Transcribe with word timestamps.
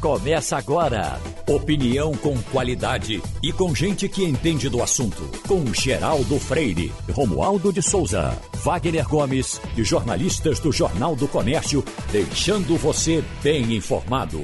Começa 0.00 0.58
agora. 0.58 1.18
Opinião 1.48 2.12
com 2.16 2.36
qualidade 2.52 3.22
e 3.42 3.50
com 3.50 3.74
gente 3.74 4.08
que 4.08 4.22
entende 4.22 4.68
do 4.68 4.82
assunto. 4.82 5.22
Com 5.48 5.72
Geraldo 5.72 6.38
Freire, 6.38 6.92
Romualdo 7.10 7.72
de 7.72 7.80
Souza, 7.80 8.36
Wagner 8.62 9.08
Gomes 9.08 9.58
e 9.74 9.82
jornalistas 9.82 10.60
do 10.60 10.70
Jornal 10.70 11.16
do 11.16 11.26
Comércio, 11.26 11.82
deixando 12.12 12.76
você 12.76 13.24
bem 13.42 13.74
informado. 13.74 14.42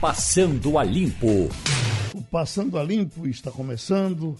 Passando 0.00 0.78
a 0.78 0.84
Limpo. 0.84 1.50
O 2.14 2.22
Passando 2.22 2.78
a 2.78 2.82
Limpo 2.82 3.28
está 3.28 3.50
começando. 3.50 4.34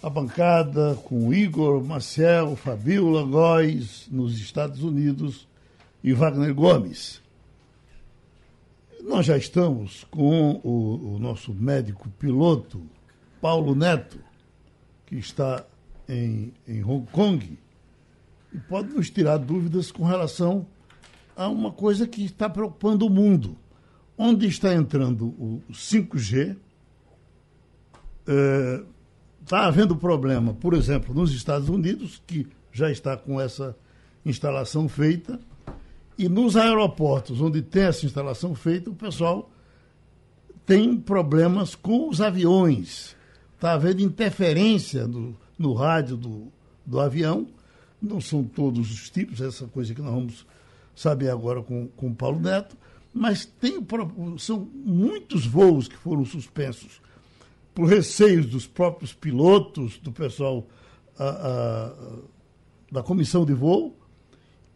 A 0.00 0.08
bancada 0.08 0.96
com 1.04 1.34
Igor, 1.34 1.82
Marcel, 1.82 2.54
Fabiola 2.54 3.24
Góes 3.24 4.06
nos 4.08 4.38
Estados 4.38 4.82
Unidos 4.82 5.48
e 6.02 6.12
Wagner 6.12 6.54
Gomes. 6.54 7.19
Nós 9.02 9.26
já 9.26 9.36
estamos 9.36 10.04
com 10.10 10.60
o, 10.62 11.14
o, 11.14 11.18
nosso 11.18 11.54
médico 11.54 12.08
piloto, 12.18 12.82
Paulo 13.40 13.74
Neto, 13.74 14.18
que 15.06 15.16
está 15.16 15.64
em, 16.08 16.52
em 16.68 16.84
Hong 16.84 17.06
Kong, 17.10 17.58
e 18.52 18.58
pode 18.58 18.92
nos 18.92 19.08
tirar 19.08 19.38
dúvidas 19.38 19.90
com 19.90 20.04
relação 20.04 20.66
a 21.34 21.48
uma 21.48 21.72
coisa 21.72 22.06
que 22.06 22.24
está 22.24 22.48
preocupando 22.48 23.06
o 23.06 23.10
mundo. 23.10 23.56
Onde 24.18 24.46
está 24.46 24.74
entrando 24.74 25.28
o 25.28 25.62
5G? 25.72 26.56
Está 29.40 29.62
é, 29.62 29.66
havendo 29.66 29.96
problema, 29.96 30.52
por 30.52 30.74
exemplo, 30.74 31.14
nos 31.14 31.32
Estados 31.32 31.70
Unidos, 31.70 32.22
que 32.26 32.46
já 32.70 32.90
está 32.90 33.16
com 33.16 33.40
essa 33.40 33.74
instalação 34.26 34.88
feita, 34.88 35.40
e 36.20 36.28
nos 36.28 36.54
aeroportos 36.54 37.40
onde 37.40 37.62
tem 37.62 37.84
essa 37.84 38.04
instalação 38.04 38.54
feita, 38.54 38.90
o 38.90 38.94
pessoal 38.94 39.50
tem 40.66 40.94
problemas 40.94 41.74
com 41.74 42.10
os 42.10 42.20
aviões. 42.20 43.16
Está 43.54 43.72
havendo 43.72 44.02
interferência 44.02 45.06
no, 45.06 45.34
no 45.58 45.72
rádio 45.72 46.18
do, 46.18 46.52
do 46.84 47.00
avião. 47.00 47.46
Não 48.02 48.20
são 48.20 48.44
todos 48.44 48.92
os 48.92 49.08
tipos, 49.08 49.40
essa 49.40 49.66
coisa 49.66 49.94
que 49.94 50.02
nós 50.02 50.12
vamos 50.12 50.46
saber 50.94 51.30
agora 51.30 51.62
com, 51.62 51.88
com 51.96 52.08
o 52.08 52.14
Paulo 52.14 52.38
Neto, 52.38 52.76
mas 53.14 53.46
tem, 53.46 53.78
são 54.36 54.68
muitos 54.74 55.46
voos 55.46 55.88
que 55.88 55.96
foram 55.96 56.26
suspensos 56.26 57.00
por 57.74 57.86
receios 57.86 58.44
dos 58.44 58.66
próprios 58.66 59.14
pilotos, 59.14 59.96
do 59.96 60.12
pessoal 60.12 60.66
a, 61.18 61.24
a, 61.24 61.92
da 62.92 63.02
comissão 63.02 63.46
de 63.46 63.54
voo, 63.54 63.96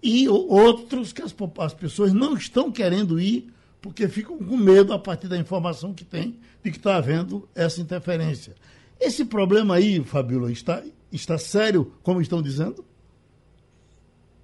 e 0.05 0.29
outros 0.29 1.15
que 1.15 1.23
as, 1.23 1.35
as 1.59 1.73
pessoas 1.73 2.13
não 2.13 2.35
estão 2.37 2.71
querendo 2.71 3.19
ir 3.19 3.51
porque 3.81 4.07
ficam 4.07 4.37
com 4.37 4.55
medo 4.55 4.93
a 4.93 4.99
partir 4.99 5.29
da 5.29 5.39
informação 5.39 5.95
que 5.95 6.05
tem 6.05 6.39
de 6.63 6.71
que 6.71 6.77
está 6.77 6.97
havendo 6.97 7.49
essa 7.55 7.81
interferência. 7.81 8.55
Esse 9.01 9.25
problema 9.25 9.77
aí, 9.77 10.05
Fabíola, 10.05 10.53
está, 10.53 10.83
está 11.11 11.39
sério, 11.39 11.91
como 12.03 12.21
estão 12.21 12.43
dizendo? 12.43 12.85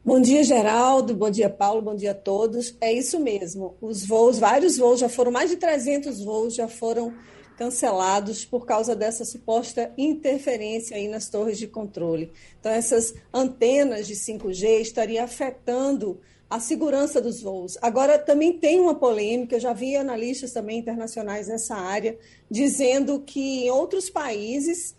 Bom 0.03 0.21
dia, 0.21 0.43
Geraldo. 0.43 1.15
Bom 1.15 1.31
dia, 1.31 1.51
Paulo. 1.51 1.83
Bom 1.83 1.95
dia 1.95 2.13
a 2.13 2.15
todos. 2.15 2.75
É 2.81 2.91
isso 2.91 3.21
mesmo. 3.21 3.75
Os 3.83 4.05
voos, 4.05 4.39
vários 4.39 4.79
voos, 4.79 5.01
já 5.01 5.11
foram 5.11 5.31
mais 5.31 5.51
de 5.51 5.57
300 5.57 6.25
voos, 6.25 6.55
já 6.55 6.69
foram 6.69 7.13
cancelados 7.61 8.43
por 8.43 8.65
causa 8.65 8.97
dessa 8.97 9.23
suposta 9.23 9.93
interferência 9.99 10.97
aí 10.97 11.09
nas 11.09 11.29
torres 11.29 11.59
de 11.59 11.67
controle. 11.67 12.33
Então, 12.59 12.73
essas 12.73 13.13
antenas 13.35 14.07
de 14.07 14.15
5G 14.15 14.81
estariam 14.81 15.23
afetando 15.23 16.19
a 16.49 16.59
segurança 16.59 17.21
dos 17.21 17.43
voos. 17.43 17.77
Agora, 17.83 18.19
também 18.19 18.55
tem 18.55 18.81
uma 18.81 18.95
polêmica, 18.95 19.57
eu 19.57 19.61
já 19.61 19.75
vi 19.75 19.95
analistas 19.95 20.53
também 20.53 20.79
internacionais 20.79 21.49
nessa 21.49 21.75
área, 21.75 22.19
dizendo 22.51 23.21
que 23.21 23.67
em 23.67 23.71
outros 23.71 24.09
países 24.09 24.97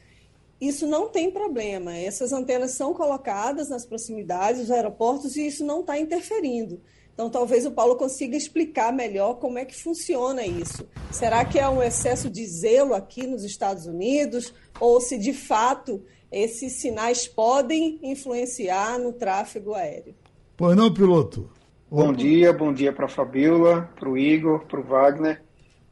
isso 0.61 0.85
não 0.85 1.09
tem 1.09 1.31
problema. 1.31 1.97
Essas 1.97 2.31
antenas 2.31 2.73
são 2.73 2.93
colocadas 2.93 3.69
nas 3.69 3.87
proximidades 3.87 4.61
dos 4.61 4.69
aeroportos 4.69 5.35
e 5.35 5.47
isso 5.47 5.65
não 5.65 5.79
está 5.79 5.97
interferindo. 5.97 6.79
Então, 7.13 7.29
talvez 7.29 7.65
o 7.65 7.71
Paulo 7.71 7.95
consiga 7.95 8.35
explicar 8.35 8.91
melhor 8.91 9.35
como 9.35 9.59
é 9.59 9.65
que 9.65 9.75
funciona 9.75 10.45
isso. 10.45 10.87
Será 11.11 11.43
que 11.45 11.59
é 11.59 11.67
um 11.67 11.83
excesso 11.83 12.29
de 12.29 12.45
zelo 12.45 12.93
aqui 12.93 13.27
nos 13.27 13.43
Estados 13.43 13.85
Unidos? 13.85 14.53
Ou 14.79 14.99
se 15.01 15.17
de 15.17 15.33
fato 15.33 16.01
esses 16.31 16.73
sinais 16.73 17.27
podem 17.27 17.99
influenciar 18.01 18.97
no 18.97 19.11
tráfego 19.11 19.73
aéreo? 19.73 20.15
Pois 20.55 20.75
não, 20.75 20.93
piloto? 20.93 21.49
Bom 21.89 22.13
dia, 22.13 22.53
bom 22.53 22.71
dia 22.71 22.93
para 22.93 23.05
a 23.05 23.09
Fabiola, 23.09 23.89
para 23.99 24.09
o 24.09 24.17
Igor, 24.17 24.65
para 24.65 24.79
o 24.79 24.83
Wagner. 24.83 25.41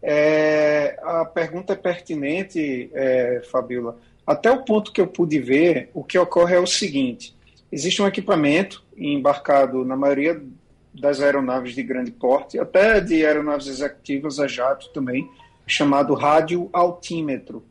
É, 0.02 0.98
a 1.04 1.26
pergunta 1.26 1.74
é 1.74 1.76
pertinente, 1.76 2.90
é, 2.94 3.42
Fabiola. 3.52 3.98
Até 4.26 4.50
o 4.50 4.64
ponto 4.64 4.94
que 4.94 5.02
eu 5.02 5.08
pude 5.08 5.40
ver, 5.40 5.90
o 5.94 6.04
que 6.04 6.18
ocorre 6.18 6.56
é 6.56 6.60
o 6.60 6.66
seguinte: 6.66 7.36
existe 7.70 8.02
um 8.02 8.08
equipamento 8.08 8.82
embarcado 8.96 9.84
na 9.84 9.98
maioria 9.98 10.42
das 10.94 11.22
aeronaves 11.22 11.74
de 11.76 11.84
grande 11.84 12.12
porte, 12.12 12.60
até 12.60 13.00
de 13.00 13.26
aeronaves 13.26 13.68
executivas 13.68 14.40
a 14.40 14.48
jato 14.48 14.90
também, 14.90 15.30
chamado 15.68 16.14
rádio 16.14 16.70
altímetro. 16.74 17.64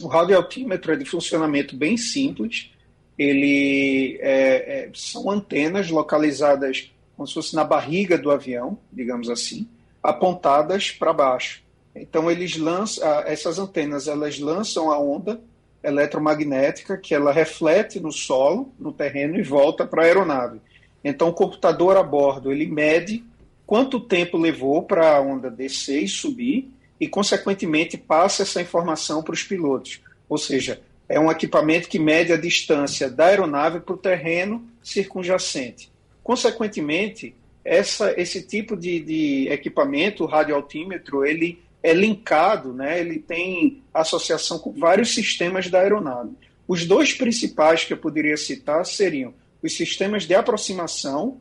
O 0.00 0.06
rádio 0.06 0.36
altímetro 0.36 0.92
é 0.92 0.96
de 0.96 1.04
funcionamento 1.04 1.76
bem 1.76 1.96
simples. 1.96 2.70
Ele 3.18 4.18
é, 4.20 4.86
é, 4.86 4.90
são 4.92 5.30
antenas 5.30 5.88
localizadas 5.88 6.90
como 7.16 7.28
se 7.28 7.34
fosse 7.34 7.54
na 7.54 7.64
barriga 7.64 8.18
do 8.18 8.30
avião, 8.30 8.76
digamos 8.92 9.30
assim, 9.30 9.68
apontadas 10.02 10.90
para 10.90 11.12
baixo. 11.12 11.62
Então 11.94 12.30
eles 12.30 12.56
lançam 12.56 13.08
essas 13.20 13.58
antenas, 13.58 14.08
elas 14.08 14.38
lançam 14.38 14.90
a 14.90 14.98
onda 14.98 15.40
eletromagnética 15.82 16.96
que 16.96 17.14
ela 17.14 17.30
reflete 17.30 18.00
no 18.00 18.10
solo, 18.10 18.72
no 18.78 18.92
terreno 18.92 19.38
e 19.38 19.42
volta 19.42 19.86
para 19.86 20.02
a 20.02 20.06
aeronave. 20.06 20.60
Então, 21.04 21.28
o 21.28 21.34
computador 21.34 21.98
a 21.98 22.02
bordo 22.02 22.50
ele 22.50 22.66
mede 22.66 23.22
quanto 23.66 24.00
tempo 24.00 24.38
levou 24.38 24.82
para 24.82 25.16
a 25.16 25.20
onda 25.20 25.50
descer 25.50 26.02
e 26.02 26.08
subir 26.08 26.70
e, 26.98 27.06
consequentemente, 27.06 27.98
passa 27.98 28.42
essa 28.42 28.62
informação 28.62 29.22
para 29.22 29.34
os 29.34 29.42
pilotos. 29.42 30.00
Ou 30.28 30.38
seja, 30.38 30.80
é 31.08 31.20
um 31.20 31.30
equipamento 31.30 31.88
que 31.88 31.98
mede 31.98 32.32
a 32.32 32.36
distância 32.36 33.10
da 33.10 33.26
aeronave 33.26 33.80
para 33.80 33.94
o 33.94 33.98
terreno 33.98 34.66
circunjacente. 34.82 35.90
Consequentemente, 36.22 37.34
essa, 37.64 38.18
esse 38.18 38.42
tipo 38.42 38.76
de, 38.76 39.00
de 39.00 39.48
equipamento, 39.48 40.24
o 40.24 40.26
radioaltímetro, 40.26 41.24
ele 41.24 41.58
é 41.82 41.92
linkado, 41.92 42.72
né? 42.72 42.98
ele 42.98 43.18
tem 43.18 43.82
associação 43.92 44.58
com 44.58 44.72
vários 44.72 45.14
sistemas 45.14 45.68
da 45.68 45.80
aeronave. 45.80 46.30
Os 46.66 46.86
dois 46.86 47.12
principais 47.12 47.84
que 47.84 47.92
eu 47.92 47.98
poderia 47.98 48.38
citar 48.38 48.86
seriam 48.86 49.34
os 49.64 49.74
sistemas 49.74 50.26
de 50.26 50.34
aproximação 50.34 51.40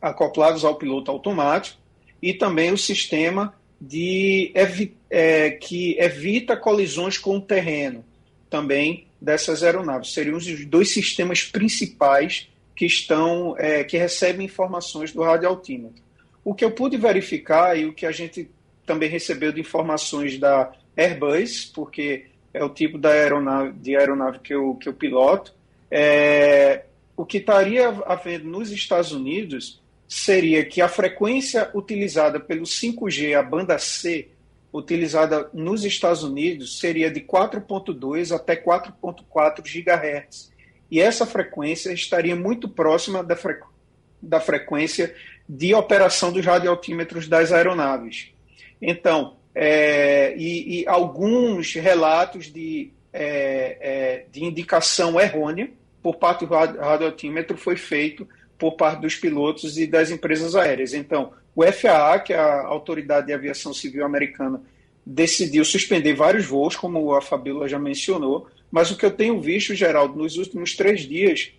acoplados 0.00 0.64
ao 0.64 0.76
piloto 0.76 1.10
automático 1.10 1.76
e 2.22 2.32
também 2.32 2.72
o 2.72 2.78
sistema 2.78 3.52
de 3.80 4.52
é, 5.10 5.50
que 5.50 5.98
evita 5.98 6.56
colisões 6.56 7.18
com 7.18 7.38
o 7.38 7.40
terreno 7.40 8.04
também 8.48 9.08
dessas 9.20 9.64
aeronaves. 9.64 10.12
Seriam 10.12 10.36
os 10.36 10.64
dois 10.66 10.94
sistemas 10.94 11.42
principais 11.42 12.48
que 12.76 12.86
estão 12.86 13.56
é, 13.58 13.82
que 13.82 13.96
recebem 13.96 14.46
informações 14.46 15.12
do 15.12 15.22
radioaltímetro. 15.22 16.02
O 16.44 16.54
que 16.54 16.64
eu 16.64 16.70
pude 16.70 16.96
verificar 16.96 17.76
e 17.76 17.84
o 17.84 17.92
que 17.92 18.06
a 18.06 18.12
gente 18.12 18.48
também 18.86 19.08
recebeu 19.08 19.50
de 19.50 19.60
informações 19.60 20.38
da 20.38 20.72
Airbus, 20.96 21.64
porque 21.64 22.26
é 22.54 22.62
o 22.62 22.68
tipo 22.68 22.96
da 22.96 23.10
aeronave, 23.10 23.72
de 23.72 23.96
aeronave 23.96 24.38
que 24.38 24.54
eu, 24.54 24.74
que 24.76 24.88
eu 24.88 24.94
piloto, 24.94 25.52
é, 25.90 26.84
o 27.20 27.26
que 27.26 27.36
estaria 27.36 27.86
havendo 28.06 28.48
nos 28.48 28.70
Estados 28.70 29.12
Unidos 29.12 29.78
seria 30.08 30.64
que 30.64 30.80
a 30.80 30.88
frequência 30.88 31.70
utilizada 31.74 32.40
pelo 32.40 32.62
5G, 32.62 33.38
a 33.38 33.42
banda 33.42 33.78
C, 33.78 34.28
utilizada 34.72 35.50
nos 35.52 35.84
Estados 35.84 36.22
Unidos, 36.22 36.78
seria 36.78 37.10
de 37.10 37.20
4.2 37.20 38.34
até 38.34 38.56
4.4 38.56 39.60
GHz. 39.60 40.50
E 40.90 40.98
essa 40.98 41.26
frequência 41.26 41.92
estaria 41.92 42.34
muito 42.34 42.70
próxima 42.70 43.22
da, 43.22 43.36
da 44.22 44.40
frequência 44.40 45.14
de 45.46 45.74
operação 45.74 46.32
dos 46.32 46.46
radioaltímetros 46.46 47.28
das 47.28 47.52
aeronaves. 47.52 48.30
Então, 48.80 49.36
é, 49.54 50.34
e, 50.38 50.80
e, 50.80 50.88
alguns 50.88 51.74
relatos 51.74 52.50
de, 52.50 52.92
é, 53.12 53.76
é, 53.78 54.26
de 54.32 54.42
indicação 54.42 55.20
errônea 55.20 55.70
por 56.02 56.16
parte 56.16 56.46
do 56.46 56.54
radioaltímetro 56.54 57.56
foi 57.56 57.76
feito 57.76 58.26
por 58.58 58.72
parte 58.72 59.00
dos 59.00 59.14
pilotos 59.14 59.78
e 59.78 59.86
das 59.86 60.10
empresas 60.10 60.54
aéreas. 60.54 60.92
Então, 60.92 61.32
o 61.54 61.62
FAA, 61.64 62.18
que 62.20 62.32
é 62.32 62.38
a 62.38 62.66
Autoridade 62.66 63.26
de 63.26 63.32
Aviação 63.32 63.72
Civil 63.72 64.04
Americana, 64.04 64.62
decidiu 65.04 65.64
suspender 65.64 66.14
vários 66.14 66.44
voos, 66.46 66.76
como 66.76 67.14
a 67.14 67.22
Fabíola 67.22 67.68
já 67.68 67.78
mencionou, 67.78 68.48
mas 68.70 68.90
o 68.90 68.96
que 68.96 69.04
eu 69.04 69.10
tenho 69.10 69.40
visto, 69.40 69.74
Geraldo, 69.74 70.16
nos 70.16 70.36
últimos 70.36 70.76
três 70.76 71.00
dias, 71.00 71.52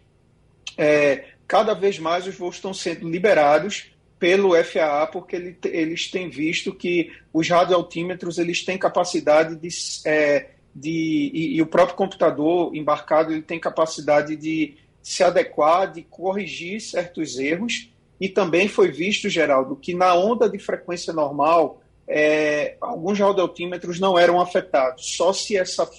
é, 0.78 1.26
cada 1.48 1.74
vez 1.74 2.00
mais 2.00 2.26
os 2.28 2.36
voos 2.36 2.56
estão 2.56 2.74
sendo 2.74 3.10
liberados 3.10 3.92
pelo 4.18 4.56
FAA, 4.64 5.08
porque 5.08 5.36
ele, 5.36 5.58
eles 5.66 6.10
têm 6.10 6.30
visto 6.30 6.74
que 6.74 7.12
os 7.34 7.50
radioaltímetros 7.50 8.38
eles 8.38 8.64
têm 8.64 8.78
capacidade 8.78 9.56
de, 9.56 9.68
é, 10.06 10.52
de 10.74 11.32
e, 11.34 11.58
e, 11.58 11.62
o 11.62 11.66
próprio 11.66 11.98
computador 11.98 12.74
embarcado 12.76 13.32
ele 13.32 13.42
tem 13.42 13.60
capacidade 13.60 14.36
de 14.36 14.76
se 15.02 15.24
adequar, 15.24 15.92
de 15.92 16.04
corrigir 16.04 16.80
certos 16.80 17.38
erros. 17.38 17.90
E 18.20 18.30
também 18.30 18.68
foi 18.68 18.92
visto, 18.92 19.28
Geraldo, 19.28 19.76
que 19.76 19.94
na 19.94 20.14
onda 20.14 20.48
de 20.48 20.60
frequência 20.60 21.12
normal, 21.12 21.82
é, 22.08 22.76
alguns 22.80 23.20
radioaltímetros 23.20 24.00
não 24.00 24.18
eram 24.18 24.40
afetados. 24.40 25.16
Só 25.16 25.34
se 25.34 25.58
essa, 25.58 25.90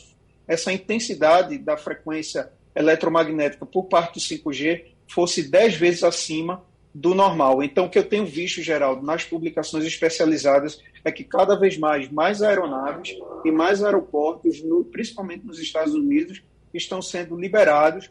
essa 0.47 0.73
intensidade 0.73 1.59
da 1.59 1.77
frequência 1.77 2.51
eletromagnética 2.75 3.67
por 3.67 3.85
parte 3.85 4.15
do 4.15 4.21
5G 4.21 4.85
fosse 5.09 5.51
10 5.51 5.75
vezes 5.75 6.05
acima 6.05 6.63
do 6.95 7.15
normal. 7.15 7.63
Então, 7.63 7.87
o 7.87 7.91
que 7.91 7.99
eu 7.99 8.09
tenho 8.09 8.27
visto, 8.27 8.63
Geraldo, 8.63 9.05
nas 9.05 9.25
publicações 9.25 9.85
especializadas 9.85 10.83
é 11.05 11.11
que 11.11 11.25
cada 11.25 11.55
vez 11.55 11.79
mais, 11.79 12.11
mais 12.11 12.43
aeronaves 12.43 13.17
e 13.45 13.51
mais 13.51 13.83
aeroportos, 13.83 14.63
no, 14.63 14.85
principalmente 14.85 15.47
nos 15.47 15.59
Estados 15.59 15.95
Unidos, 15.95 16.43
estão 16.73 17.01
sendo 17.01 17.39
liberados 17.39 18.11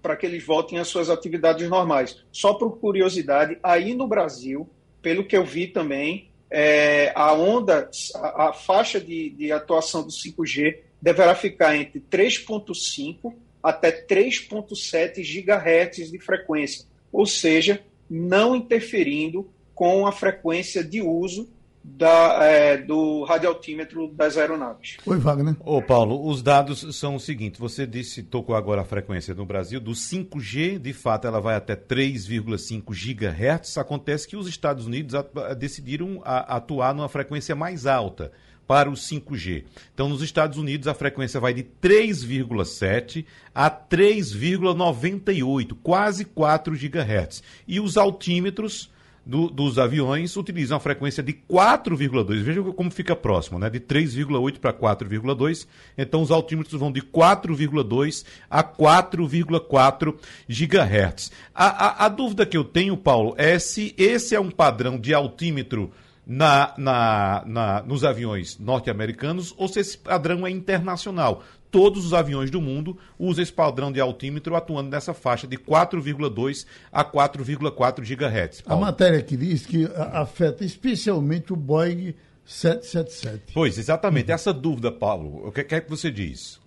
para 0.00 0.16
que 0.16 0.26
eles 0.26 0.44
voltem 0.44 0.78
às 0.78 0.88
suas 0.88 1.10
atividades 1.10 1.68
normais. 1.68 2.24
Só 2.32 2.54
por 2.54 2.78
curiosidade, 2.78 3.58
aí 3.62 3.94
no 3.94 4.08
Brasil, 4.08 4.68
pelo 5.00 5.24
que 5.24 5.36
eu 5.36 5.44
vi 5.44 5.68
também, 5.68 6.30
é, 6.50 7.12
a 7.14 7.32
onda, 7.32 7.88
a, 8.16 8.48
a 8.48 8.52
faixa 8.52 9.00
de, 9.00 9.30
de 9.30 9.52
atuação 9.52 10.02
do 10.02 10.10
5G 10.10 10.78
deverá 11.00 11.34
ficar 11.34 11.76
entre 11.76 12.00
3,5 12.00 13.34
até 13.62 13.90
3,7 13.90 15.22
GHz 15.22 16.10
de 16.10 16.18
frequência, 16.18 16.84
ou 17.12 17.24
seja, 17.24 17.82
não 18.14 18.54
interferindo 18.54 19.48
com 19.74 20.06
a 20.06 20.12
frequência 20.12 20.84
de 20.84 21.00
uso 21.00 21.48
da, 21.82 22.44
é, 22.44 22.76
do 22.76 23.24
radioaltímetro 23.24 24.06
das 24.08 24.36
aeronaves. 24.36 24.98
Oi, 25.06 25.18
Wagner. 25.18 25.56
Ô, 25.60 25.80
Paulo, 25.80 26.28
os 26.28 26.42
dados 26.42 26.94
são 26.94 27.14
os 27.14 27.24
seguintes. 27.24 27.58
Você 27.58 27.86
disse, 27.86 28.22
tocou 28.22 28.54
agora 28.54 28.82
a 28.82 28.84
frequência 28.84 29.34
no 29.34 29.46
Brasil, 29.46 29.80
do 29.80 29.92
5G, 29.92 30.78
de 30.78 30.92
fato, 30.92 31.26
ela 31.26 31.40
vai 31.40 31.56
até 31.56 31.74
3,5 31.74 32.92
GHz. 32.92 33.78
Acontece 33.78 34.28
que 34.28 34.36
os 34.36 34.46
Estados 34.46 34.86
Unidos 34.86 35.14
decidiram 35.58 36.20
atuar 36.22 36.94
numa 36.94 37.08
frequência 37.08 37.56
mais 37.56 37.86
alta 37.86 38.30
para 38.72 38.88
o 38.88 38.94
5G. 38.94 39.64
Então, 39.92 40.08
nos 40.08 40.22
Estados 40.22 40.56
Unidos, 40.56 40.88
a 40.88 40.94
frequência 40.94 41.38
vai 41.38 41.52
de 41.52 41.62
3,7 41.62 43.26
a 43.54 43.70
3,98, 43.70 45.76
quase 45.82 46.24
4 46.24 46.74
GHz. 46.74 47.42
E 47.68 47.78
os 47.78 47.98
altímetros 47.98 48.90
do, 49.26 49.50
dos 49.50 49.78
aviões 49.78 50.34
utilizam 50.38 50.78
a 50.78 50.80
frequência 50.80 51.22
de 51.22 51.34
4,2. 51.34 52.40
Veja 52.40 52.62
como 52.62 52.90
fica 52.90 53.14
próximo, 53.14 53.58
né? 53.58 53.68
De 53.68 53.78
3,8 53.78 54.58
para 54.58 54.72
4,2. 54.72 55.66
Então, 55.98 56.22
os 56.22 56.30
altímetros 56.30 56.80
vão 56.80 56.90
de 56.90 57.02
4,2 57.02 58.24
a 58.48 58.64
4,4 58.64 60.14
GHz. 60.48 61.30
A, 61.54 61.66
a, 61.66 62.06
a 62.06 62.08
dúvida 62.08 62.46
que 62.46 62.56
eu 62.56 62.64
tenho, 62.64 62.96
Paulo, 62.96 63.34
é 63.36 63.58
se 63.58 63.94
esse 63.98 64.34
é 64.34 64.40
um 64.40 64.50
padrão 64.50 64.98
de 64.98 65.12
altímetro 65.12 65.92
na, 66.26 66.74
na, 66.78 67.42
na, 67.46 67.82
nos 67.82 68.04
aviões 68.04 68.58
norte-americanos 68.58 69.54
ou 69.56 69.68
se 69.68 69.80
esse 69.80 69.98
padrão 69.98 70.46
é 70.46 70.50
internacional. 70.50 71.42
Todos 71.70 72.04
os 72.04 72.12
aviões 72.12 72.50
do 72.50 72.60
mundo 72.60 72.98
usam 73.18 73.42
esse 73.42 73.52
padrão 73.52 73.90
de 73.90 73.98
altímetro 73.98 74.54
atuando 74.54 74.90
nessa 74.90 75.14
faixa 75.14 75.46
de 75.46 75.56
4,2 75.56 76.66
a 76.92 77.02
4,4 77.02 78.00
GHz. 78.00 78.60
Paulo. 78.60 78.82
A 78.82 78.86
matéria 78.86 79.18
aqui 79.18 79.36
diz 79.36 79.64
que 79.64 79.88
afeta 79.96 80.64
especialmente 80.64 81.52
o 81.52 81.56
Boeing 81.56 82.14
777. 82.44 83.54
Pois, 83.54 83.78
exatamente. 83.78 84.28
Uhum. 84.28 84.34
Essa 84.34 84.52
dúvida, 84.52 84.92
Paulo, 84.92 85.48
o 85.48 85.52
que 85.52 85.60
é 85.74 85.80
que 85.80 85.88
você 85.88 86.10
diz? 86.10 86.60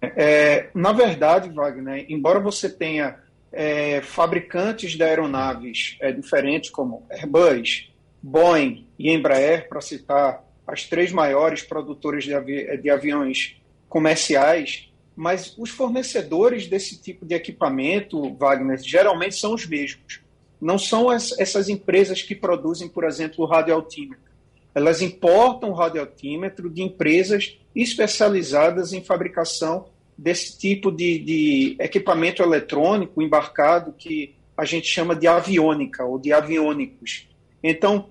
É, 0.00 0.70
na 0.74 0.92
verdade, 0.92 1.50
Wagner, 1.50 2.06
embora 2.08 2.38
você 2.38 2.70
tenha 2.70 3.16
é, 3.52 4.00
fabricantes 4.00 4.92
de 4.92 5.02
aeronaves 5.02 5.96
é, 6.00 6.12
diferentes, 6.12 6.70
como 6.70 7.04
Airbus, 7.10 7.90
Boeing 8.22 8.86
e 8.98 9.10
Embraer, 9.10 9.68
para 9.68 9.80
citar 9.80 10.44
as 10.66 10.84
três 10.84 11.12
maiores 11.12 11.62
produtoras 11.62 12.24
de, 12.24 12.34
avi 12.34 12.76
de 12.78 12.90
aviões 12.90 13.56
comerciais, 13.88 14.88
mas 15.16 15.54
os 15.58 15.70
fornecedores 15.70 16.68
desse 16.68 17.00
tipo 17.00 17.24
de 17.24 17.34
equipamento, 17.34 18.34
Wagner, 18.34 18.78
geralmente 18.78 19.36
são 19.36 19.54
os 19.54 19.66
mesmos. 19.66 20.20
Não 20.60 20.78
são 20.78 21.08
as, 21.08 21.36
essas 21.38 21.68
empresas 21.68 22.22
que 22.22 22.34
produzem, 22.34 22.88
por 22.88 23.04
exemplo, 23.04 23.44
o 23.44 23.46
radioaltímetro. 23.46 24.28
Elas 24.74 25.00
importam 25.02 25.70
o 25.70 25.74
radioaltímetro 25.74 26.68
de 26.68 26.82
empresas 26.82 27.58
especializadas 27.74 28.92
em 28.92 29.02
fabricação 29.02 29.88
desse 30.16 30.58
tipo 30.58 30.90
de, 30.90 31.18
de 31.20 31.76
equipamento 31.78 32.42
eletrônico 32.42 33.22
embarcado 33.22 33.92
que 33.92 34.34
a 34.56 34.64
gente 34.64 34.88
chama 34.88 35.14
de 35.14 35.28
aviônica 35.28 36.04
ou 36.04 36.18
de 36.18 36.32
aviônicos. 36.32 37.27
Então, 37.62 38.10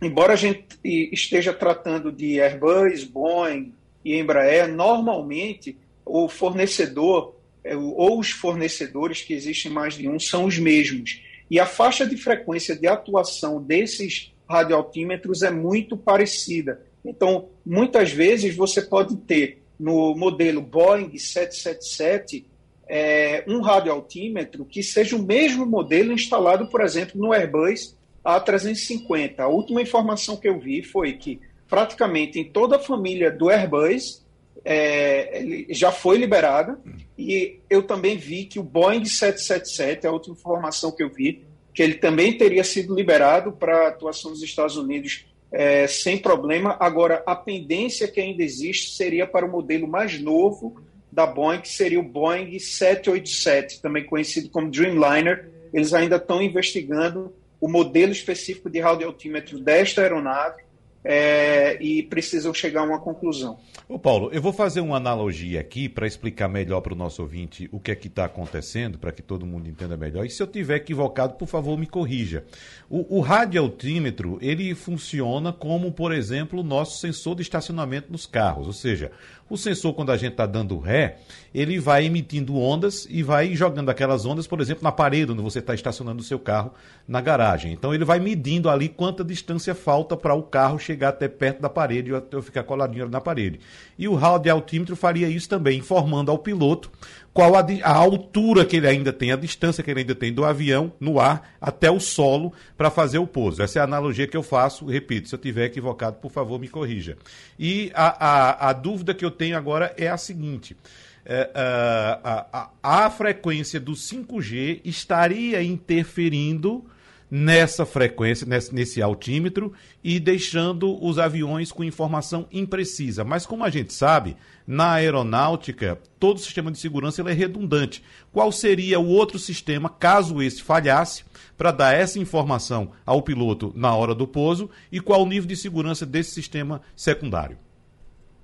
embora 0.00 0.32
a 0.32 0.36
gente 0.36 0.66
esteja 0.84 1.52
tratando 1.52 2.10
de 2.10 2.40
Airbus, 2.40 3.04
Boeing 3.04 3.72
e 4.04 4.16
Embraer, 4.16 4.68
normalmente 4.68 5.76
o 6.04 6.28
fornecedor 6.28 7.36
é, 7.62 7.76
ou 7.76 8.18
os 8.18 8.30
fornecedores, 8.30 9.22
que 9.22 9.34
existem 9.34 9.70
mais 9.70 9.94
de 9.94 10.08
um, 10.08 10.18
são 10.18 10.46
os 10.46 10.58
mesmos. 10.58 11.22
E 11.50 11.60
a 11.60 11.66
faixa 11.66 12.06
de 12.06 12.16
frequência 12.16 12.74
de 12.76 12.86
atuação 12.86 13.62
desses 13.62 14.32
radioaltímetros 14.48 15.42
é 15.42 15.50
muito 15.50 15.96
parecida. 15.96 16.82
Então, 17.04 17.48
muitas 17.64 18.10
vezes 18.10 18.54
você 18.54 18.82
pode 18.82 19.16
ter 19.16 19.62
no 19.78 20.14
modelo 20.14 20.60
Boeing 20.60 21.16
777 21.16 22.46
é, 22.88 23.44
um 23.46 23.60
radioaltímetro 23.60 24.64
que 24.64 24.82
seja 24.82 25.14
o 25.14 25.22
mesmo 25.22 25.66
modelo 25.66 26.12
instalado, 26.12 26.68
por 26.68 26.80
exemplo, 26.80 27.20
no 27.20 27.32
Airbus 27.32 27.94
a350. 28.24 29.40
A 29.40 29.48
última 29.48 29.82
informação 29.82 30.36
que 30.36 30.48
eu 30.48 30.58
vi 30.58 30.82
foi 30.82 31.14
que 31.14 31.40
praticamente 31.68 32.38
em 32.38 32.44
toda 32.44 32.76
a 32.76 32.80
família 32.80 33.30
do 33.30 33.50
Airbus 33.50 34.24
é, 34.64 35.64
já 35.70 35.92
foi 35.92 36.18
liberada 36.18 36.78
e 37.16 37.60
eu 37.68 37.82
também 37.82 38.16
vi 38.16 38.44
que 38.44 38.58
o 38.58 38.62
Boeing 38.62 39.04
777, 39.04 40.06
a 40.06 40.12
última 40.12 40.34
informação 40.34 40.90
que 40.90 41.02
eu 41.02 41.10
vi, 41.10 41.44
que 41.72 41.82
ele 41.82 41.94
também 41.94 42.36
teria 42.36 42.64
sido 42.64 42.94
liberado 42.94 43.52
para 43.52 43.88
atuação 43.88 44.30
nos 44.30 44.42
Estados 44.42 44.76
Unidos 44.76 45.26
é, 45.50 45.86
sem 45.86 46.18
problema. 46.18 46.76
Agora, 46.80 47.22
a 47.26 47.34
pendência 47.34 48.08
que 48.08 48.20
ainda 48.20 48.42
existe 48.42 48.94
seria 48.94 49.26
para 49.26 49.46
o 49.46 49.50
modelo 49.50 49.86
mais 49.86 50.20
novo 50.20 50.80
da 51.10 51.26
Boeing, 51.26 51.60
que 51.60 51.68
seria 51.68 52.00
o 52.00 52.02
Boeing 52.02 52.58
787, 52.58 53.80
também 53.80 54.04
conhecido 54.04 54.50
como 54.50 54.70
Dreamliner. 54.70 55.50
Eles 55.72 55.94
ainda 55.94 56.16
estão 56.16 56.42
investigando 56.42 57.32
o 57.60 57.68
modelo 57.68 58.12
específico 58.12 58.70
de 58.70 58.80
radioaltímetro 58.80 59.58
desta 59.58 60.02
aeronave 60.02 60.68
é, 61.04 61.82
e 61.82 62.02
precisam 62.02 62.52
chegar 62.52 62.82
a 62.82 62.84
uma 62.84 63.00
conclusão. 63.00 63.58
Ô 63.88 63.98
Paulo, 63.98 64.28
eu 64.32 64.42
vou 64.42 64.52
fazer 64.52 64.80
uma 64.80 64.96
analogia 64.96 65.60
aqui 65.60 65.88
para 65.88 66.06
explicar 66.06 66.48
melhor 66.48 66.82
para 66.82 66.92
o 66.92 66.96
nosso 66.96 67.22
ouvinte 67.22 67.68
o 67.72 67.80
que 67.80 67.90
é 67.90 67.94
que 67.94 68.08
está 68.08 68.26
acontecendo, 68.26 68.98
para 68.98 69.12
que 69.12 69.22
todo 69.22 69.46
mundo 69.46 69.68
entenda 69.68 69.96
melhor. 69.96 70.26
E 70.26 70.30
se 70.30 70.42
eu 70.42 70.46
tiver 70.46 70.76
equivocado, 70.76 71.34
por 71.34 71.48
favor, 71.48 71.78
me 71.78 71.86
corrija. 71.86 72.44
O, 72.90 73.18
o 73.18 73.20
radioaltímetro, 73.20 74.38
ele 74.42 74.74
funciona 74.74 75.52
como, 75.52 75.90
por 75.92 76.12
exemplo, 76.12 76.60
o 76.60 76.64
nosso 76.64 76.98
sensor 76.98 77.36
de 77.36 77.42
estacionamento 77.42 78.12
nos 78.12 78.26
carros. 78.26 78.66
Ou 78.66 78.74
seja, 78.74 79.10
o 79.50 79.56
sensor, 79.56 79.94
quando 79.94 80.12
a 80.12 80.16
gente 80.16 80.32
está 80.32 80.46
dando 80.46 80.78
ré, 80.78 81.18
ele 81.54 81.78
vai 81.78 82.04
emitindo 82.04 82.56
ondas 82.56 83.06
e 83.08 83.22
vai 83.22 83.54
jogando 83.54 83.88
aquelas 83.88 84.26
ondas, 84.26 84.46
por 84.46 84.60
exemplo, 84.60 84.84
na 84.84 84.92
parede 84.92 85.32
onde 85.32 85.42
você 85.42 85.60
está 85.60 85.74
estacionando 85.74 86.20
o 86.20 86.24
seu 86.24 86.38
carro 86.38 86.72
na 87.06 87.20
garagem. 87.20 87.72
Então 87.72 87.94
ele 87.94 88.04
vai 88.04 88.18
medindo 88.18 88.68
ali 88.68 88.88
quanta 88.88 89.24
distância 89.24 89.74
falta 89.74 90.16
para 90.16 90.34
o 90.34 90.42
carro 90.42 90.78
chegar 90.78 91.08
até 91.08 91.28
perto 91.28 91.60
da 91.60 91.68
parede 91.68 92.12
ou 92.12 92.18
até 92.18 92.36
eu 92.36 92.42
ficar 92.42 92.62
coladinho 92.62 93.08
na 93.08 93.20
parede. 93.20 93.60
E 93.98 94.06
o 94.06 94.14
rádio 94.14 94.52
altímetro 94.52 94.94
faria 94.94 95.28
isso 95.28 95.48
também, 95.48 95.78
informando 95.78 96.30
ao 96.30 96.38
piloto 96.38 96.90
qual 97.38 97.54
a, 97.54 97.64
a, 97.84 97.92
altura 97.92 98.64
que 98.64 98.78
ele 98.78 98.88
ainda 98.88 99.12
tem, 99.12 99.30
a 99.30 99.36
distância 99.36 99.80
que 99.84 99.88
ele 99.88 100.00
ainda 100.00 100.14
tem 100.16 100.32
do 100.32 100.44
avião 100.44 100.92
no 100.98 101.20
ar 101.20 101.54
até 101.60 101.88
o 101.88 102.00
solo 102.00 102.52
para 102.76 102.90
fazer 102.90 103.18
o 103.18 103.28
pouso. 103.28 103.62
Essa 103.62 103.78
é 103.78 103.80
a 103.80 103.84
analogia 103.84 104.26
que 104.26 104.36
eu 104.36 104.42
faço. 104.42 104.86
Repito, 104.86 105.28
se 105.28 105.36
eu 105.36 105.38
tiver 105.38 105.66
equivocado, 105.66 106.16
por 106.16 106.32
favor, 106.32 106.58
me 106.58 106.66
corrija. 106.66 107.16
E 107.56 107.92
a, 107.94 108.26
a, 108.26 108.70
a 108.70 108.72
dúvida 108.72 109.14
que 109.14 109.24
eu 109.24 109.30
tenho 109.30 109.56
agora 109.56 109.94
é 109.96 110.08
a 110.08 110.16
seguinte. 110.16 110.76
É, 111.24 111.48
a, 111.54 112.70
a, 112.82 113.04
a 113.04 113.10
frequência 113.10 113.78
do 113.78 113.92
5G 113.92 114.80
estaria 114.84 115.62
interferindo 115.62 116.84
nessa 117.30 117.84
frequência, 117.84 118.46
nesse, 118.46 118.74
nesse 118.74 119.02
altímetro 119.02 119.72
e 120.02 120.18
deixando 120.18 121.02
os 121.04 121.18
aviões 121.18 121.70
com 121.70 121.84
informação 121.84 122.46
imprecisa. 122.50 123.24
Mas 123.24 123.44
como 123.44 123.64
a 123.64 123.70
gente 123.70 123.92
sabe, 123.92 124.36
na 124.66 124.92
aeronáutica, 124.92 125.98
todo 126.18 126.36
o 126.36 126.40
sistema 126.40 126.70
de 126.70 126.78
segurança 126.78 127.22
é 127.22 127.32
redundante. 127.32 128.02
Qual 128.32 128.50
seria 128.50 128.98
o 128.98 129.06
outro 129.06 129.38
sistema, 129.38 129.88
caso 129.88 130.42
esse 130.42 130.62
falhasse, 130.62 131.24
para 131.56 131.70
dar 131.70 131.94
essa 131.94 132.18
informação 132.18 132.92
ao 133.04 133.22
piloto 133.22 133.72
na 133.74 133.94
hora 133.94 134.14
do 134.14 134.26
pouso 134.26 134.70
e 134.90 135.00
qual 135.00 135.22
o 135.22 135.26
nível 135.26 135.48
de 135.48 135.56
segurança 135.56 136.06
desse 136.06 136.30
sistema 136.30 136.80
secundário? 136.96 137.58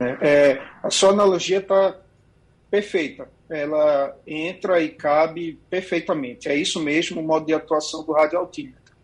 É, 0.01 0.29
é, 0.29 0.63
a 0.83 0.91
sua 0.91 1.11
analogia 1.11 1.59
está 1.59 1.97
perfeita. 2.71 3.29
Ela 3.49 4.17
entra 4.27 4.83
e 4.83 4.89
cabe 4.89 5.59
perfeitamente. 5.69 6.49
É 6.49 6.57
isso 6.57 6.81
mesmo 6.81 7.21
o 7.21 7.25
modo 7.25 7.47
de 7.47 7.53
atuação 7.53 8.03
do 8.05 8.13
radioaltímetro. 8.13 8.95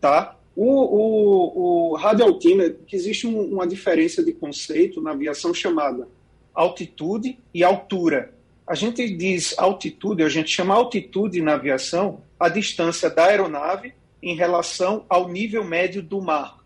Tá? 0.00 0.36
O, 0.54 0.64
o, 0.64 1.90
o 1.92 1.96
radioaltímetro, 1.96 2.84
que 2.86 2.96
existe 2.96 3.26
um, 3.26 3.40
uma 3.42 3.66
diferença 3.66 4.24
de 4.24 4.32
conceito 4.32 5.00
na 5.00 5.12
aviação 5.12 5.52
chamada 5.54 6.08
altitude 6.54 7.38
e 7.52 7.62
altura. 7.62 8.34
A 8.66 8.74
gente 8.74 9.08
diz 9.14 9.56
altitude, 9.58 10.22
a 10.22 10.28
gente 10.28 10.50
chama 10.50 10.74
altitude 10.74 11.40
na 11.40 11.54
aviação 11.54 12.22
a 12.40 12.48
distância 12.48 13.08
da 13.10 13.26
aeronave 13.26 13.92
em 14.22 14.34
relação 14.34 15.04
ao 15.08 15.28
nível 15.28 15.62
médio 15.62 16.02
do 16.02 16.20
mar. 16.20 16.58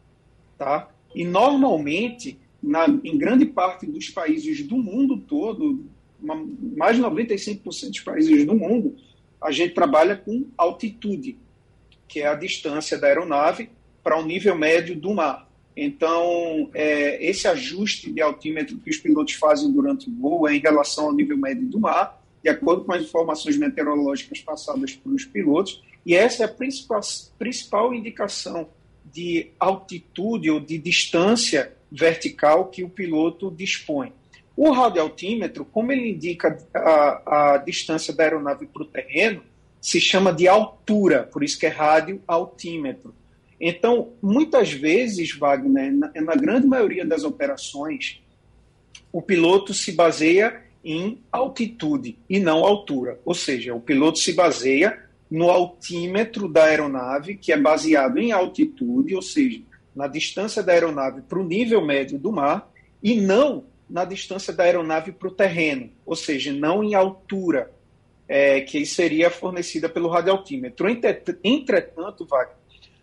Tá? 0.56 0.88
E 1.14 1.24
normalmente, 1.24 2.38
na, 2.62 2.86
em 2.86 3.18
grande 3.18 3.44
parte 3.44 3.84
dos 3.86 4.08
países 4.08 4.62
do 4.62 4.76
mundo 4.76 5.18
todo, 5.18 5.84
mais 6.22 6.96
de 6.96 7.02
95% 7.02 7.88
dos 7.88 8.00
países 8.00 8.46
do 8.46 8.54
mundo, 8.54 8.96
a 9.40 9.50
gente 9.50 9.74
trabalha 9.74 10.16
com 10.16 10.46
altitude, 10.56 11.38
que 12.06 12.20
é 12.20 12.26
a 12.26 12.34
distância 12.34 12.98
da 12.98 13.06
aeronave 13.06 13.70
para 14.02 14.18
o 14.18 14.24
nível 14.24 14.56
médio 14.56 14.94
do 14.94 15.14
mar. 15.14 15.48
Então, 15.76 16.68
é, 16.74 17.24
esse 17.24 17.46
ajuste 17.48 18.12
de 18.12 18.20
altímetro 18.20 18.76
que 18.78 18.90
os 18.90 18.98
pilotos 18.98 19.34
fazem 19.34 19.70
durante 19.72 20.10
o 20.10 20.14
voo 20.14 20.48
é 20.48 20.54
em 20.54 20.60
relação 20.60 21.06
ao 21.06 21.12
nível 21.12 21.36
médio 21.36 21.66
do 21.66 21.80
mar, 21.80 22.20
de 22.42 22.50
acordo 22.50 22.84
com 22.84 22.92
as 22.92 23.02
informações 23.02 23.56
meteorológicas 23.56 24.40
passadas 24.40 24.94
pelos 24.94 25.24
pilotos, 25.24 25.82
e 26.04 26.14
essa 26.14 26.42
é 26.42 26.46
a 26.46 26.48
principal, 26.48 27.00
principal 27.38 27.94
indicação 27.94 28.68
de 29.12 29.50
altitude 29.58 30.50
ou 30.50 30.60
de 30.60 30.78
distância 30.78 31.72
vertical 31.90 32.66
que 32.66 32.82
o 32.82 32.88
piloto 32.88 33.50
dispõe. 33.50 34.12
O 34.62 34.72
radioaltímetro, 34.72 35.64
como 35.64 35.90
ele 35.90 36.10
indica 36.10 36.54
a, 36.74 37.54
a 37.54 37.56
distância 37.56 38.12
da 38.12 38.24
aeronave 38.24 38.66
para 38.66 38.82
o 38.82 38.84
terreno, 38.84 39.42
se 39.80 39.98
chama 39.98 40.34
de 40.34 40.46
altura, 40.46 41.22
por 41.22 41.42
isso 41.42 41.58
que 41.58 41.64
é 41.64 41.70
radioaltímetro. 41.70 43.14
Então, 43.58 44.10
muitas 44.20 44.70
vezes, 44.70 45.34
Wagner, 45.34 45.90
na, 45.94 46.12
na 46.14 46.34
grande 46.34 46.66
maioria 46.66 47.06
das 47.06 47.24
operações, 47.24 48.20
o 49.10 49.22
piloto 49.22 49.72
se 49.72 49.92
baseia 49.92 50.60
em 50.84 51.18
altitude 51.32 52.18
e 52.28 52.38
não 52.38 52.62
altura. 52.62 53.18
Ou 53.24 53.34
seja, 53.34 53.74
o 53.74 53.80
piloto 53.80 54.18
se 54.18 54.34
baseia 54.34 55.02
no 55.30 55.48
altímetro 55.48 56.46
da 56.46 56.64
aeronave, 56.64 57.34
que 57.34 57.50
é 57.50 57.56
baseado 57.56 58.18
em 58.18 58.30
altitude, 58.30 59.14
ou 59.14 59.22
seja, 59.22 59.62
na 59.96 60.06
distância 60.06 60.62
da 60.62 60.74
aeronave 60.74 61.22
para 61.22 61.38
o 61.38 61.46
nível 61.46 61.82
médio 61.82 62.18
do 62.18 62.30
mar, 62.30 62.70
e 63.02 63.18
não 63.18 63.69
na 63.90 64.04
distância 64.04 64.52
da 64.52 64.62
aeronave 64.62 65.10
para 65.10 65.28
o 65.28 65.32
terreno, 65.32 65.90
ou 66.06 66.14
seja, 66.14 66.52
não 66.52 66.82
em 66.82 66.94
altura, 66.94 67.70
é, 68.28 68.60
que 68.60 68.86
seria 68.86 69.28
fornecida 69.28 69.88
pelo 69.88 70.08
radioaltímetro. 70.08 70.88
Entretanto, 71.42 72.24
Wagner, 72.24 72.56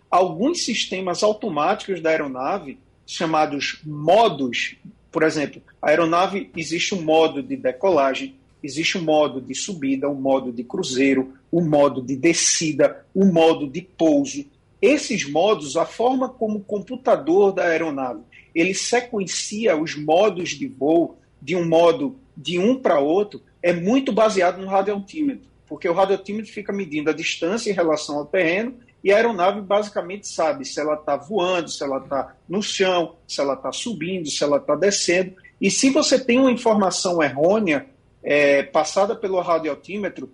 alguns 0.10 0.64
sistemas 0.64 1.22
automáticos 1.22 2.00
da 2.00 2.12
aeronave, 2.12 2.80
chamados 3.06 3.82
modos, 3.86 4.78
por 5.12 5.24
exemplo, 5.24 5.62
a 5.82 5.90
aeronave 5.90 6.50
existe 6.56 6.96
um 6.96 7.02
modo 7.02 7.44
de 7.44 7.58
decolagem, 7.58 8.36
existe 8.64 8.98
um 8.98 9.04
modo 9.04 9.42
de 9.42 9.54
subida, 9.54 10.10
um 10.10 10.16
modo 10.16 10.54
de 10.54 10.64
cruzeiro, 10.64 11.34
um 11.52 11.68
modo 11.68 12.02
de 12.02 12.16
descida, 12.16 13.06
um 13.14 13.32
modo 13.32 13.68
de 13.68 13.82
pouso. 13.82 14.46
Esses 14.82 15.30
modos, 15.30 15.76
a 15.76 15.86
forma 15.86 16.30
como 16.30 16.60
o 16.60 16.64
computador 16.64 17.52
da 17.52 17.64
aeronave 17.64 18.22
ele 18.60 18.74
sequencia 18.74 19.76
os 19.78 19.96
modos 19.96 20.50
de 20.50 20.68
voo 20.68 21.18
de 21.42 21.56
um 21.56 21.68
modo 21.68 22.20
de 22.36 22.60
um 22.60 22.80
para 22.80 23.00
outro, 23.00 23.42
é 23.62 23.74
muito 23.74 24.12
baseado 24.12 24.60
no 24.60 24.68
radioaltímetro, 24.68 25.48
porque 25.68 25.88
o 25.88 25.94
radioaltímetro 25.94 26.52
fica 26.52 26.74
medindo 26.74 27.10
a 27.10 27.14
distância 27.14 27.70
em 27.70 27.74
relação 27.74 28.18
ao 28.18 28.26
terreno 28.26 28.76
e 29.04 29.12
a 29.12 29.18
aeronave 29.18 29.62
basicamente 29.62 30.28
sabe 30.28 30.66
se 30.66 30.80
ela 30.80 30.96
está 30.96 31.16
voando, 31.16 31.70
se 31.70 31.84
ela 31.84 32.00
está 32.00 32.36
no 32.50 32.62
chão, 32.62 33.16
se 33.28 33.40
ela 33.40 33.54
está 33.54 33.72
subindo, 33.72 34.30
se 34.30 34.44
ela 34.44 34.58
está 34.58 34.76
descendo. 34.76 35.34
E 35.62 35.72
se 35.72 35.90
você 35.90 36.20
tem 36.20 36.40
uma 36.40 36.52
informação 36.52 37.22
errônea 37.22 37.88
é, 38.24 38.64
passada 38.64 39.16
pelo 39.16 39.40
radioaltímetro, 39.40 40.30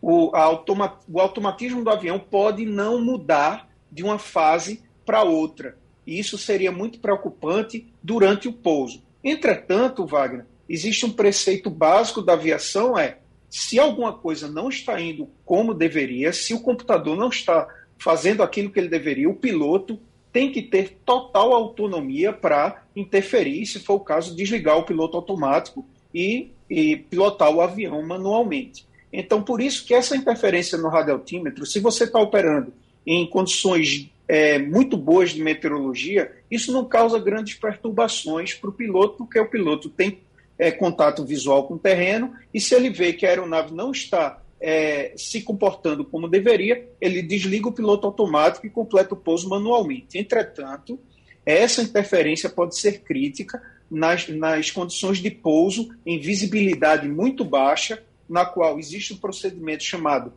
o, 0.00 0.34
automa 0.34 0.98
o 1.08 1.20
automatismo 1.20 1.84
do 1.84 1.90
avião 1.90 2.18
pode 2.18 2.66
não 2.66 3.00
mudar 3.00 3.68
de 3.90 4.02
uma 4.02 4.18
fase 4.18 4.82
para 5.04 5.22
outra. 5.22 5.76
E 6.06 6.18
isso 6.18 6.36
seria 6.36 6.70
muito 6.70 6.98
preocupante 6.98 7.86
durante 8.02 8.48
o 8.48 8.52
pouso. 8.52 9.02
Entretanto, 9.22 10.06
Wagner, 10.06 10.44
existe 10.68 11.06
um 11.06 11.12
preceito 11.12 11.70
básico 11.70 12.20
da 12.20 12.34
aviação 12.34 12.98
é 12.98 13.18
se 13.48 13.78
alguma 13.78 14.12
coisa 14.12 14.48
não 14.48 14.68
está 14.68 15.00
indo 15.00 15.28
como 15.44 15.72
deveria, 15.72 16.32
se 16.32 16.52
o 16.52 16.60
computador 16.60 17.16
não 17.16 17.28
está 17.28 17.68
fazendo 17.96 18.42
aquilo 18.42 18.68
que 18.68 18.80
ele 18.80 18.88
deveria, 18.88 19.30
o 19.30 19.36
piloto 19.36 20.00
tem 20.32 20.50
que 20.50 20.60
ter 20.60 20.98
total 21.04 21.52
autonomia 21.52 22.32
para 22.32 22.82
interferir, 22.96 23.64
se 23.66 23.78
for 23.78 23.94
o 23.94 24.00
caso, 24.00 24.34
desligar 24.34 24.76
o 24.76 24.82
piloto 24.82 25.16
automático 25.16 25.86
e, 26.12 26.50
e, 26.68 26.96
pilotar 26.96 27.48
o 27.54 27.60
avião 27.60 28.04
manualmente. 28.04 28.84
Então, 29.12 29.40
por 29.40 29.60
isso 29.60 29.86
que 29.86 29.94
essa 29.94 30.16
interferência 30.16 30.76
no 30.76 30.88
radioaltímetro, 30.88 31.64
se 31.64 31.78
você 31.78 32.02
está 32.02 32.18
operando 32.18 32.74
em 33.06 33.24
condições 33.24 34.10
é, 34.26 34.58
muito 34.58 34.96
boas 34.96 35.30
de 35.30 35.42
meteorologia, 35.42 36.32
isso 36.50 36.72
não 36.72 36.84
causa 36.84 37.18
grandes 37.18 37.54
perturbações 37.54 38.54
para 38.54 38.70
o 38.70 38.72
piloto, 38.72 39.18
porque 39.18 39.38
o 39.38 39.48
piloto 39.48 39.88
tem 39.88 40.20
é, 40.58 40.70
contato 40.70 41.24
visual 41.24 41.66
com 41.66 41.74
o 41.74 41.78
terreno 41.78 42.32
e 42.52 42.60
se 42.60 42.74
ele 42.74 42.90
vê 42.90 43.12
que 43.12 43.26
a 43.26 43.30
aeronave 43.30 43.74
não 43.74 43.90
está 43.90 44.40
é, 44.60 45.12
se 45.16 45.42
comportando 45.42 46.04
como 46.04 46.28
deveria, 46.28 46.88
ele 47.00 47.20
desliga 47.20 47.68
o 47.68 47.72
piloto 47.72 48.06
automático 48.06 48.66
e 48.66 48.70
completa 48.70 49.14
o 49.14 49.16
pouso 49.16 49.48
manualmente. 49.48 50.16
Entretanto, 50.16 50.98
essa 51.44 51.82
interferência 51.82 52.48
pode 52.48 52.78
ser 52.78 53.00
crítica 53.00 53.62
nas, 53.90 54.26
nas 54.28 54.70
condições 54.70 55.18
de 55.18 55.30
pouso 55.30 55.94
em 56.06 56.18
visibilidade 56.18 57.06
muito 57.06 57.44
baixa, 57.44 58.02
na 58.26 58.46
qual 58.46 58.78
existe 58.78 59.12
um 59.12 59.18
procedimento 59.18 59.84
chamado 59.84 60.32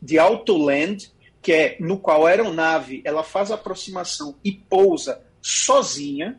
de 0.00 0.18
auto-land, 0.18 1.12
que 1.42 1.52
é 1.52 1.76
no 1.80 1.98
qual 1.98 2.24
a 2.24 2.30
aeronave 2.30 3.02
ela 3.04 3.24
faz 3.24 3.50
aproximação 3.50 4.36
e 4.44 4.52
pousa 4.52 5.20
sozinha, 5.42 6.38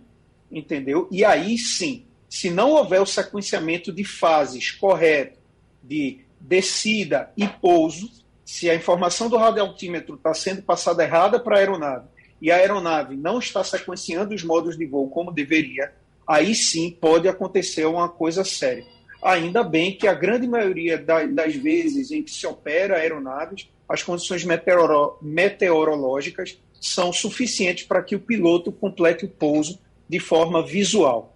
entendeu? 0.49 1.09
E 1.11 1.25
aí 1.25 1.57
sim, 1.57 2.05
se 2.29 2.49
não 2.49 2.71
houver 2.71 3.01
o 3.01 3.05
sequenciamento 3.05 3.91
de 3.91 4.05
fases 4.05 4.71
correto, 4.71 5.37
de 5.83 6.21
descida 6.39 7.31
e 7.35 7.45
pouso, 7.45 8.09
se 8.45 8.69
a 8.69 8.75
informação 8.75 9.29
do 9.29 9.37
radioaltímetro 9.37 10.15
está 10.15 10.33
sendo 10.33 10.61
passada 10.61 11.03
errada 11.03 11.39
para 11.39 11.57
a 11.57 11.59
aeronave 11.59 12.07
e 12.41 12.49
a 12.49 12.55
aeronave 12.55 13.15
não 13.15 13.39
está 13.39 13.63
sequenciando 13.63 14.33
os 14.33 14.43
modos 14.43 14.77
de 14.77 14.85
voo 14.85 15.09
como 15.09 15.31
deveria, 15.31 15.93
aí 16.27 16.55
sim 16.55 16.91
pode 16.91 17.27
acontecer 17.27 17.85
uma 17.85 18.07
coisa 18.07 18.43
séria. 18.43 18.85
Ainda 19.23 19.63
bem 19.63 19.95
que 19.95 20.07
a 20.07 20.13
grande 20.13 20.47
maioria 20.47 20.97
das 20.97 21.55
vezes 21.55 22.11
em 22.11 22.21
que 22.21 22.31
se 22.31 22.45
opera 22.45 22.97
aeronaves, 22.97 23.69
as 23.87 24.03
condições 24.03 24.43
meteoro 24.43 25.17
meteorológicas 25.21 26.59
são 26.81 27.13
suficientes 27.13 27.85
para 27.85 28.03
que 28.03 28.15
o 28.15 28.19
piloto 28.19 28.71
complete 28.71 29.23
o 29.23 29.29
pouso 29.29 29.79
de 30.09 30.19
forma 30.19 30.65
visual. 30.65 31.33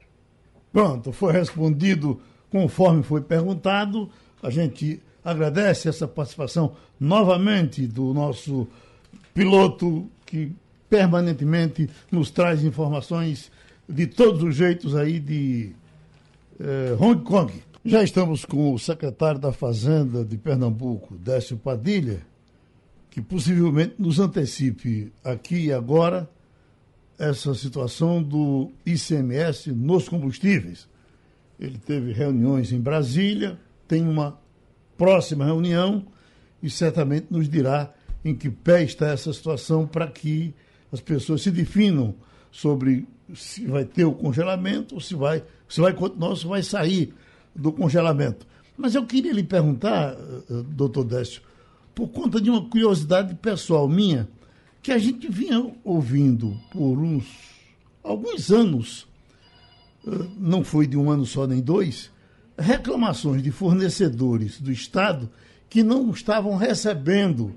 Pronto, 0.73 1.11
foi 1.11 1.31
respondido 1.31 2.19
conforme 2.49 3.03
foi 3.03 3.21
perguntado. 3.21 4.09
A 4.43 4.49
gente 4.49 5.01
agradece 5.23 5.87
essa 5.87 6.07
participação 6.07 6.75
novamente 6.99 7.87
do 7.87 8.13
nosso 8.13 8.67
piloto 9.33 10.09
que 10.25 10.51
permanentemente 10.89 11.89
nos 12.11 12.29
traz 12.29 12.63
informações 12.63 13.51
de 13.87 14.07
todos 14.07 14.43
os 14.43 14.55
jeitos 14.55 14.95
aí 14.95 15.19
de 15.19 15.71
eh, 16.59 16.95
Hong 16.99 17.23
Kong. 17.23 17.51
Já 17.87 18.03
estamos 18.03 18.43
com 18.43 18.73
o 18.73 18.77
secretário 18.77 19.39
da 19.39 19.53
Fazenda 19.53 20.25
de 20.25 20.37
Pernambuco, 20.37 21.15
Décio 21.15 21.55
Padilha, 21.55 22.19
que 23.09 23.21
possivelmente 23.21 23.95
nos 23.97 24.19
antecipe 24.19 25.09
aqui 25.23 25.67
e 25.67 25.71
agora 25.71 26.29
essa 27.17 27.53
situação 27.53 28.21
do 28.21 28.73
ICMS 28.85 29.71
nos 29.71 30.09
combustíveis. 30.09 30.85
Ele 31.57 31.77
teve 31.77 32.11
reuniões 32.11 32.73
em 32.73 32.81
Brasília, 32.81 33.57
tem 33.87 34.05
uma 34.05 34.37
próxima 34.97 35.45
reunião 35.45 36.05
e 36.61 36.69
certamente 36.69 37.27
nos 37.29 37.47
dirá 37.47 37.93
em 38.21 38.35
que 38.35 38.49
pé 38.49 38.83
está 38.83 39.07
essa 39.07 39.31
situação 39.31 39.87
para 39.87 40.07
que 40.07 40.53
as 40.91 40.99
pessoas 40.99 41.41
se 41.41 41.51
definam 41.51 42.13
sobre 42.51 43.07
se 43.33 43.65
vai 43.65 43.85
ter 43.85 44.03
o 44.03 44.11
congelamento 44.11 44.95
ou 44.95 44.99
se 44.99 45.15
vai, 45.15 45.41
se 45.69 45.79
vai 45.79 45.93
continuar 45.93 46.31
ou 46.31 46.35
se 46.35 46.45
vai 46.45 46.61
sair 46.61 47.13
do 47.57 47.71
congelamento. 47.71 48.45
Mas 48.77 48.93
eu 48.95 49.05
queria 49.05 49.33
lhe 49.33 49.43
perguntar, 49.43 50.13
eh, 50.13 50.63
doutor 50.69 51.03
Décio, 51.03 51.41
por 51.95 52.09
conta 52.09 52.39
de 52.39 52.49
uma 52.49 52.63
curiosidade 52.69 53.33
pessoal 53.35 53.87
minha, 53.87 54.29
que 54.81 54.91
a 54.91 54.97
gente 54.97 55.27
vinha 55.27 55.73
ouvindo 55.83 56.55
por 56.71 56.99
uns 56.99 57.25
alguns 58.03 58.51
anos, 58.51 59.07
eh, 60.07 60.11
não 60.37 60.63
foi 60.63 60.85
de 60.85 60.95
um 60.95 61.09
ano 61.09 61.25
só 61.25 61.47
nem 61.47 61.59
dois, 61.59 62.11
reclamações 62.57 63.41
de 63.41 63.51
fornecedores 63.51 64.61
do 64.61 64.71
Estado 64.71 65.29
que 65.69 65.83
não 65.83 66.09
estavam 66.11 66.55
recebendo 66.55 67.53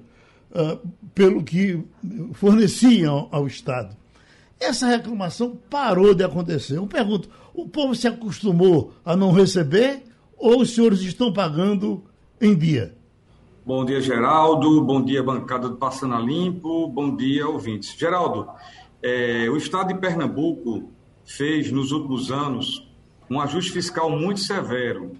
uh, 0.51 0.89
pelo 1.15 1.43
que 1.43 1.83
forneciam 2.35 3.29
ao 3.31 3.47
Estado. 3.47 3.97
Essa 4.59 4.87
reclamação 4.87 5.57
parou 5.71 6.15
de 6.15 6.23
acontecer. 6.23 6.77
Eu 6.77 6.87
pergunto: 6.87 7.31
o 7.61 7.69
povo 7.69 7.95
se 7.95 8.09
acostumou 8.09 8.95
a 9.05 9.15
não 9.15 9.33
receber 9.33 10.05
ou 10.37 10.63
os 10.63 10.75
senhores 10.75 11.01
estão 11.03 11.33
pagando 11.33 12.03
em 12.41 12.57
dia? 12.57 12.97
Bom 13.65 13.85
dia, 13.85 14.01
Geraldo. 14.01 14.83
Bom 14.83 15.05
dia, 15.05 15.23
bancada 15.23 15.69
do 15.69 15.77
Passando 15.77 16.15
a 16.15 16.19
Limpo. 16.19 16.89
Bom 16.89 17.15
dia, 17.15 17.47
ouvintes. 17.47 17.95
Geraldo, 17.97 18.49
é, 19.03 19.49
o 19.51 19.57
Estado 19.57 19.93
de 19.93 20.01
Pernambuco 20.01 20.91
fez 21.25 21.71
nos 21.71 21.93
últimos 21.93 22.33
anos 22.33 22.89
um 23.29 23.39
ajuste 23.39 23.73
fiscal 23.73 24.11
muito 24.11 24.41
severo. 24.41 25.13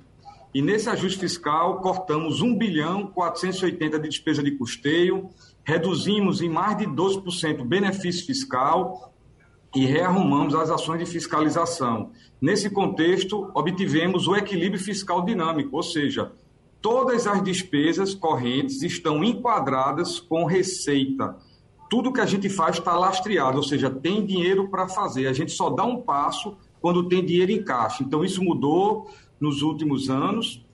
E 0.53 0.63
nesse 0.63 0.89
ajuste 0.89 1.21
fiscal, 1.21 1.81
cortamos 1.81 2.41
1 2.41 2.57
bilhão 2.57 3.07
480 3.07 3.99
de 4.01 4.09
despesa 4.09 4.43
de 4.43 4.53
custeio, 4.53 5.29
reduzimos 5.63 6.41
em 6.41 6.49
mais 6.49 6.77
de 6.77 6.87
12% 6.87 7.61
o 7.61 7.65
benefício 7.65 8.27
fiscal 8.27 9.13
e 9.75 9.85
rearrumamos 9.87 10.55
as 10.55 10.71
ações 10.71 10.99
de 10.99 11.07
fiscalização. 11.07 12.11
Nesse 12.41 12.71
contexto, 12.71 13.51
obtivemos 13.55 14.27
o 14.27 14.35
equilíbrio 14.35 14.83
fiscal 14.83 15.25
dinâmico, 15.25 15.77
ou 15.77 15.83
seja, 15.83 16.33
todas 16.81 17.27
as 17.27 17.43
despesas 17.43 18.15
correntes 18.15 18.83
estão 18.83 19.23
enquadradas 19.23 20.19
com 20.19 20.45
receita. 20.45 21.37
Tudo 21.89 22.13
que 22.13 22.21
a 22.21 22.27
gente 22.27 22.49
faz 22.49 22.79
está 22.79 22.97
lastreado, 22.97 23.59
ou 23.59 23.63
seja, 23.63 23.91
tem 23.91 24.25
dinheiro 24.25 24.69
para 24.69 24.89
fazer. 24.89 25.27
A 25.27 25.33
gente 25.33 25.53
só 25.53 25.71
dá 25.71 25.85
um 25.85 26.01
passo 26.01 26.57
quando 26.81 27.09
tem 27.09 27.25
dinheiro 27.25 27.53
em 27.53 27.63
caixa. 27.63 28.03
Então, 28.03 28.25
isso 28.25 28.43
mudou 28.43 29.09
nos 29.41 29.63
últimos 29.63 30.09
anos 30.09 30.65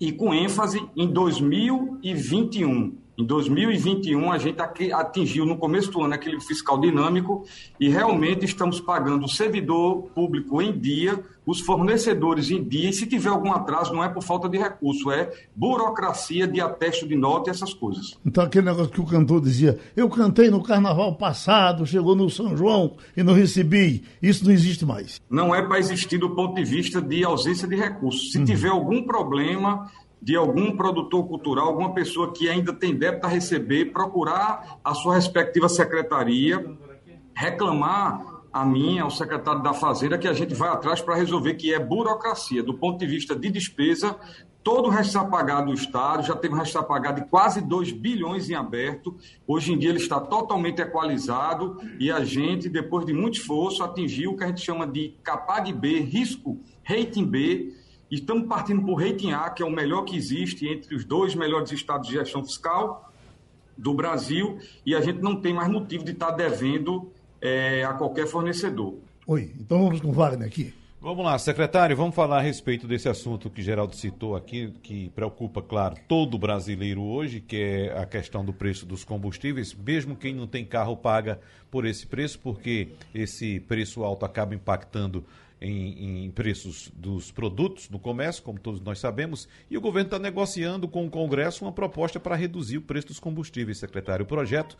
e 0.00 0.12
com 0.12 0.32
ênfase 0.34 0.86
em 0.96 1.06
2021. 1.06 2.96
Em 3.18 3.24
2021, 3.24 4.30
a 4.30 4.38
gente 4.38 4.60
atingiu 4.92 5.44
no 5.44 5.56
começo 5.56 5.90
do 5.90 6.00
ano 6.04 6.14
aquele 6.14 6.40
fiscal 6.40 6.78
dinâmico 6.78 7.44
e 7.80 7.88
realmente 7.88 8.44
estamos 8.44 8.80
pagando 8.80 9.24
o 9.24 9.28
servidor 9.28 10.02
público 10.14 10.62
em 10.62 10.78
dia, 10.78 11.18
os 11.44 11.58
fornecedores 11.58 12.48
em 12.48 12.62
dia, 12.62 12.90
e 12.90 12.92
se 12.92 13.08
tiver 13.08 13.30
algum 13.30 13.50
atraso, 13.50 13.92
não 13.92 14.04
é 14.04 14.08
por 14.08 14.22
falta 14.22 14.48
de 14.48 14.56
recurso, 14.56 15.10
é 15.10 15.32
burocracia 15.56 16.46
de 16.46 16.60
atesto 16.60 17.08
de 17.08 17.16
nota 17.16 17.50
e 17.50 17.52
essas 17.52 17.74
coisas. 17.74 18.16
Então, 18.24 18.44
aquele 18.44 18.66
negócio 18.66 18.92
que 18.92 19.00
o 19.00 19.06
cantor 19.06 19.40
dizia: 19.40 19.80
eu 19.96 20.08
cantei 20.08 20.48
no 20.48 20.62
carnaval 20.62 21.16
passado, 21.16 21.84
chegou 21.84 22.14
no 22.14 22.30
São 22.30 22.56
João 22.56 22.98
e 23.16 23.24
não 23.24 23.34
recebi, 23.34 24.04
isso 24.22 24.44
não 24.44 24.52
existe 24.52 24.86
mais. 24.86 25.20
Não 25.28 25.52
é 25.52 25.60
para 25.60 25.80
existir 25.80 26.18
do 26.18 26.36
ponto 26.36 26.54
de 26.54 26.62
vista 26.62 27.02
de 27.02 27.24
ausência 27.24 27.66
de 27.66 27.74
recursos. 27.74 28.30
Se 28.30 28.38
uhum. 28.38 28.44
tiver 28.44 28.68
algum 28.68 29.02
problema 29.02 29.90
de 30.20 30.36
algum 30.36 30.76
produtor 30.76 31.26
cultural, 31.26 31.68
alguma 31.68 31.94
pessoa 31.94 32.32
que 32.32 32.48
ainda 32.48 32.72
tem 32.72 32.94
débito 32.94 33.26
a 33.26 33.30
receber, 33.30 33.92
procurar 33.92 34.78
a 34.82 34.94
sua 34.94 35.14
respectiva 35.14 35.68
secretaria, 35.68 36.76
reclamar 37.34 38.38
a 38.52 38.64
mim, 38.64 38.98
ao 38.98 39.10
secretário 39.10 39.62
da 39.62 39.72
Fazenda, 39.72 40.18
que 40.18 40.26
a 40.26 40.32
gente 40.32 40.54
vai 40.54 40.68
atrás 40.68 41.00
para 41.00 41.14
resolver, 41.14 41.54
que 41.54 41.72
é 41.72 41.78
burocracia. 41.78 42.62
Do 42.62 42.74
ponto 42.74 42.98
de 42.98 43.06
vista 43.06 43.36
de 43.36 43.50
despesa, 43.50 44.16
todo 44.64 44.86
o 44.86 44.90
resto 44.90 45.08
está 45.08 45.24
pagado 45.24 45.66
do 45.66 45.74
Estado, 45.74 46.26
já 46.26 46.34
teve 46.34 46.54
um 46.54 46.58
resto 46.58 46.82
pagado 46.82 47.22
de 47.22 47.28
quase 47.28 47.60
2 47.60 47.92
bilhões 47.92 48.50
em 48.50 48.54
aberto. 48.54 49.16
Hoje 49.46 49.72
em 49.72 49.78
dia 49.78 49.90
ele 49.90 49.98
está 49.98 50.18
totalmente 50.20 50.80
equalizado 50.80 51.78
e 51.98 52.10
a 52.10 52.24
gente, 52.24 52.68
depois 52.68 53.06
de 53.06 53.12
muito 53.12 53.38
esforço, 53.38 53.84
atingiu 53.84 54.32
o 54.32 54.36
que 54.36 54.44
a 54.44 54.48
gente 54.48 54.60
chama 54.60 54.86
de 54.86 55.14
CAPAG 55.22 55.72
B, 55.72 56.00
risco 56.00 56.58
rating 56.82 57.26
B, 57.26 57.72
Estamos 58.10 58.48
partindo 58.48 58.82
por 58.82 59.02
rating 59.02 59.32
A, 59.32 59.50
que 59.50 59.62
é 59.62 59.66
o 59.66 59.70
melhor 59.70 60.02
que 60.02 60.16
existe 60.16 60.66
entre 60.66 60.94
os 60.94 61.04
dois 61.04 61.34
melhores 61.34 61.70
estados 61.72 62.08
de 62.08 62.14
gestão 62.14 62.44
fiscal 62.44 63.12
do 63.76 63.94
Brasil, 63.94 64.58
e 64.84 64.94
a 64.94 65.00
gente 65.00 65.20
não 65.20 65.36
tem 65.36 65.52
mais 65.54 65.70
motivo 65.70 66.04
de 66.04 66.12
estar 66.12 66.30
devendo 66.32 67.12
é, 67.40 67.84
a 67.84 67.92
qualquer 67.92 68.26
fornecedor. 68.26 68.94
Oi, 69.26 69.52
então 69.60 69.84
vamos 69.84 70.00
com 70.00 70.08
o 70.08 70.12
Wagner 70.12 70.48
aqui. 70.48 70.74
Vamos 71.00 71.24
lá, 71.24 71.38
secretário, 71.38 71.96
vamos 71.96 72.16
falar 72.16 72.38
a 72.38 72.40
respeito 72.40 72.88
desse 72.88 73.08
assunto 73.08 73.48
que 73.48 73.62
Geraldo 73.62 73.94
citou 73.94 74.34
aqui, 74.34 74.72
que 74.82 75.10
preocupa, 75.10 75.62
claro, 75.62 75.94
todo 76.08 76.36
brasileiro 76.36 77.02
hoje, 77.02 77.40
que 77.40 77.56
é 77.56 77.96
a 77.96 78.04
questão 78.04 78.44
do 78.44 78.52
preço 78.52 78.84
dos 78.84 79.04
combustíveis. 79.04 79.72
Mesmo 79.72 80.16
quem 80.16 80.34
não 80.34 80.48
tem 80.48 80.64
carro 80.64 80.96
paga 80.96 81.38
por 81.70 81.86
esse 81.86 82.04
preço, 82.04 82.40
porque 82.40 82.88
esse 83.14 83.60
preço 83.60 84.02
alto 84.02 84.24
acaba 84.24 84.56
impactando 84.56 85.24
em, 85.60 86.26
em, 86.26 86.30
preços 86.30 86.90
dos 86.94 87.30
produtos 87.30 87.88
no 87.88 87.98
comércio, 87.98 88.42
como 88.42 88.58
todos 88.58 88.80
nós 88.80 88.98
sabemos, 88.98 89.48
e 89.70 89.76
o 89.76 89.80
governo 89.80 90.06
está 90.06 90.18
negociando 90.18 90.86
com 90.86 91.06
o 91.06 91.10
Congresso 91.10 91.64
uma 91.64 91.72
proposta 91.72 92.20
para 92.20 92.36
reduzir 92.36 92.78
o 92.78 92.82
preço 92.82 93.08
dos 93.08 93.18
combustíveis, 93.18 93.78
secretário. 93.78 94.24
O 94.24 94.28
projeto, 94.28 94.76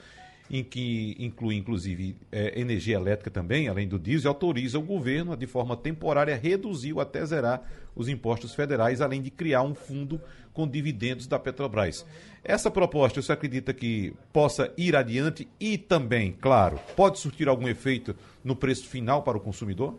em 0.51 0.63
que 0.63 1.17
inclui 1.19 1.57
inclusive 1.57 2.17
é, 2.31 2.59
energia 2.59 2.97
elétrica 2.97 3.31
também, 3.31 3.69
além 3.69 3.89
do 3.89 3.99
diesel, 3.99 4.31
autoriza 4.31 4.79
o 4.79 4.83
governo 4.83 5.33
a, 5.33 5.37
de 5.37 5.47
forma 5.47 5.77
temporária, 5.77 6.37
reduzir 6.37 6.93
ou 6.93 7.01
até 7.01 7.25
zerar 7.27 7.63
os 7.95 8.09
impostos 8.09 8.55
federais, 8.55 9.01
além 9.01 9.21
de 9.21 9.31
criar 9.31 9.63
um 9.63 9.75
fundo 9.75 10.21
com 10.53 10.67
dividendos 10.67 11.27
da 11.27 11.39
Petrobras. 11.39 12.07
Essa 12.43 12.71
proposta, 12.71 13.21
você 13.21 13.33
acredita 13.33 13.75
que 13.75 14.15
possa 14.33 14.73
ir 14.77 14.97
adiante 14.97 15.47
e 15.61 15.77
também, 15.77 16.33
claro, 16.33 16.81
pode 16.97 17.19
surtir 17.19 17.49
algum 17.49 17.69
efeito 17.69 18.15
no 18.43 18.57
preço 18.57 18.87
final 18.89 19.23
para 19.23 19.37
o 19.37 19.41
consumidor? 19.41 19.99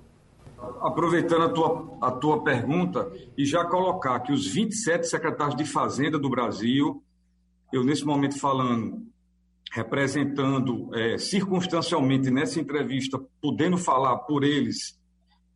Aproveitando 0.82 1.44
a 1.44 1.50
tua, 1.50 1.98
a 2.02 2.12
tua 2.12 2.44
pergunta 2.44 3.12
e 3.38 3.46
já 3.46 3.66
colocar 3.66 4.20
que 4.20 4.32
os 4.32 4.48
27 4.48 5.08
secretários 5.08 5.56
de 5.56 5.66
Fazenda 5.66 6.18
do 6.18 6.30
Brasil, 6.30 7.04
eu 7.72 7.84
nesse 7.84 8.06
momento 8.06 8.40
falando, 8.40 9.06
representando 9.72 10.90
é, 10.96 11.18
circunstancialmente 11.18 12.32
nessa 12.32 12.60
entrevista, 12.60 13.20
podendo 13.42 13.78
falar 13.78 14.18
por 14.20 14.44
eles, 14.44 15.00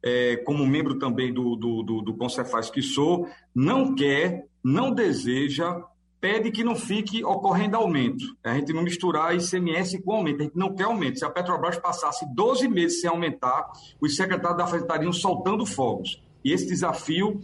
é, 0.03 0.37
como 0.37 0.67
membro 0.67 0.99
também 0.99 1.33
do, 1.33 1.55
do, 1.55 1.83
do, 1.83 2.01
do 2.01 2.17
Concefaz 2.17 2.69
que 2.69 2.81
sou, 2.81 3.27
não 3.55 3.95
quer, 3.95 4.45
não 4.63 4.93
deseja 4.93 5.81
pede 6.23 6.51
que 6.51 6.63
não 6.63 6.73
fique 6.73 7.21
ocorrendo 7.21 7.75
aumento. 7.75 8.23
A 8.41 8.53
gente 8.53 8.71
não 8.71 8.81
misturar 8.81 9.35
ICMS 9.35 10.01
com 10.01 10.13
aumento, 10.13 10.39
a 10.39 10.43
gente 10.43 10.55
não 10.55 10.73
quer 10.73 10.85
aumento. 10.85 11.19
Se 11.19 11.25
a 11.25 11.29
Petrobras 11.29 11.77
passasse 11.77 12.25
12 12.33 12.65
meses 12.69 13.01
sem 13.01 13.09
aumentar, 13.09 13.69
os 13.99 14.15
secretários 14.15 14.57
da 14.57 14.65
Fazenda 14.65 14.85
estariam 14.85 15.11
soltando 15.11 15.65
fogos. 15.65 16.23
E 16.41 16.53
esse 16.53 16.65
desafio 16.65 17.41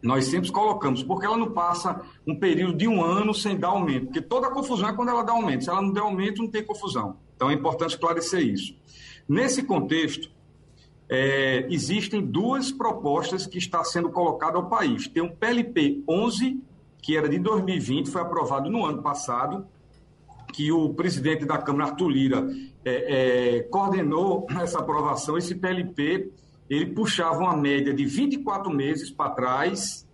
nós 0.00 0.26
sempre 0.26 0.52
colocamos, 0.52 1.02
porque 1.02 1.26
ela 1.26 1.36
não 1.36 1.50
passa 1.50 2.00
um 2.24 2.38
período 2.38 2.78
de 2.78 2.86
um 2.86 3.02
ano 3.02 3.34
sem 3.34 3.58
dar 3.58 3.70
aumento, 3.70 4.04
porque 4.04 4.22
toda 4.22 4.52
confusão 4.52 4.88
é 4.88 4.92
quando 4.92 5.08
ela 5.08 5.24
dá 5.24 5.32
aumento. 5.32 5.64
Se 5.64 5.70
ela 5.70 5.82
não 5.82 5.90
der 5.90 6.02
aumento, 6.02 6.40
não 6.40 6.48
tem 6.48 6.64
confusão. 6.64 7.16
Então 7.34 7.50
é 7.50 7.54
importante 7.54 7.90
esclarecer 7.90 8.40
isso. 8.40 8.72
Nesse 9.28 9.64
contexto, 9.64 10.30
é, 11.08 11.66
existem 11.68 12.24
duas 12.24 12.70
propostas 12.70 13.48
que 13.48 13.58
estão 13.58 13.84
sendo 13.84 14.10
colocadas 14.10 14.62
ao 14.62 14.68
país. 14.68 15.08
Tem 15.08 15.24
o 15.24 15.34
PLP 15.34 16.04
11 16.08 16.62
que 17.06 17.16
era 17.16 17.28
de 17.28 17.38
2020, 17.38 18.10
foi 18.10 18.20
aprovado 18.20 18.68
no 18.68 18.84
ano 18.84 19.00
passado, 19.00 19.64
que 20.52 20.72
o 20.72 20.92
presidente 20.92 21.44
da 21.44 21.56
Câmara, 21.56 21.90
Arthur 21.90 22.08
Lira, 22.08 22.50
é, 22.84 23.58
é, 23.58 23.62
coordenou 23.62 24.44
essa 24.60 24.80
aprovação. 24.80 25.38
Esse 25.38 25.54
PLP, 25.54 26.32
ele 26.68 26.86
puxava 26.86 27.38
uma 27.38 27.56
média 27.56 27.94
de 27.94 28.04
24 28.04 28.68
meses 28.72 29.08
para 29.08 29.30
trás 29.30 30.04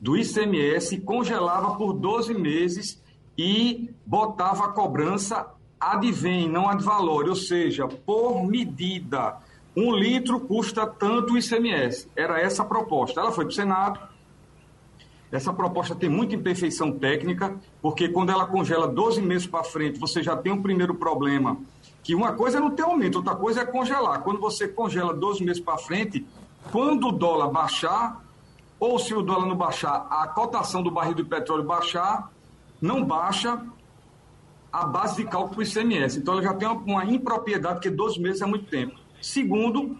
do 0.00 0.16
ICMS, 0.16 0.98
congelava 1.02 1.76
por 1.76 1.92
12 1.92 2.32
meses 2.32 3.02
e 3.36 3.90
botava 4.06 4.64
a 4.64 4.68
cobrança 4.68 5.52
advém, 5.78 6.48
não 6.48 6.70
ad 6.70 6.82
valor, 6.82 7.28
ou 7.28 7.36
seja, 7.36 7.86
por 7.86 8.46
medida. 8.46 9.36
Um 9.76 9.94
litro 9.94 10.40
custa 10.40 10.86
tanto 10.86 11.34
o 11.34 11.38
ICMS. 11.38 12.08
Era 12.16 12.40
essa 12.40 12.62
a 12.62 12.66
proposta. 12.66 13.20
Ela 13.20 13.30
foi 13.30 13.44
para 13.44 13.52
o 13.52 13.54
Senado, 13.54 14.13
essa 15.34 15.52
proposta 15.52 15.96
tem 15.96 16.08
muita 16.08 16.36
imperfeição 16.36 16.92
técnica, 16.92 17.56
porque 17.82 18.08
quando 18.08 18.30
ela 18.30 18.46
congela 18.46 18.86
12 18.86 19.20
meses 19.20 19.48
para 19.48 19.64
frente, 19.64 19.98
você 19.98 20.22
já 20.22 20.36
tem 20.36 20.52
um 20.52 20.62
primeiro 20.62 20.94
problema, 20.94 21.58
que 22.04 22.14
uma 22.14 22.34
coisa 22.34 22.58
é 22.58 22.60
não 22.60 22.70
ter 22.70 22.82
aumento, 22.82 23.16
outra 23.16 23.34
coisa 23.34 23.62
é 23.62 23.66
congelar. 23.66 24.22
Quando 24.22 24.38
você 24.38 24.68
congela 24.68 25.12
12 25.12 25.42
meses 25.44 25.60
para 25.60 25.76
frente, 25.76 26.24
quando 26.70 27.08
o 27.08 27.12
dólar 27.12 27.48
baixar, 27.48 28.24
ou 28.78 28.96
se 28.96 29.12
o 29.12 29.22
dólar 29.22 29.46
não 29.46 29.56
baixar, 29.56 30.06
a 30.08 30.28
cotação 30.28 30.84
do 30.84 30.90
barril 30.90 31.14
de 31.14 31.24
petróleo 31.24 31.64
baixar, 31.64 32.30
não 32.80 33.04
baixa 33.04 33.60
a 34.72 34.86
base 34.86 35.16
de 35.16 35.24
cálculo 35.24 35.56
do 35.56 35.62
ICMS. 35.62 36.18
Então, 36.18 36.34
ela 36.34 36.42
já 36.44 36.54
tem 36.54 36.68
uma 36.68 37.04
impropriedade, 37.06 37.76
porque 37.76 37.90
12 37.90 38.20
meses 38.20 38.40
é 38.40 38.46
muito 38.46 38.66
tempo. 38.66 38.94
Segundo, 39.20 39.98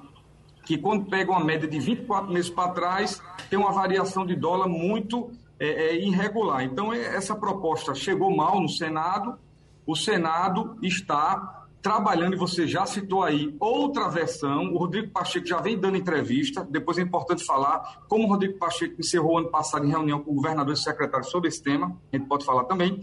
que 0.65 0.79
quando 0.79 1.07
pega 1.07 1.31
uma 1.31 1.45
média 1.45 1.69
de 1.69 1.79
24 1.79 2.33
meses 2.33 2.51
para 2.51 2.71
trás, 2.71 3.23
tem 3.51 3.59
uma 3.59 3.73
variação 3.73 4.25
de 4.25 4.35
dólar 4.35 4.69
muito 4.69 5.31
é, 5.59 5.67
é 5.67 5.97
irregular. 5.97 6.65
Então, 6.65 6.93
é, 6.93 7.17
essa 7.17 7.35
proposta 7.35 7.95
chegou 7.95 8.35
mal 8.35 8.61
no 8.61 8.69
Senado, 8.69 9.39
o 9.87 9.95
Senado 9.95 10.77
está 10.83 11.65
trabalhando, 11.85 12.33
e 12.33 12.39
você 12.39 12.67
já 12.67 12.87
citou 12.87 13.23
aí 13.23 13.55
outra 13.61 14.09
versão. 14.09 14.73
O 14.73 14.79
Rodrigo 14.79 15.11
Pacheco 15.11 15.47
já 15.47 15.61
vem 15.61 15.79
dando 15.79 15.99
entrevista. 15.99 16.67
Depois 16.69 16.97
é 16.97 17.03
importante 17.03 17.45
falar 17.45 18.03
como 18.09 18.25
o 18.25 18.27
Rodrigo 18.27 18.59
Pacheco 18.59 18.99
encerrou 18.99 19.37
ano 19.37 19.51
passado 19.51 19.85
em 19.85 19.91
reunião 19.91 20.21
com 20.21 20.35
governadores 20.35 20.81
e 20.81 20.83
secretários 20.85 21.31
sobre 21.31 21.49
esse 21.49 21.63
tema. 21.63 21.95
A 22.11 22.17
gente 22.17 22.27
pode 22.27 22.45
falar 22.45 22.65
também. 22.65 23.01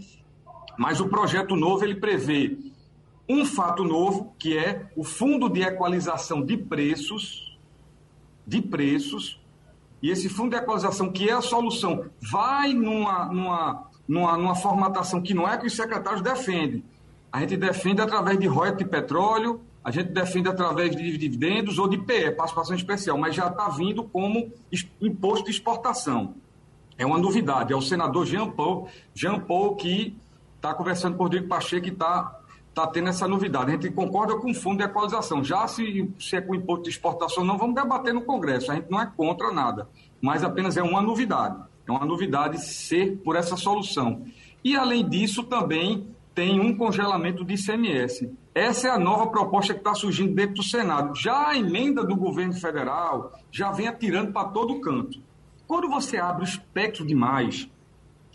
Mas 0.76 1.00
o 1.00 1.08
projeto 1.08 1.54
novo 1.54 1.84
ele 1.84 1.94
prevê 1.94 2.58
um 3.28 3.44
fato 3.46 3.84
novo, 3.84 4.34
que 4.36 4.58
é 4.58 4.90
o 4.96 5.04
Fundo 5.04 5.48
de 5.48 5.62
Equalização 5.62 6.44
de 6.44 6.56
Preços, 6.56 7.51
de 8.46 8.60
preços, 8.60 9.40
e 10.02 10.10
esse 10.10 10.28
fundo 10.28 10.50
de 10.50 10.56
equalização, 10.56 11.12
que 11.12 11.28
é 11.28 11.32
a 11.32 11.40
solução, 11.40 12.06
vai 12.20 12.72
numa, 12.72 13.26
numa, 13.26 13.90
numa, 14.06 14.36
numa 14.36 14.54
formatação 14.54 15.22
que 15.22 15.32
não 15.32 15.48
é 15.48 15.56
que 15.56 15.66
os 15.66 15.76
secretários 15.76 16.22
defendem, 16.22 16.84
a 17.30 17.40
gente 17.40 17.56
defende 17.56 18.02
através 18.02 18.38
de 18.38 18.46
royalties 18.46 18.84
de 18.84 18.90
petróleo, 18.90 19.60
a 19.82 19.90
gente 19.90 20.10
defende 20.10 20.48
através 20.48 20.94
de 20.94 21.16
dividendos 21.16 21.78
ou 21.78 21.88
de 21.88 21.98
PE, 21.98 22.32
participação 22.32 22.76
especial, 22.76 23.16
mas 23.16 23.34
já 23.34 23.48
está 23.48 23.68
vindo 23.68 24.04
como 24.04 24.52
imposto 25.00 25.46
de 25.46 25.50
exportação. 25.50 26.34
É 26.98 27.06
uma 27.06 27.18
novidade. 27.18 27.72
É 27.72 27.76
o 27.76 27.80
senador 27.80 28.26
Jean 28.26 28.50
Paul, 28.50 28.88
Jean 29.14 29.40
Paul 29.40 29.74
que 29.74 30.16
está 30.56 30.74
conversando 30.74 31.16
com 31.16 31.22
o 31.22 31.26
Rodrigo 31.26 31.48
Pacheco 31.48 31.86
e 31.86 31.90
está 31.90 32.38
tá 32.74 32.86
tendo 32.86 33.08
essa 33.08 33.28
novidade. 33.28 33.70
A 33.70 33.74
gente 33.74 33.90
concorda 33.90 34.36
com 34.36 34.50
o 34.50 34.54
fundo 34.54 34.78
de 34.78 34.84
equalização. 34.84 35.44
Já 35.44 35.66
se, 35.66 36.10
se 36.18 36.36
é 36.36 36.40
com 36.40 36.54
imposto 36.54 36.84
de 36.84 36.90
exportação, 36.90 37.44
não 37.44 37.58
vamos 37.58 37.74
debater 37.74 38.14
no 38.14 38.22
Congresso. 38.22 38.72
A 38.72 38.74
gente 38.74 38.90
não 38.90 39.00
é 39.00 39.06
contra 39.06 39.52
nada, 39.52 39.88
mas 40.20 40.42
apenas 40.42 40.76
é 40.76 40.82
uma 40.82 41.02
novidade. 41.02 41.62
É 41.86 41.90
uma 41.90 42.06
novidade 42.06 42.64
ser 42.64 43.18
por 43.18 43.36
essa 43.36 43.56
solução. 43.56 44.24
E, 44.64 44.76
além 44.76 45.08
disso, 45.08 45.42
também 45.42 46.08
tem 46.34 46.60
um 46.60 46.76
congelamento 46.76 47.44
de 47.44 47.54
ICMS. 47.54 48.32
Essa 48.54 48.88
é 48.88 48.90
a 48.90 48.98
nova 48.98 49.26
proposta 49.26 49.74
que 49.74 49.80
está 49.80 49.94
surgindo 49.94 50.34
dentro 50.34 50.56
do 50.56 50.62
Senado. 50.62 51.14
Já 51.14 51.48
a 51.48 51.56
emenda 51.56 52.04
do 52.04 52.16
governo 52.16 52.54
federal 52.54 53.32
já 53.50 53.70
vem 53.72 53.88
atirando 53.88 54.32
para 54.32 54.48
todo 54.48 54.80
canto. 54.80 55.20
Quando 55.66 55.88
você 55.88 56.18
abre 56.18 56.42
o 56.42 56.48
espectro 56.48 57.06
demais, 57.06 57.68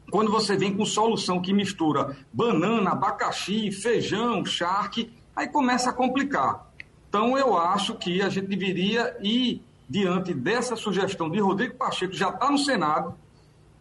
quando 0.10 0.32
você 0.32 0.56
vem 0.56 0.76
com 0.76 0.86
solução 0.86 1.42
que 1.42 1.54
mistura 1.54 2.16
banana, 2.32 2.92
abacaxi, 2.92 3.72
feijão, 3.72 4.46
charque, 4.46 5.12
aí 5.36 5.48
começa 5.48 5.90
a 5.90 5.94
complicar. 5.94 6.68
Então, 7.10 7.38
eu 7.38 7.58
acho 7.58 7.96
que 7.96 8.22
a 8.22 8.30
gente 8.30 8.48
deveria 8.48 9.16
ir 9.22 9.62
diante 9.90 10.34
dessa 10.34 10.76
sugestão 10.76 11.30
de 11.30 11.40
Rodrigo 11.40 11.76
Pacheco, 11.76 12.12
que 12.12 12.18
já 12.18 12.30
está 12.30 12.52
no 12.52 12.58
Senado, 12.58 13.16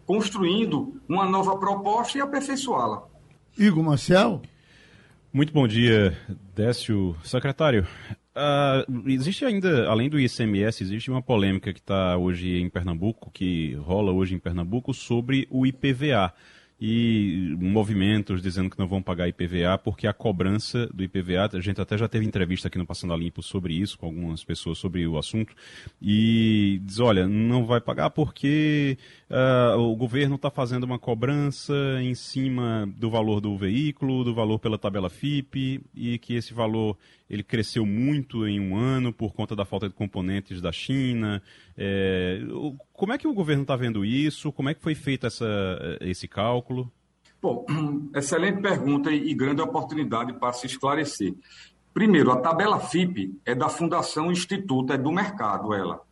construindo 0.05 1.01
uma 1.09 1.27
nova 1.27 1.57
proposta 1.59 2.19
e 2.19 2.21
aperfeiçoá-la. 2.21 3.03
Igor 3.59 3.83
Marcel. 3.83 4.43
Muito 5.33 5.53
bom 5.53 5.67
dia, 5.67 6.17
Décio. 6.55 7.17
Secretário, 7.25 7.87
uh, 8.37 9.09
existe 9.09 9.45
ainda, 9.45 9.89
além 9.89 10.09
do 10.09 10.21
ICMS, 10.21 10.83
existe 10.83 11.11
uma 11.11 11.23
polêmica 11.23 11.73
que 11.73 11.81
está 11.81 12.17
hoje 12.17 12.61
em 12.61 12.69
Pernambuco, 12.69 13.31
que 13.31 13.75
rola 13.75 14.13
hoje 14.13 14.35
em 14.35 14.39
Pernambuco, 14.39 14.93
sobre 14.93 15.49
o 15.51 15.67
IPVA 15.67 16.33
e 16.79 17.57
movimentos 17.59 18.43
dizendo 18.43 18.69
que 18.69 18.79
não 18.79 18.87
vão 18.87 19.03
pagar 19.03 19.29
IPVA 19.29 19.79
porque 19.79 20.07
a 20.07 20.13
cobrança 20.13 20.87
do 20.89 21.03
IPVA, 21.03 21.49
a 21.55 21.61
gente 21.61 21.81
até 21.81 21.97
já 21.97 22.07
teve 22.07 22.27
entrevista 22.27 22.69
aqui 22.69 22.77
no 22.77 22.85
Passando 22.85 23.15
a 23.15 23.17
Limpo 23.17 23.43
sobre 23.43 23.73
isso, 23.73 23.99
com 23.99 24.07
algumas 24.07 24.45
pessoas 24.45 24.77
sobre 24.77 25.07
o 25.07 25.17
assunto, 25.17 25.55
e 26.01 26.81
diz, 26.85 27.01
olha, 27.01 27.27
não 27.27 27.65
vai 27.65 27.81
pagar 27.81 28.11
porque 28.11 28.99
uh, 29.31 29.79
o 29.79 29.97
governo 29.97 30.37
está 30.37 30.51
fazendo 30.51 30.85
uma 30.85 30.99
cobrança 30.99 31.75
em 32.03 32.15
cima 32.15 32.87
do 32.97 33.09
valor 33.09 33.41
do 33.41 33.57
veículo, 33.57 34.23
do 34.23 34.35
valor 34.35 34.59
pela 34.59 34.77
tabela 34.77 35.09
FIP, 35.09 35.81
e 35.95 36.19
que 36.19 36.35
esse 36.35 36.53
valor 36.53 36.99
ele 37.29 37.43
cresceu 37.43 37.85
muito 37.85 38.47
em 38.47 38.61
um 38.61 38.77
ano 38.77 39.13
por 39.13 39.33
conta 39.35 39.57
da 39.57 39.65
falta 39.65 39.89
de 39.89 39.95
componentes 39.95 40.61
da 40.61 40.71
China. 40.71 41.43
É, 41.77 42.41
como 42.93 43.13
é 43.13 43.19
que 43.19 43.27
o 43.27 43.35
governo 43.35 43.63
está 43.63 43.75
vendo 43.75 44.05
isso? 44.05 44.53
Como 44.53 44.69
é 44.69 44.75
que 44.75 44.83
foi 44.83 44.95
feito 44.95 45.27
essa, 45.27 45.47
esse 46.01 46.29
cálculo? 46.29 46.91
Bom, 47.43 47.67
excelente 48.15 48.61
pergunta 48.61 49.11
e 49.11 49.35
grande 49.35 49.61
oportunidade 49.61 50.33
para 50.35 50.53
se 50.53 50.67
esclarecer. 50.67 51.35
Primeiro, 51.93 52.31
a 52.31 52.37
tabela 52.37 52.79
FIP 52.79 53.35
é 53.45 53.55
da 53.55 53.69
Fundação 53.69 54.31
Instituto, 54.31 54.93
é 54.93 54.99
do 54.99 55.11
mercado 55.11 55.75
ela. 55.75 56.03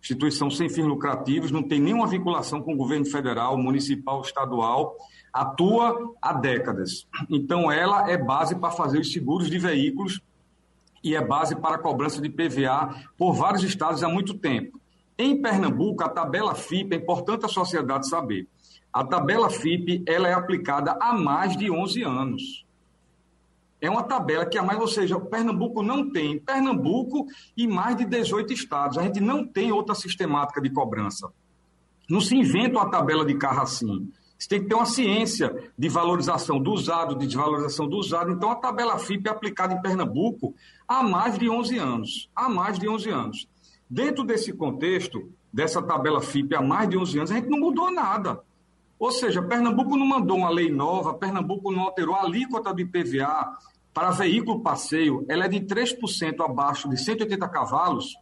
Instituição 0.00 0.50
sem 0.50 0.68
fins 0.68 0.86
lucrativos, 0.86 1.50
não 1.50 1.62
tem 1.62 1.80
nenhuma 1.80 2.06
vinculação 2.06 2.62
com 2.62 2.74
o 2.74 2.76
governo 2.76 3.04
federal, 3.04 3.56
municipal, 3.58 4.20
estadual, 4.22 4.96
atua 5.32 6.14
há 6.22 6.32
décadas. 6.32 7.06
Então, 7.28 7.70
ela 7.70 8.10
é 8.10 8.16
base 8.16 8.54
para 8.54 8.70
fazer 8.70 8.98
os 8.98 9.12
seguros 9.12 9.50
de 9.50 9.58
veículos 9.58 10.20
e 11.02 11.14
é 11.14 11.24
base 11.24 11.56
para 11.56 11.76
a 11.76 11.78
cobrança 11.78 12.20
de 12.20 12.28
PVA 12.28 12.94
por 13.16 13.32
vários 13.32 13.62
estados 13.62 14.02
há 14.02 14.08
muito 14.08 14.34
tempo. 14.34 14.80
Em 15.18 15.40
Pernambuco, 15.40 16.02
a 16.02 16.08
tabela 16.08 16.54
FIP, 16.54 16.94
é 16.94 16.98
importante 16.98 17.44
a 17.44 17.48
sociedade 17.48 18.08
saber, 18.08 18.48
a 18.92 19.04
tabela 19.04 19.48
FIP 19.50 20.02
ela 20.06 20.28
é 20.28 20.32
aplicada 20.32 20.96
há 21.00 21.12
mais 21.12 21.56
de 21.56 21.70
11 21.70 22.02
anos. 22.02 22.66
É 23.80 23.88
uma 23.88 24.02
tabela 24.02 24.44
que 24.44 24.58
há 24.58 24.62
mais, 24.62 24.78
ou 24.78 24.88
seja, 24.88 25.18
Pernambuco 25.18 25.82
não 25.82 26.10
tem. 26.10 26.38
Pernambuco 26.38 27.26
e 27.56 27.66
mais 27.66 27.96
de 27.96 28.04
18 28.04 28.52
estados. 28.52 28.98
A 28.98 29.02
gente 29.02 29.20
não 29.20 29.46
tem 29.46 29.72
outra 29.72 29.94
sistemática 29.94 30.60
de 30.60 30.68
cobrança. 30.70 31.30
Não 32.08 32.20
se 32.20 32.36
inventa 32.36 32.78
uma 32.78 32.90
tabela 32.90 33.24
de 33.24 33.34
carro 33.36 33.62
assim. 33.62 34.10
Você 34.36 34.48
tem 34.48 34.62
que 34.62 34.68
ter 34.68 34.74
uma 34.74 34.86
ciência 34.86 35.70
de 35.78 35.88
valorização 35.88 36.58
do 36.58 36.72
usado, 36.72 37.14
de 37.14 37.26
desvalorização 37.26 37.88
do 37.88 37.96
usado. 37.96 38.32
Então, 38.32 38.50
a 38.50 38.56
tabela 38.56 38.98
FIP 38.98 39.28
é 39.28 39.30
aplicada 39.30 39.74
em 39.74 39.80
Pernambuco 39.80 40.54
há 40.90 41.04
mais 41.04 41.38
de 41.38 41.48
11 41.48 41.78
anos. 41.78 42.28
Há 42.34 42.48
mais 42.48 42.76
de 42.76 42.88
11 42.88 43.10
anos. 43.10 43.48
Dentro 43.88 44.24
desse 44.24 44.52
contexto, 44.52 45.32
dessa 45.52 45.80
tabela 45.80 46.20
FIP 46.20 46.56
há 46.56 46.60
mais 46.60 46.88
de 46.88 46.98
11 46.98 47.18
anos, 47.18 47.30
a 47.30 47.34
gente 47.36 47.48
não 47.48 47.60
mudou 47.60 47.92
nada. 47.92 48.40
Ou 48.98 49.12
seja, 49.12 49.40
Pernambuco 49.40 49.96
não 49.96 50.04
mandou 50.04 50.38
uma 50.38 50.50
lei 50.50 50.68
nova, 50.68 51.14
Pernambuco 51.14 51.70
não 51.70 51.82
alterou 51.82 52.16
a 52.16 52.22
alíquota 52.22 52.74
do 52.74 52.80
IPVA 52.80 53.56
para 53.94 54.10
veículo 54.10 54.60
passeio, 54.60 55.24
ela 55.28 55.44
é 55.44 55.48
de 55.48 55.60
3% 55.60 56.44
abaixo 56.44 56.88
de 56.88 56.96
180 56.96 57.48
cavalos 57.48 58.14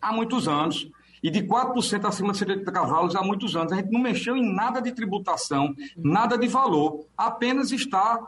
há 0.00 0.12
muitos 0.12 0.48
anos 0.48 0.90
e 1.22 1.30
de 1.30 1.42
4% 1.42 2.04
acima 2.06 2.32
de 2.32 2.38
70 2.38 2.72
cavalos 2.72 3.14
há 3.14 3.22
muitos 3.22 3.54
anos. 3.54 3.72
A 3.72 3.76
gente 3.76 3.90
não 3.90 4.00
mexeu 4.00 4.36
em 4.36 4.54
nada 4.54 4.80
de 4.80 4.92
tributação, 4.92 5.74
nada 5.96 6.36
de 6.36 6.48
valor, 6.48 7.06
apenas 7.16 7.70
está 7.70 8.18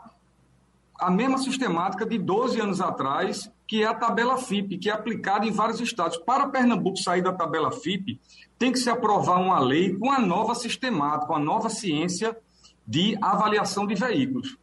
a 0.99 1.09
mesma 1.09 1.37
sistemática 1.37 2.05
de 2.05 2.17
12 2.17 2.59
anos 2.59 2.81
atrás, 2.81 3.49
que 3.65 3.83
é 3.83 3.87
a 3.87 3.93
tabela 3.93 4.37
FIP, 4.37 4.77
que 4.77 4.89
é 4.89 4.93
aplicada 4.93 5.45
em 5.45 5.51
vários 5.51 5.79
estados. 5.79 6.17
Para 6.17 6.49
Pernambuco 6.49 6.97
sair 6.97 7.21
da 7.21 7.31
tabela 7.31 7.71
FIP, 7.71 8.19
tem 8.57 8.71
que 8.71 8.79
se 8.79 8.89
aprovar 8.89 9.39
uma 9.39 9.59
lei 9.59 9.95
com 9.97 10.11
a 10.11 10.19
nova 10.19 10.53
sistemática, 10.53 11.31
uma 11.31 11.39
nova 11.39 11.69
ciência 11.69 12.35
de 12.85 13.17
avaliação 13.21 13.87
de 13.87 13.95
veículos. 13.95 14.57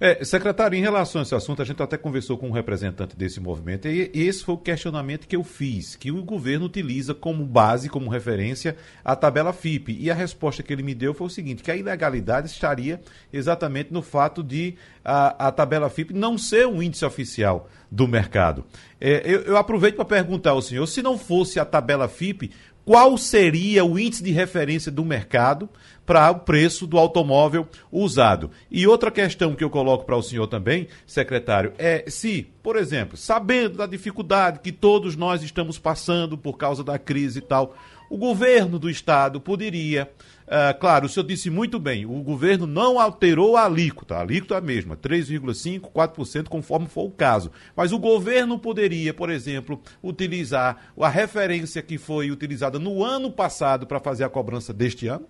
É, 0.00 0.24
secretário, 0.24 0.76
em 0.76 0.82
relação 0.82 1.20
a 1.20 1.22
esse 1.22 1.34
assunto, 1.34 1.62
a 1.62 1.64
gente 1.64 1.82
até 1.82 1.96
conversou 1.96 2.36
com 2.36 2.48
um 2.48 2.52
representante 2.52 3.16
desse 3.16 3.40
movimento 3.40 3.88
e, 3.88 4.10
esse 4.14 4.44
foi 4.44 4.54
o 4.54 4.58
questionamento 4.58 5.26
que 5.26 5.36
eu 5.36 5.42
fiz, 5.42 5.96
que 5.96 6.10
o 6.10 6.22
governo 6.22 6.66
utiliza 6.66 7.14
como 7.14 7.44
base, 7.44 7.88
como 7.88 8.10
referência, 8.10 8.76
a 9.04 9.16
tabela 9.16 9.52
FIP. 9.52 9.96
E 9.98 10.10
a 10.10 10.14
resposta 10.14 10.62
que 10.62 10.72
ele 10.72 10.82
me 10.82 10.94
deu 10.94 11.14
foi 11.14 11.26
o 11.26 11.30
seguinte, 11.30 11.62
que 11.62 11.70
a 11.70 11.76
ilegalidade 11.76 12.48
estaria 12.48 13.00
exatamente 13.32 13.92
no 13.92 14.02
fato 14.02 14.42
de 14.42 14.74
a, 15.04 15.48
a 15.48 15.52
tabela 15.52 15.88
FIP 15.88 16.12
não 16.12 16.36
ser 16.36 16.66
um 16.66 16.82
índice 16.82 17.04
oficial 17.04 17.68
do 17.90 18.06
mercado. 18.06 18.64
É, 19.00 19.22
eu, 19.24 19.42
eu 19.42 19.56
aproveito 19.56 19.96
para 19.96 20.04
perguntar 20.04 20.50
ao 20.50 20.62
senhor, 20.62 20.86
se 20.86 21.02
não 21.02 21.16
fosse 21.18 21.58
a 21.58 21.64
tabela 21.64 22.08
FIP, 22.08 22.50
qual 22.86 23.18
seria 23.18 23.84
o 23.84 23.98
índice 23.98 24.22
de 24.22 24.30
referência 24.30 24.92
do 24.92 25.04
mercado 25.04 25.68
para 26.06 26.30
o 26.30 26.38
preço 26.38 26.86
do 26.86 26.96
automóvel 26.96 27.68
usado. 27.90 28.50
E 28.70 28.86
outra 28.86 29.10
questão 29.10 29.54
que 29.54 29.64
eu 29.64 29.68
coloco 29.68 30.06
para 30.06 30.16
o 30.16 30.22
senhor 30.22 30.46
também, 30.46 30.86
secretário, 31.04 31.72
é 31.76 32.04
se, 32.08 32.46
por 32.62 32.76
exemplo, 32.76 33.16
sabendo 33.16 33.76
da 33.76 33.86
dificuldade 33.86 34.60
que 34.60 34.70
todos 34.70 35.16
nós 35.16 35.42
estamos 35.42 35.78
passando 35.78 36.38
por 36.38 36.56
causa 36.56 36.84
da 36.84 36.98
crise 36.98 37.40
e 37.40 37.42
tal, 37.42 37.76
o 38.08 38.16
governo 38.16 38.78
do 38.78 38.88
estado 38.88 39.40
poderia. 39.40 40.10
Uh, 40.46 40.78
claro, 40.78 41.06
o 41.06 41.08
senhor 41.08 41.26
disse 41.26 41.50
muito 41.50 41.76
bem, 41.76 42.06
o 42.06 42.22
governo 42.22 42.68
não 42.68 43.00
alterou 43.00 43.56
a 43.56 43.64
alíquota, 43.64 44.14
a 44.14 44.20
alíquota 44.20 44.54
é 44.54 44.58
a 44.58 44.60
mesma, 44.60 44.96
3,5%, 44.96 45.90
4%, 45.90 46.44
conforme 46.48 46.86
for 46.86 47.04
o 47.04 47.10
caso. 47.10 47.50
Mas 47.74 47.90
o 47.90 47.98
governo 47.98 48.56
poderia, 48.56 49.12
por 49.12 49.28
exemplo, 49.28 49.82
utilizar 50.00 50.92
a 51.00 51.08
referência 51.08 51.82
que 51.82 51.98
foi 51.98 52.30
utilizada 52.30 52.78
no 52.78 53.02
ano 53.02 53.28
passado 53.28 53.88
para 53.88 53.98
fazer 53.98 54.22
a 54.22 54.28
cobrança 54.28 54.72
deste 54.72 55.08
ano? 55.08 55.26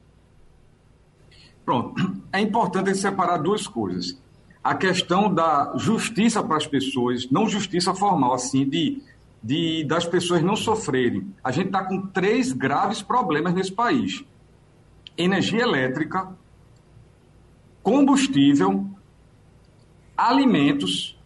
Pronto. 1.67 2.17
É 2.33 2.41
importante 2.41 2.95
separar 2.95 3.37
duas 3.37 3.67
coisas. 3.67 4.19
A 4.65 4.75
questão 4.75 5.33
da 5.33 5.75
justiça 5.77 6.43
para 6.43 6.57
as 6.57 6.67
pessoas, 6.67 7.29
não 7.31 7.47
justiça 7.47 7.95
formal, 7.95 8.33
assim, 8.33 8.67
de 8.67 9.03
de, 9.47 9.85
das 9.85 10.05
pessoas 10.05 10.43
não 10.43 10.57
sofrerem. 10.57 11.33
A 11.43 11.53
gente 11.53 11.67
está 11.67 11.85
com 11.85 12.01
três 12.03 12.53
graves 12.53 13.01
problemas 13.01 13.55
nesse 13.55 13.71
país. 13.73 14.25
energia 15.17 15.63
elétrica, 15.63 16.29
combustível, 17.83 18.85
alimentos 20.17 21.17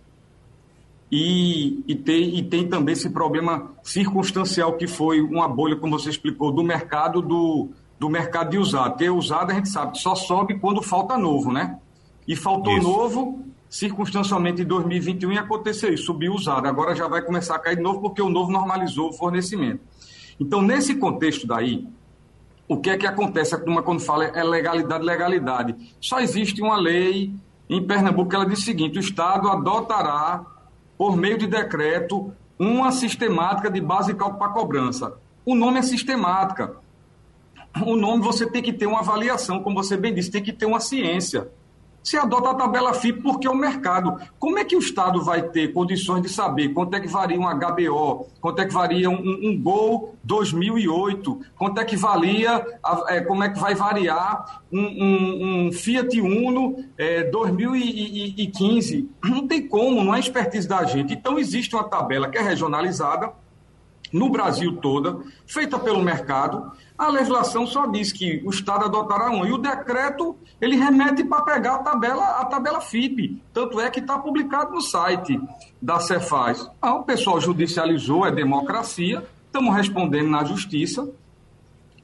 e, 1.10 1.82
e, 1.88 1.94
tem, 1.96 2.38
e 2.38 2.42
tem 2.42 2.68
também 2.68 2.92
esse 2.92 3.10
problema 3.10 3.72
circunstancial 3.82 4.74
que 4.74 4.86
foi 4.86 5.20
uma 5.22 5.48
bolha, 5.48 5.74
como 5.74 5.98
você 5.98 6.10
explicou, 6.10 6.52
do 6.52 6.62
mercado 6.62 7.20
do, 7.22 7.70
do 8.00 8.08
mercado 8.08 8.50
de 8.50 8.58
usado. 8.58 8.96
Ter 8.96 9.10
usado 9.10 9.50
a 9.50 9.54
gente 9.54 9.68
sabe 9.68 9.92
que 9.92 9.98
só 9.98 10.14
sobe 10.14 10.58
quando 10.58 10.82
falta 10.82 11.18
novo, 11.18 11.52
né? 11.52 11.78
E 12.26 12.34
faltou 12.34 12.78
isso. 12.78 12.88
novo, 12.88 13.44
circunstancialmente 13.68 14.62
em 14.62 14.64
2021 14.64 15.32
e 15.32 15.38
aconteceu 15.38 15.92
isso, 15.92 16.06
subiu 16.06 16.32
usado. 16.32 16.66
Agora 16.66 16.96
já 16.96 17.06
vai 17.06 17.20
começar 17.20 17.56
a 17.56 17.58
cair 17.58 17.76
de 17.76 17.82
novo 17.82 18.00
porque 18.00 18.22
o 18.22 18.30
novo 18.30 18.50
normalizou 18.50 19.10
o 19.10 19.12
fornecimento. 19.12 19.82
Então, 20.40 20.62
nesse 20.62 20.94
contexto 20.94 21.46
daí, 21.46 21.86
o 22.66 22.78
que 22.78 22.88
é 22.88 22.96
que 22.96 23.06
acontece? 23.06 23.54
A 23.54 23.58
turma 23.58 23.82
quando 23.82 24.00
fala 24.00 24.24
é 24.24 24.42
legalidade, 24.42 25.04
legalidade. 25.04 25.76
Só 26.00 26.20
existe 26.20 26.62
uma 26.62 26.78
lei 26.78 27.34
em 27.68 27.86
Pernambuco 27.86 28.30
que 28.30 28.36
ela 28.36 28.46
diz 28.46 28.60
o 28.60 28.62
seguinte: 28.62 28.96
o 28.96 29.00
Estado 29.00 29.50
adotará, 29.50 30.42
por 30.96 31.18
meio 31.18 31.36
de 31.36 31.46
decreto, 31.46 32.32
uma 32.58 32.92
sistemática 32.92 33.70
de 33.70 33.80
base 33.80 34.12
de 34.12 34.18
cálculo 34.18 34.38
para 34.38 34.52
cobrança. 34.52 35.18
O 35.44 35.54
nome 35.54 35.80
é 35.80 35.82
sistemática. 35.82 36.79
O 37.84 37.96
nome 37.96 38.22
você 38.22 38.48
tem 38.48 38.62
que 38.62 38.72
ter 38.72 38.86
uma 38.86 39.00
avaliação, 39.00 39.62
como 39.62 39.82
você 39.82 39.96
bem 39.96 40.14
disse, 40.14 40.30
tem 40.30 40.42
que 40.42 40.52
ter 40.52 40.66
uma 40.66 40.80
ciência 40.80 41.50
se 42.02 42.16
adota 42.16 42.50
a 42.50 42.54
tabela 42.54 42.94
FIP 42.94 43.22
porque 43.22 43.46
é 43.46 43.50
o 43.50 43.54
mercado. 43.54 44.16
Como 44.38 44.58
é 44.58 44.64
que 44.64 44.76
o 44.76 44.78
Estado 44.78 45.22
vai 45.22 45.42
ter 45.42 45.72
condições 45.72 46.22
de 46.22 46.28
saber 46.28 46.70
quanto 46.70 46.94
é 46.94 47.00
que 47.00 47.08
varia 47.08 47.38
um 47.38 47.42
HBO, 47.42 48.26
quanto 48.40 48.60
é 48.60 48.66
que 48.66 48.72
varia 48.72 49.10
um, 49.10 49.20
um 49.42 49.60
Gol 49.60 50.14
2008, 50.24 51.40
quanto 51.56 51.80
é 51.80 51.84
que 51.84 51.96
valia, 51.96 52.64
é, 53.08 53.20
como 53.20 53.42
é 53.44 53.50
que 53.50 53.58
vai 53.58 53.74
variar 53.74 54.62
um, 54.72 54.80
um, 54.80 55.66
um 55.66 55.72
Fiat 55.72 56.20
Uno 56.20 56.84
é, 56.96 57.24
2015? 57.24 59.08
Não 59.22 59.46
tem 59.46 59.66
como, 59.66 60.02
não 60.02 60.14
é 60.14 60.20
expertise 60.20 60.66
da 60.66 60.84
gente. 60.84 61.12
Então 61.12 61.38
existe 61.38 61.74
uma 61.74 61.84
tabela 61.84 62.28
que 62.28 62.38
é 62.38 62.42
regionalizada, 62.42 63.32
no 64.12 64.28
Brasil 64.28 64.76
toda, 64.76 65.18
feita 65.46 65.78
pelo 65.78 66.02
mercado. 66.02 66.72
A 66.98 67.08
legislação 67.08 67.66
só 67.66 67.86
diz 67.86 68.12
que 68.12 68.42
o 68.44 68.50
Estado 68.50 68.84
adotará 68.84 69.30
um. 69.30 69.46
E 69.46 69.52
o 69.52 69.58
decreto, 69.58 70.36
ele 70.60 70.76
remete 70.76 71.24
para 71.24 71.42
pegar 71.42 71.76
a 71.76 71.78
tabela, 71.78 72.24
a 72.40 72.44
tabela 72.44 72.80
FIP. 72.80 73.42
Tanto 73.52 73.80
é 73.80 73.88
que 73.90 74.00
está 74.00 74.18
publicado 74.18 74.72
no 74.72 74.80
site 74.80 75.40
da 75.80 75.98
Cefaz. 75.98 76.68
Ah, 76.80 76.94
o 76.94 77.04
pessoal 77.04 77.40
judicializou, 77.40 78.26
é 78.26 78.30
democracia. 78.30 79.24
Estamos 79.46 79.74
respondendo 79.74 80.28
na 80.28 80.44
justiça 80.44 81.08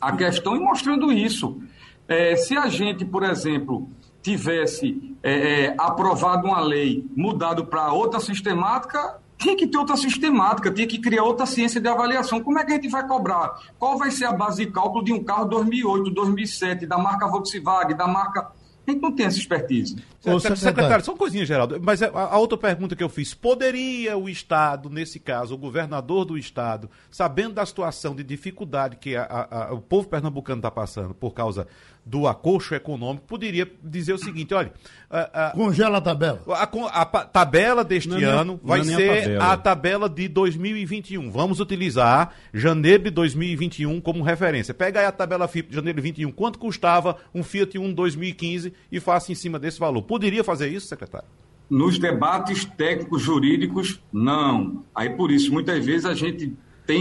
a 0.01 0.12
questão 0.16 0.57
e 0.57 0.61
mostrando 0.61 1.12
isso. 1.12 1.61
É, 2.09 2.37
se 2.37 2.57
a 2.57 2.69
gente, 2.69 3.05
por 3.05 3.23
exemplo, 3.23 3.90
tivesse 4.23 5.16
é, 5.23 5.64
é, 5.64 5.75
aprovado 5.79 6.47
uma 6.47 6.61
lei, 6.61 7.05
mudado 7.16 7.66
para 7.66 7.92
outra 7.92 8.21
sistemática, 8.21 9.19
tinha 9.38 9.57
que 9.57 9.66
ter 9.66 9.77
outra 9.77 9.96
sistemática, 9.96 10.70
tinha 10.70 10.87
que 10.87 10.99
criar 10.99 11.25
outra 11.25 11.46
ciência 11.46 11.81
de 11.81 11.88
avaliação. 11.88 12.42
Como 12.42 12.59
é 12.59 12.64
que 12.64 12.72
a 12.72 12.75
gente 12.77 12.88
vai 12.88 13.07
cobrar? 13.07 13.61
Qual 13.79 13.99
vai 13.99 14.11
ser 14.11 14.25
a 14.25 14.33
base 14.33 14.64
de 14.64 14.72
cálculo 14.72 15.05
de 15.05 15.12
um 15.12 15.22
carro 15.22 15.44
2008, 15.46 16.11
2007, 16.11 16.87
da 16.87 16.99
marca 16.99 17.29
Volkswagen, 17.29 17.96
da 17.96 18.07
marca. 18.07 18.51
A 18.87 18.90
gente 18.90 19.03
não 19.03 19.11
tem 19.11 19.27
essa 19.27 19.38
expertise. 19.38 19.96
Ô, 20.25 20.38
secretário, 20.38 20.57
secretário, 20.57 21.05
só 21.05 21.11
uma 21.11 21.18
coisinha, 21.18 21.44
Geraldo. 21.44 21.81
Mas 21.83 22.01
a, 22.03 22.09
a, 22.09 22.38
outra 22.38 22.57
pergunta 22.57 22.94
que 22.94 23.03
eu 23.03 23.09
fiz: 23.09 23.35
poderia 23.35 24.16
o 24.16 24.29
Estado, 24.29 24.88
nesse 24.88 25.18
caso, 25.18 25.55
o 25.55 25.59
governador 25.59 26.25
do 26.25 26.38
Estado, 26.38 26.88
sabendo 27.11 27.55
da 27.55 27.66
situação 27.66 28.14
de 28.14 28.22
dificuldade 28.22 28.96
que 28.96 29.16
a, 29.16 29.49
a, 29.51 29.75
o 29.75 29.81
povo 29.81 30.09
pernambucano 30.09 30.61
está 30.61 30.70
passando 30.70 31.14
por 31.14 31.35
causa 31.35 31.66
do 32.07 32.29
acolcho 32.29 32.73
econômico, 32.73 33.27
poderia 33.27 33.69
dizer 33.83 34.12
o 34.12 34.19
seguinte: 34.19 34.55
olha. 34.55 34.73
A, 35.11 35.49
a, 35.49 35.51
Congela 35.51 35.99
a 35.99 36.01
tabela. 36.01 36.40
A, 36.49 37.03
a 37.03 37.05
tabela 37.05 37.85
deste 37.85 38.09
não, 38.09 38.19
é 38.19 38.25
ano 38.25 38.53
não, 38.53 38.61
vai 38.62 38.83
não 38.83 38.92
é 38.92 38.97
ser 38.97 39.23
tabela. 39.23 39.53
a 39.53 39.57
tabela 39.57 40.09
de 40.09 40.29
2021. 40.29 41.31
Vamos 41.33 41.59
utilizar 41.59 42.33
janeiro 42.55 43.05
de 43.05 43.11
2021 43.11 44.01
como 44.01 44.23
referência. 44.23 44.73
Pega 44.73 45.01
aí 45.01 45.07
a 45.07 45.12
tabela 45.12 45.49
FIP 45.49 45.71
de 45.71 45.75
janeiro 45.75 45.97
de 45.97 46.03
2021. 46.03 46.31
Quanto 46.31 46.61
custava 46.61 47.16
um 47.35 47.42
Fiat 47.42 47.77
1 47.77 47.92
2015 47.92 48.73
e 48.90 49.01
faça 49.01 49.33
em 49.33 49.35
cima 49.35 49.59
desse 49.59 49.81
valor. 49.81 50.03
Poderia 50.03 50.45
fazer 50.45 50.69
isso, 50.69 50.87
secretário? 50.87 51.27
Nos 51.69 51.99
debates 51.99 52.64
técnicos 52.64 53.21
jurídicos, 53.23 54.01
não. 54.12 54.85
Aí 54.95 55.11
por 55.11 55.33
isso, 55.33 55.53
muitas 55.53 55.85
vezes 55.85 56.07
a 56.07 56.14
gente 56.14 56.55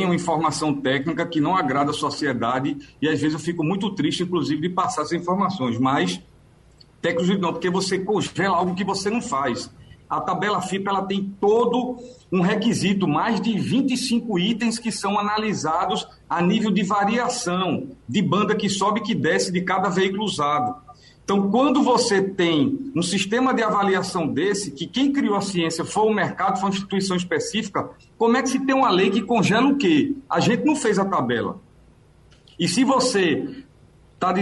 uma 0.04 0.16
informação 0.16 0.74
técnica 0.74 1.26
que 1.26 1.40
não 1.40 1.56
agrada 1.56 1.92
a 1.92 1.94
sociedade 1.94 2.78
e 3.02 3.08
às 3.08 3.22
vezes 3.22 3.34
eu 3.34 3.40
fico 3.40 3.64
muito 3.64 3.92
triste, 3.92 4.24
inclusive, 4.24 4.62
de 4.62 4.70
passar 4.70 5.04
essas 5.04 5.14
informações. 5.14 5.78
Mas 5.78 6.22
técnico 7.02 7.40
não, 7.40 7.54
porque 7.54 7.70
você 7.70 8.00
congela 8.00 8.58
algo 8.58 8.74
que 8.74 8.84
você 8.84 9.12
não 9.12 9.22
faz. 9.22 9.70
A 10.10 10.20
tabela 10.20 10.62
FIP 10.62 10.88
ela 10.88 11.04
tem 11.04 11.36
todo 11.40 11.98
um 12.32 12.42
requisito, 12.42 13.08
mais 13.08 13.40
de 13.40 13.58
25 13.58 14.40
itens 14.40 14.80
que 14.80 14.92
são 14.92 15.20
analisados 15.20 16.08
a 16.30 16.42
nível 16.42 16.72
de 16.72 16.84
variação, 16.84 17.90
de 18.08 18.22
banda 18.22 18.56
que 18.56 18.70
sobe 18.70 19.00
e 19.00 19.04
que 19.04 19.16
desce 19.16 19.52
de 19.52 19.62
cada 19.62 19.90
veículo 19.90 20.24
usado. 20.24 20.85
Então, 21.26 21.50
quando 21.50 21.82
você 21.82 22.22
tem 22.22 22.92
um 22.96 23.02
sistema 23.02 23.52
de 23.52 23.64
avaliação 23.64 24.28
desse, 24.28 24.70
que 24.70 24.86
quem 24.86 25.12
criou 25.12 25.36
a 25.36 25.42
ciência 25.42 25.84
foi 25.84 26.04
o 26.04 26.14
mercado, 26.14 26.60
foi 26.60 26.70
uma 26.70 26.76
instituição 26.76 27.18
específica, 27.18 27.90
como 28.16 28.38
é 28.38 28.44
que 28.44 28.50
se 28.50 28.64
tem 28.64 28.76
uma 28.76 28.92
lei 28.92 29.10
que 29.10 29.24
congela 29.24 29.68
o 29.68 29.76
quê? 29.76 30.14
A 30.30 30.40
gente 30.40 30.64
não 30.64 30.76
fez 30.76 31.00
a 31.00 31.06
tabela. 31.06 31.60
E 32.60 32.68
se 32.68 32.84
você 32.84 33.66
está 34.14 34.34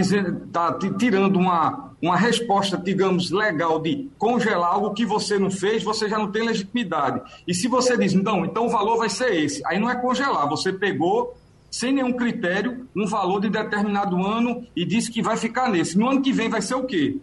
tá 0.52 0.78
tirando 0.98 1.36
uma, 1.36 1.92
uma 2.02 2.18
resposta, 2.18 2.76
digamos, 2.76 3.30
legal 3.30 3.80
de 3.80 4.10
congelar 4.18 4.74
algo 4.74 4.92
que 4.92 5.06
você 5.06 5.38
não 5.38 5.50
fez, 5.50 5.82
você 5.82 6.06
já 6.06 6.18
não 6.18 6.30
tem 6.30 6.46
legitimidade. 6.46 7.22
E 7.48 7.54
se 7.54 7.66
você 7.66 7.96
diz, 7.96 8.12
não, 8.12 8.44
então 8.44 8.66
o 8.66 8.70
valor 8.70 8.98
vai 8.98 9.08
ser 9.08 9.34
esse, 9.42 9.62
aí 9.64 9.80
não 9.80 9.88
é 9.88 9.96
congelar, 9.96 10.46
você 10.46 10.70
pegou 10.70 11.34
sem 11.74 11.92
nenhum 11.92 12.12
critério, 12.12 12.86
um 12.94 13.04
valor 13.04 13.40
de 13.40 13.50
determinado 13.50 14.24
ano 14.24 14.64
e 14.76 14.86
disse 14.86 15.10
que 15.10 15.20
vai 15.20 15.36
ficar 15.36 15.68
nesse. 15.68 15.98
No 15.98 16.08
ano 16.08 16.22
que 16.22 16.32
vem 16.32 16.48
vai 16.48 16.62
ser 16.62 16.76
o 16.76 16.84
quê? 16.84 17.16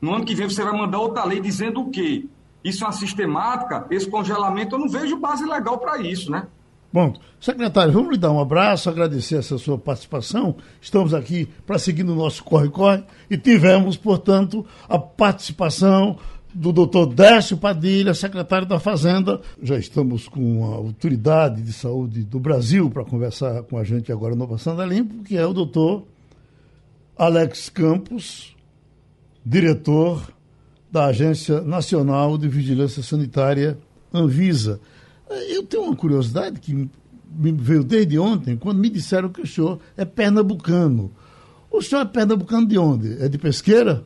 No 0.00 0.14
ano 0.14 0.24
que 0.24 0.32
vem 0.32 0.48
você 0.48 0.62
vai 0.62 0.72
mandar 0.72 1.00
outra 1.00 1.24
lei 1.24 1.40
dizendo 1.40 1.80
o 1.80 1.90
quê? 1.90 2.24
Isso 2.62 2.84
é 2.84 2.86
uma 2.86 2.92
sistemática? 2.92 3.84
Esse 3.90 4.08
congelamento, 4.08 4.76
eu 4.76 4.78
não 4.78 4.88
vejo 4.88 5.16
base 5.16 5.44
legal 5.44 5.76
para 5.78 6.00
isso, 6.00 6.30
né? 6.30 6.46
Bom, 6.92 7.14
secretário, 7.40 7.92
vamos 7.92 8.12
lhe 8.12 8.16
dar 8.16 8.30
um 8.30 8.38
abraço, 8.38 8.88
agradecer 8.88 9.38
essa 9.38 9.58
sua 9.58 9.76
participação. 9.76 10.54
Estamos 10.80 11.12
aqui 11.12 11.48
para 11.66 11.80
seguir 11.80 12.04
no 12.04 12.14
nosso 12.14 12.44
corre-corre 12.44 13.02
e 13.28 13.36
tivemos, 13.36 13.96
portanto, 13.96 14.64
a 14.88 15.00
participação 15.00 16.16
do 16.54 16.72
doutor 16.72 17.06
Décio 17.06 17.56
Padilha, 17.56 18.14
secretário 18.14 18.66
da 18.66 18.78
Fazenda. 18.78 19.40
Já 19.62 19.78
estamos 19.78 20.28
com 20.28 20.64
a 20.70 20.76
autoridade 20.76 21.62
de 21.62 21.72
saúde 21.72 22.22
do 22.22 22.38
Brasil 22.38 22.90
para 22.90 23.04
conversar 23.04 23.62
com 23.62 23.78
a 23.78 23.84
gente 23.84 24.12
agora 24.12 24.34
no 24.34 24.46
Passando 24.46 24.82
a 24.82 24.86
Limpo, 24.86 25.24
que 25.24 25.36
é 25.36 25.46
o 25.46 25.52
doutor 25.52 26.04
Alex 27.16 27.68
Campos, 27.68 28.54
diretor 29.44 30.32
da 30.90 31.06
Agência 31.06 31.62
Nacional 31.62 32.36
de 32.36 32.48
Vigilância 32.48 33.02
Sanitária, 33.02 33.78
Anvisa. 34.12 34.78
Eu 35.48 35.62
tenho 35.62 35.84
uma 35.84 35.96
curiosidade 35.96 36.60
que 36.60 36.88
me 37.34 37.52
veio 37.52 37.82
desde 37.82 38.18
ontem, 38.18 38.56
quando 38.56 38.78
me 38.78 38.90
disseram 38.90 39.30
que 39.30 39.40
o 39.40 39.46
senhor 39.46 39.80
é 39.96 40.04
pernambucano. 40.04 41.10
O 41.70 41.80
senhor 41.80 42.02
é 42.02 42.04
pernambucano 42.04 42.66
de 42.66 42.76
onde? 42.76 43.22
É 43.22 43.28
de 43.28 43.38
Pesqueira? 43.38 44.04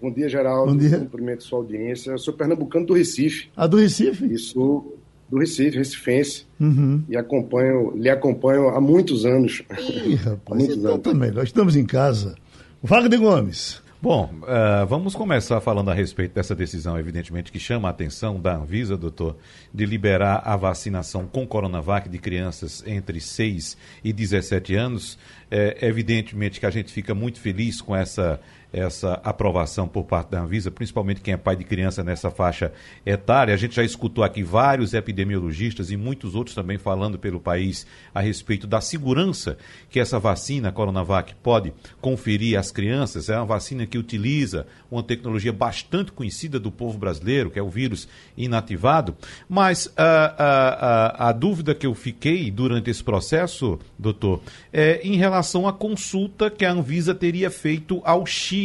Bom 0.00 0.10
dia, 0.10 0.28
Geraldo. 0.28 0.72
Bom 0.72 0.78
dia. 0.78 0.98
Cumprimento 0.98 1.44
sua 1.44 1.58
audiência. 1.58 2.12
Eu 2.12 2.18
sou 2.18 2.32
pernambucano 2.32 2.86
do 2.86 2.94
Recife. 2.94 3.50
Ah, 3.54 3.66
do 3.66 3.76
Recife? 3.76 4.24
Isso, 4.32 4.94
do 5.28 5.38
Recife, 5.38 5.76
recifense. 5.76 6.46
Uhum. 6.58 7.02
E 7.08 7.16
acompanho, 7.16 7.92
lhe 7.94 8.08
acompanho 8.08 8.68
há 8.68 8.80
muitos 8.80 9.26
anos. 9.26 9.62
Ih, 9.78 10.14
rapaz, 10.24 10.58
muitos 10.58 10.76
então 10.78 10.92
anos. 10.92 11.02
também. 11.02 11.30
Nós 11.30 11.44
estamos 11.44 11.76
em 11.76 11.84
casa. 11.84 12.34
Wagner 12.82 13.20
Gomes. 13.20 13.82
Bom, 14.02 14.30
uh, 14.44 14.86
vamos 14.86 15.14
começar 15.14 15.60
falando 15.60 15.90
a 15.90 15.94
respeito 15.94 16.32
dessa 16.32 16.54
decisão, 16.54 16.98
evidentemente, 16.98 17.52
que 17.52 17.58
chama 17.58 17.86
a 17.86 17.90
atenção 17.90 18.40
da 18.40 18.56
Anvisa, 18.56 18.96
doutor, 18.96 19.36
de 19.74 19.84
liberar 19.84 20.40
a 20.42 20.56
vacinação 20.56 21.26
com 21.26 21.46
Coronavac 21.46 22.08
de 22.08 22.18
crianças 22.18 22.82
entre 22.86 23.20
6 23.20 23.76
e 24.02 24.10
17 24.10 24.74
anos. 24.74 25.18
É, 25.50 25.86
evidentemente 25.86 26.58
que 26.58 26.64
a 26.64 26.70
gente 26.70 26.90
fica 26.90 27.14
muito 27.14 27.40
feliz 27.40 27.82
com 27.82 27.94
essa 27.94 28.40
essa 28.72 29.14
aprovação 29.24 29.88
por 29.88 30.04
parte 30.04 30.30
da 30.30 30.40
Anvisa, 30.40 30.70
principalmente 30.70 31.20
quem 31.20 31.34
é 31.34 31.36
pai 31.36 31.56
de 31.56 31.64
criança 31.64 32.04
nessa 32.04 32.30
faixa 32.30 32.72
etária. 33.04 33.52
A 33.52 33.56
gente 33.56 33.74
já 33.74 33.82
escutou 33.82 34.22
aqui 34.22 34.42
vários 34.42 34.94
epidemiologistas 34.94 35.90
e 35.90 35.96
muitos 35.96 36.34
outros 36.34 36.54
também 36.54 36.78
falando 36.78 37.18
pelo 37.18 37.40
país 37.40 37.86
a 38.14 38.20
respeito 38.20 38.66
da 38.66 38.80
segurança 38.80 39.58
que 39.88 39.98
essa 39.98 40.18
vacina, 40.18 40.70
Coronavac, 40.70 41.34
pode 41.42 41.72
conferir 42.00 42.58
às 42.58 42.70
crianças. 42.70 43.28
É 43.28 43.36
uma 43.36 43.46
vacina 43.46 43.86
que 43.86 43.98
utiliza 43.98 44.66
uma 44.90 45.02
tecnologia 45.02 45.52
bastante 45.52 46.12
conhecida 46.12 46.58
do 46.58 46.70
povo 46.70 46.98
brasileiro, 46.98 47.50
que 47.50 47.58
é 47.58 47.62
o 47.62 47.70
vírus 47.70 48.08
inativado. 48.36 49.16
Mas 49.48 49.92
a, 49.96 50.04
a, 50.04 51.26
a, 51.26 51.28
a 51.28 51.32
dúvida 51.32 51.74
que 51.74 51.86
eu 51.86 51.94
fiquei 51.94 52.50
durante 52.50 52.90
esse 52.90 53.02
processo, 53.02 53.78
doutor, 53.98 54.42
é 54.72 55.00
em 55.02 55.16
relação 55.16 55.66
à 55.66 55.72
consulta 55.72 56.50
que 56.50 56.64
a 56.64 56.72
Anvisa 56.72 57.14
teria 57.14 57.50
feito 57.50 58.00
ao 58.04 58.24
Chile 58.24 58.59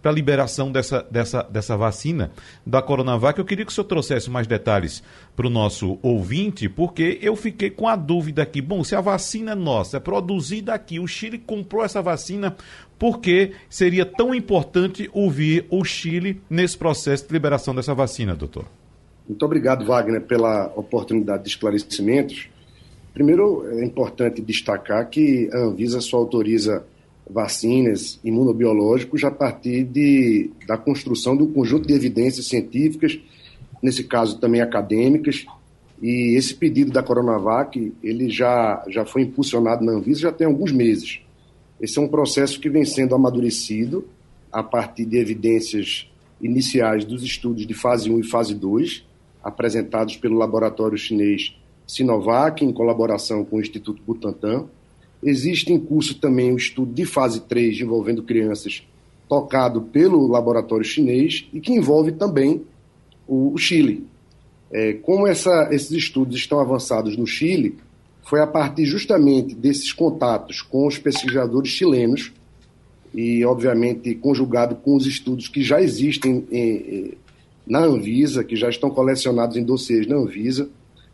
para 0.00 0.10
a 0.10 0.14
liberação 0.14 0.70
dessa, 0.70 1.06
dessa, 1.10 1.42
dessa 1.42 1.76
vacina 1.76 2.30
da 2.64 2.80
Coronavac. 2.80 3.38
Eu 3.38 3.44
queria 3.44 3.64
que 3.64 3.72
o 3.72 3.74
senhor 3.74 3.86
trouxesse 3.86 4.30
mais 4.30 4.46
detalhes 4.46 5.02
para 5.34 5.46
o 5.46 5.50
nosso 5.50 5.98
ouvinte, 6.02 6.68
porque 6.68 7.18
eu 7.20 7.34
fiquei 7.34 7.70
com 7.70 7.88
a 7.88 7.96
dúvida 7.96 8.42
aqui. 8.42 8.62
Bom, 8.62 8.84
se 8.84 8.94
a 8.94 9.00
vacina 9.00 9.54
nossa 9.54 9.96
é 9.96 10.00
produzida 10.00 10.72
aqui, 10.74 11.00
o 11.00 11.06
Chile 11.06 11.38
comprou 11.38 11.84
essa 11.84 12.00
vacina, 12.00 12.56
por 12.98 13.20
que 13.20 13.52
seria 13.68 14.06
tão 14.06 14.34
importante 14.34 15.10
ouvir 15.12 15.66
o 15.70 15.84
Chile 15.84 16.40
nesse 16.48 16.78
processo 16.78 17.26
de 17.26 17.32
liberação 17.32 17.74
dessa 17.74 17.94
vacina, 17.94 18.34
doutor? 18.34 18.64
Muito 19.28 19.44
obrigado, 19.44 19.84
Wagner, 19.84 20.22
pela 20.22 20.72
oportunidade 20.76 21.42
de 21.42 21.48
esclarecimentos. 21.48 22.48
Primeiro, 23.12 23.66
é 23.70 23.84
importante 23.84 24.40
destacar 24.40 25.08
que 25.08 25.48
a 25.52 25.58
Anvisa 25.58 26.00
só 26.00 26.18
autoriza 26.18 26.84
vacinas 27.28 28.20
imunobiológicos 28.24 29.24
a 29.24 29.30
partir 29.30 29.84
de, 29.84 30.50
da 30.66 30.76
construção 30.78 31.36
de 31.36 31.42
um 31.42 31.52
conjunto 31.52 31.86
de 31.86 31.94
evidências 31.94 32.46
científicas, 32.46 33.18
nesse 33.82 34.04
caso 34.04 34.38
também 34.38 34.60
acadêmicas, 34.60 35.44
e 36.00 36.36
esse 36.36 36.54
pedido 36.54 36.92
da 36.92 37.02
Coronavac, 37.02 37.92
ele 38.02 38.28
já, 38.28 38.84
já 38.88 39.04
foi 39.04 39.22
impulsionado 39.22 39.84
na 39.84 39.92
Anvisa 39.92 40.20
já 40.20 40.32
tem 40.32 40.46
alguns 40.46 40.70
meses. 40.70 41.20
Esse 41.80 41.98
é 41.98 42.02
um 42.02 42.08
processo 42.08 42.60
que 42.60 42.68
vem 42.68 42.84
sendo 42.84 43.14
amadurecido 43.14 44.06
a 44.52 44.62
partir 44.62 45.04
de 45.04 45.18
evidências 45.18 46.10
iniciais 46.40 47.04
dos 47.04 47.22
estudos 47.22 47.66
de 47.66 47.74
fase 47.74 48.10
1 48.10 48.20
e 48.20 48.22
fase 48.24 48.54
2, 48.54 49.04
apresentados 49.42 50.16
pelo 50.16 50.36
laboratório 50.36 50.98
chinês 50.98 51.56
Sinovac, 51.86 52.64
em 52.64 52.72
colaboração 52.72 53.44
com 53.44 53.56
o 53.56 53.60
Instituto 53.60 54.02
Butantan, 54.06 54.66
Existe 55.22 55.72
em 55.72 55.78
curso 55.78 56.18
também 56.18 56.52
o 56.52 56.56
estudo 56.56 56.92
de 56.92 57.04
fase 57.04 57.40
3 57.40 57.80
envolvendo 57.80 58.22
crianças, 58.22 58.82
tocado 59.28 59.82
pelo 59.82 60.26
laboratório 60.26 60.84
chinês 60.84 61.48
e 61.52 61.60
que 61.60 61.72
envolve 61.72 62.12
também 62.12 62.62
o, 63.26 63.52
o 63.52 63.58
Chile. 63.58 64.06
É, 64.70 64.94
como 64.94 65.26
essa, 65.26 65.68
esses 65.72 65.90
estudos 65.92 66.36
estão 66.36 66.60
avançados 66.60 67.16
no 67.16 67.26
Chile, 67.26 67.76
foi 68.22 68.40
a 68.40 68.46
partir 68.46 68.84
justamente 68.84 69.54
desses 69.54 69.92
contatos 69.92 70.60
com 70.60 70.86
os 70.86 70.98
pesquisadores 70.98 71.70
chilenos 71.70 72.32
e, 73.14 73.44
obviamente, 73.44 74.14
conjugado 74.16 74.74
com 74.76 74.96
os 74.96 75.06
estudos 75.06 75.48
que 75.48 75.62
já 75.62 75.80
existem 75.80 76.44
em, 76.50 77.12
na 77.66 77.80
Anvisa, 77.80 78.44
que 78.44 78.56
já 78.56 78.68
estão 78.68 78.90
colecionados 78.90 79.56
em 79.56 79.64
dossiês 79.64 80.06
na 80.06 80.16
Anvisa, 80.16 80.68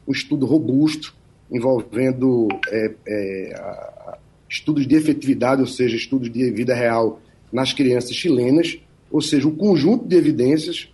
um 0.07 0.13
estudo 0.13 0.47
robusto 0.47 1.15
envolvendo 1.53 2.49
é, 2.69 2.93
é, 3.07 4.17
estudos 4.49 4.87
de 4.87 4.95
efetividade, 4.97 5.61
ou 5.61 5.67
seja, 5.67 5.95
estudos 5.95 6.33
de 6.33 6.51
vida 6.51 6.75
real 6.75 7.21
nas 7.53 7.73
crianças 7.73 8.17
chilenas, 8.17 8.79
ou 9.11 9.21
seja, 9.21 9.47
o 9.47 9.53
conjunto 9.53 10.07
de 10.07 10.17
evidências 10.17 10.89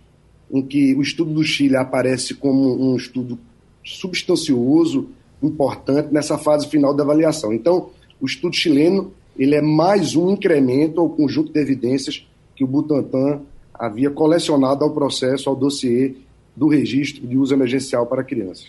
em 0.51 0.61
que 0.61 0.93
o 0.95 1.01
estudo 1.01 1.33
do 1.33 1.43
Chile 1.43 1.77
aparece 1.77 2.33
como 2.33 2.91
um 2.91 2.95
estudo 2.95 3.39
substancioso, 3.83 5.09
importante 5.41 6.13
nessa 6.13 6.37
fase 6.37 6.67
final 6.67 6.93
da 6.93 7.03
avaliação. 7.03 7.53
Então, 7.53 7.89
o 8.19 8.25
estudo 8.25 8.53
chileno 8.53 9.13
ele 9.37 9.55
é 9.55 9.61
mais 9.61 10.17
um 10.17 10.31
incremento 10.31 10.99
ao 10.99 11.09
conjunto 11.09 11.53
de 11.53 11.59
evidências 11.59 12.27
que 12.55 12.63
o 12.63 12.67
Butantan 12.67 13.41
havia 13.73 14.09
colecionado 14.09 14.83
ao 14.83 14.91
processo, 14.91 15.49
ao 15.49 15.55
dossiê 15.55 16.15
do 16.53 16.67
registro 16.67 17.25
de 17.25 17.37
uso 17.37 17.53
emergencial 17.53 18.05
para 18.05 18.21
crianças. 18.21 18.67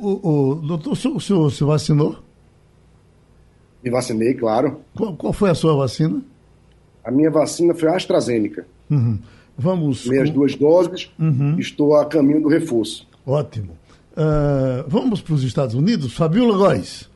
O, 0.00 0.08
o, 0.08 0.50
o 0.50 0.54
doutor, 0.56 0.92
o 0.92 1.20
senhor 1.20 1.50
se 1.50 1.64
vacinou? 1.64 2.16
Me 3.82 3.90
vacinei, 3.90 4.34
claro. 4.34 4.80
Qual, 4.94 5.14
qual, 5.14 5.32
foi 5.32 5.50
a 5.50 5.54
sua 5.54 5.74
vacina? 5.74 6.22
A 7.04 7.10
minha 7.10 7.30
vacina 7.30 7.74
foi 7.74 7.88
a 7.90 7.96
AstraZeneca. 7.96 8.66
Uhum. 8.90 9.18
Vamos. 9.56 10.06
Meias 10.06 10.30
com... 10.30 10.36
duas 10.36 10.54
doses, 10.54 11.10
uhum. 11.18 11.58
estou 11.58 11.96
a 11.96 12.06
caminho 12.06 12.42
do 12.42 12.48
reforço. 12.48 13.06
Ótimo. 13.26 13.72
Uh, 14.12 14.88
vamos 14.88 15.20
para 15.20 15.34
os 15.34 15.42
Estados 15.42 15.74
Unidos? 15.74 16.14
Fabiola 16.14 16.56
Góes. 16.56 17.10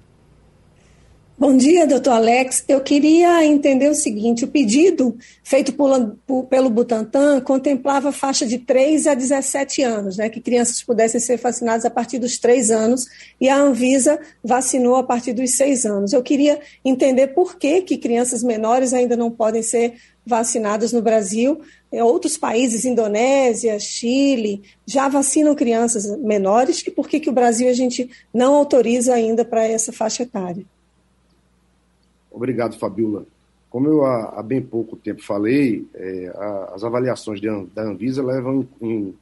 Bom 1.40 1.56
dia, 1.56 1.86
doutor 1.86 2.14
Alex. 2.14 2.64
Eu 2.66 2.80
queria 2.80 3.46
entender 3.46 3.88
o 3.88 3.94
seguinte: 3.94 4.44
o 4.44 4.48
pedido 4.48 5.16
feito 5.44 5.72
pelo 5.72 6.68
Butantan 6.68 7.40
contemplava 7.40 8.10
faixa 8.10 8.44
de 8.44 8.58
3 8.58 9.06
a 9.06 9.14
17 9.14 9.80
anos, 9.84 10.16
né, 10.16 10.28
que 10.28 10.40
crianças 10.40 10.82
pudessem 10.82 11.20
ser 11.20 11.36
vacinadas 11.38 11.84
a 11.84 11.90
partir 11.90 12.18
dos 12.18 12.38
3 12.38 12.72
anos, 12.72 13.06
e 13.40 13.48
a 13.48 13.56
Anvisa 13.56 14.18
vacinou 14.42 14.96
a 14.96 15.04
partir 15.04 15.32
dos 15.32 15.56
6 15.56 15.86
anos. 15.86 16.12
Eu 16.12 16.24
queria 16.24 16.58
entender 16.84 17.28
por 17.28 17.56
que, 17.56 17.82
que 17.82 17.96
crianças 17.96 18.42
menores 18.42 18.92
ainda 18.92 19.16
não 19.16 19.30
podem 19.30 19.62
ser 19.62 19.94
vacinadas 20.26 20.92
no 20.92 21.00
Brasil. 21.00 21.60
Em 21.92 22.02
outros 22.02 22.36
países, 22.36 22.84
Indonésia, 22.84 23.78
Chile, 23.78 24.62
já 24.84 25.08
vacinam 25.08 25.54
crianças 25.54 26.04
menores, 26.18 26.84
e 26.84 26.90
por 26.90 27.08
que, 27.08 27.20
que 27.20 27.30
o 27.30 27.32
Brasil 27.32 27.68
a 27.68 27.74
gente 27.74 28.10
não 28.34 28.56
autoriza 28.56 29.14
ainda 29.14 29.44
para 29.44 29.64
essa 29.64 29.92
faixa 29.92 30.24
etária? 30.24 30.66
Obrigado, 32.38 32.78
Fabiola. 32.78 33.26
Como 33.68 33.88
eu 33.88 34.06
há, 34.06 34.40
bem 34.44 34.62
pouco 34.62 34.96
tempo 34.96 35.20
falei, 35.24 35.84
é, 35.92 36.32
a, 36.36 36.72
as 36.76 36.84
avaliações 36.84 37.40
de, 37.40 37.48
da 37.74 37.82
Anvisa 37.82 38.22
levam 38.22 38.64
em, 38.80 39.12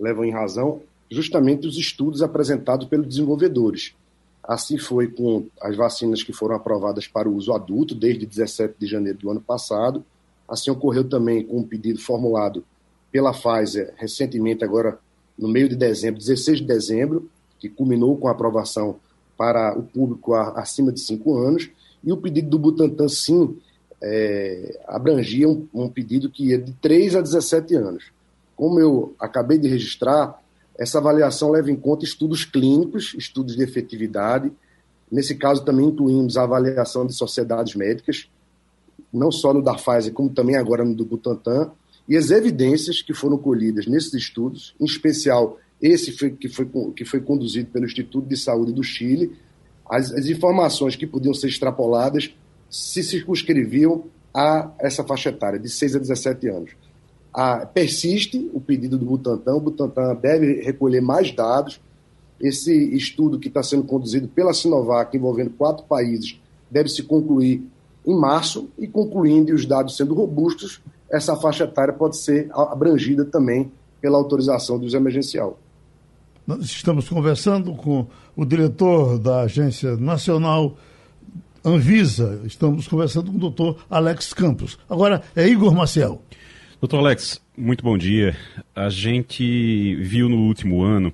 levam 0.00 0.24
em 0.24 0.30
razão 0.30 0.80
justamente 1.10 1.66
os 1.66 1.76
estudos 1.76 2.22
apresentados 2.22 2.86
pelos 2.86 3.08
desenvolvedores. 3.08 3.96
Assim 4.44 4.78
foi 4.78 5.08
com 5.08 5.48
as 5.60 5.76
vacinas 5.76 6.22
que 6.22 6.32
foram 6.32 6.54
aprovadas 6.54 7.08
para 7.08 7.28
o 7.28 7.34
uso 7.34 7.52
adulto 7.52 7.96
desde 7.96 8.24
17 8.24 8.76
de 8.78 8.86
janeiro 8.86 9.18
do 9.18 9.30
ano 9.30 9.40
passado. 9.40 10.04
Assim 10.48 10.70
ocorreu 10.70 11.02
também 11.02 11.44
com 11.44 11.58
um 11.58 11.66
pedido 11.66 12.00
formulado 12.00 12.64
pela 13.10 13.32
Pfizer 13.32 13.92
recentemente, 13.96 14.62
agora 14.62 15.00
no 15.36 15.48
meio 15.48 15.68
de 15.68 15.74
dezembro, 15.74 16.20
16 16.20 16.60
de 16.60 16.64
dezembro, 16.64 17.28
que 17.58 17.68
culminou 17.68 18.16
com 18.16 18.28
a 18.28 18.30
aprovação 18.30 19.00
para 19.36 19.76
o 19.76 19.82
público 19.82 20.34
acima 20.34 20.92
de 20.92 21.00
5 21.00 21.36
anos. 21.36 21.68
E 22.02 22.12
o 22.12 22.16
pedido 22.16 22.50
do 22.50 22.58
Butantan, 22.58 23.08
sim, 23.08 23.56
é, 24.02 24.80
abrangia 24.86 25.48
um, 25.48 25.66
um, 25.72 25.88
pedido 25.88 26.28
que 26.28 26.48
ia 26.48 26.58
de 26.58 26.72
3 26.72 27.16
a 27.16 27.20
17 27.20 27.74
anos. 27.74 28.04
Como 28.56 28.80
eu 28.80 29.14
acabei 29.18 29.58
de 29.58 29.68
registrar, 29.68 30.40
essa 30.76 30.98
avaliação 30.98 31.50
leva 31.50 31.70
em 31.70 31.76
conta 31.76 32.04
estudos 32.04 32.44
clínicos, 32.44 33.14
estudos 33.16 33.56
de 33.56 33.62
efetividade. 33.62 34.50
Nesse 35.10 35.34
caso, 35.36 35.64
também 35.64 35.86
incluímos 35.86 36.36
a 36.36 36.42
avaliação 36.42 37.06
de 37.06 37.14
sociedades 37.14 37.74
médicas, 37.74 38.28
não 39.12 39.30
só 39.30 39.52
no 39.52 39.62
da 39.62 39.74
Pfizer, 39.74 40.12
como 40.12 40.30
também 40.30 40.56
agora 40.56 40.84
no 40.84 40.94
do 40.94 41.04
Butantan, 41.04 41.70
e 42.08 42.16
as 42.16 42.30
evidências 42.30 43.00
que 43.00 43.14
foram 43.14 43.38
colhidas 43.38 43.86
nesses 43.86 44.14
estudos, 44.14 44.74
em 44.80 44.84
especial 44.84 45.58
esse 45.80 46.12
foi, 46.12 46.30
que, 46.30 46.48
foi, 46.48 46.68
que 46.94 47.04
foi 47.04 47.20
conduzido 47.20 47.68
pelo 47.70 47.84
Instituto 47.84 48.28
de 48.28 48.36
Saúde 48.36 48.72
do 48.72 48.84
Chile, 48.84 49.36
as, 49.88 50.12
as 50.12 50.26
informações 50.26 50.96
que 50.96 51.06
podiam 51.06 51.34
ser 51.34 51.48
extrapoladas 51.48 52.34
se 52.70 53.02
circunscreviam 53.02 54.04
a 54.34 54.70
essa 54.78 55.04
faixa 55.04 55.28
etária, 55.28 55.58
de 55.58 55.68
6 55.68 55.96
a 55.96 55.98
17 55.98 56.48
anos. 56.48 56.70
Persiste 57.72 58.50
o 58.52 58.60
pedido 58.60 58.98
do 58.98 59.04
Butantan, 59.04 59.54
o 59.54 59.60
Butantan 59.60 60.14
deve 60.14 60.62
recolher 60.62 61.00
mais 61.00 61.30
dados. 61.32 61.80
Esse 62.40 62.72
estudo 62.94 63.38
que 63.38 63.48
está 63.48 63.62
sendo 63.62 63.84
conduzido 63.84 64.28
pela 64.28 64.52
Sinovac, 64.52 65.16
envolvendo 65.16 65.50
quatro 65.50 65.84
países, 65.84 66.40
deve 66.70 66.88
se 66.88 67.02
concluir 67.02 67.62
em 68.06 68.14
março, 68.18 68.68
e 68.76 68.86
concluindo 68.86 69.50
e 69.50 69.54
os 69.54 69.64
dados 69.64 69.96
sendo 69.96 70.14
robustos, 70.14 70.82
essa 71.10 71.36
faixa 71.36 71.64
etária 71.64 71.92
pode 71.92 72.16
ser 72.16 72.48
abrangida 72.52 73.24
também 73.24 73.70
pela 74.00 74.18
autorização 74.18 74.78
do 74.78 74.86
uso 74.86 74.96
emergencial. 74.96 75.58
Nós 76.46 76.64
estamos 76.64 77.08
conversando 77.08 77.72
com 77.72 78.08
o 78.34 78.44
diretor 78.44 79.18
da 79.18 79.42
Agência 79.42 79.96
Nacional 79.96 80.76
Anvisa. 81.64 82.40
Estamos 82.44 82.88
conversando 82.88 83.30
com 83.30 83.36
o 83.36 83.40
doutor 83.40 83.84
Alex 83.88 84.32
Campos. 84.32 84.76
Agora 84.90 85.22
é 85.36 85.46
Igor 85.46 85.72
Maciel. 85.72 86.20
Doutor 86.80 86.98
Alex, 86.98 87.40
Muito 87.56 87.84
bom 87.84 87.96
dia. 87.96 88.36
A 88.74 88.88
gente 88.88 89.94
viu 89.96 90.28
no 90.28 90.38
último 90.38 90.82
ano 90.82 91.12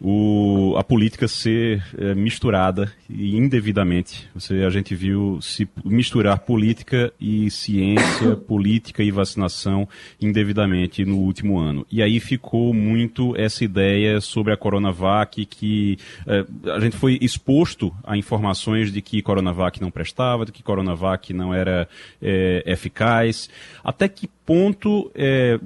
o, 0.00 0.74
a 0.78 0.82
política 0.82 1.28
ser 1.28 1.84
é, 1.98 2.14
misturada 2.14 2.90
e 3.08 3.36
indevidamente. 3.36 4.28
Você, 4.34 4.62
a 4.64 4.70
gente 4.70 4.94
viu 4.94 5.38
se 5.42 5.68
misturar 5.84 6.38
política 6.38 7.12
e 7.20 7.50
ciência, 7.50 8.34
política 8.48 9.02
e 9.02 9.10
vacinação 9.10 9.86
indevidamente 10.20 11.04
no 11.04 11.18
último 11.18 11.58
ano. 11.58 11.86
E 11.90 12.02
aí 12.02 12.18
ficou 12.18 12.72
muito 12.72 13.36
essa 13.36 13.62
ideia 13.62 14.20
sobre 14.20 14.52
a 14.54 14.56
Coronavac, 14.56 15.44
que 15.44 15.98
é, 16.26 16.46
a 16.72 16.80
gente 16.80 16.96
foi 16.96 17.18
exposto 17.20 17.94
a 18.02 18.16
informações 18.16 18.90
de 18.90 19.02
que 19.02 19.20
Coronavac 19.20 19.80
não 19.80 19.90
prestava, 19.90 20.46
de 20.46 20.52
que 20.52 20.62
Coronavac 20.62 21.34
não 21.34 21.52
era 21.52 21.86
é, 22.22 22.62
eficaz. 22.64 23.50
Até 23.84 24.08
que 24.08 24.28
ponto 24.46 25.10
é, 25.14 25.60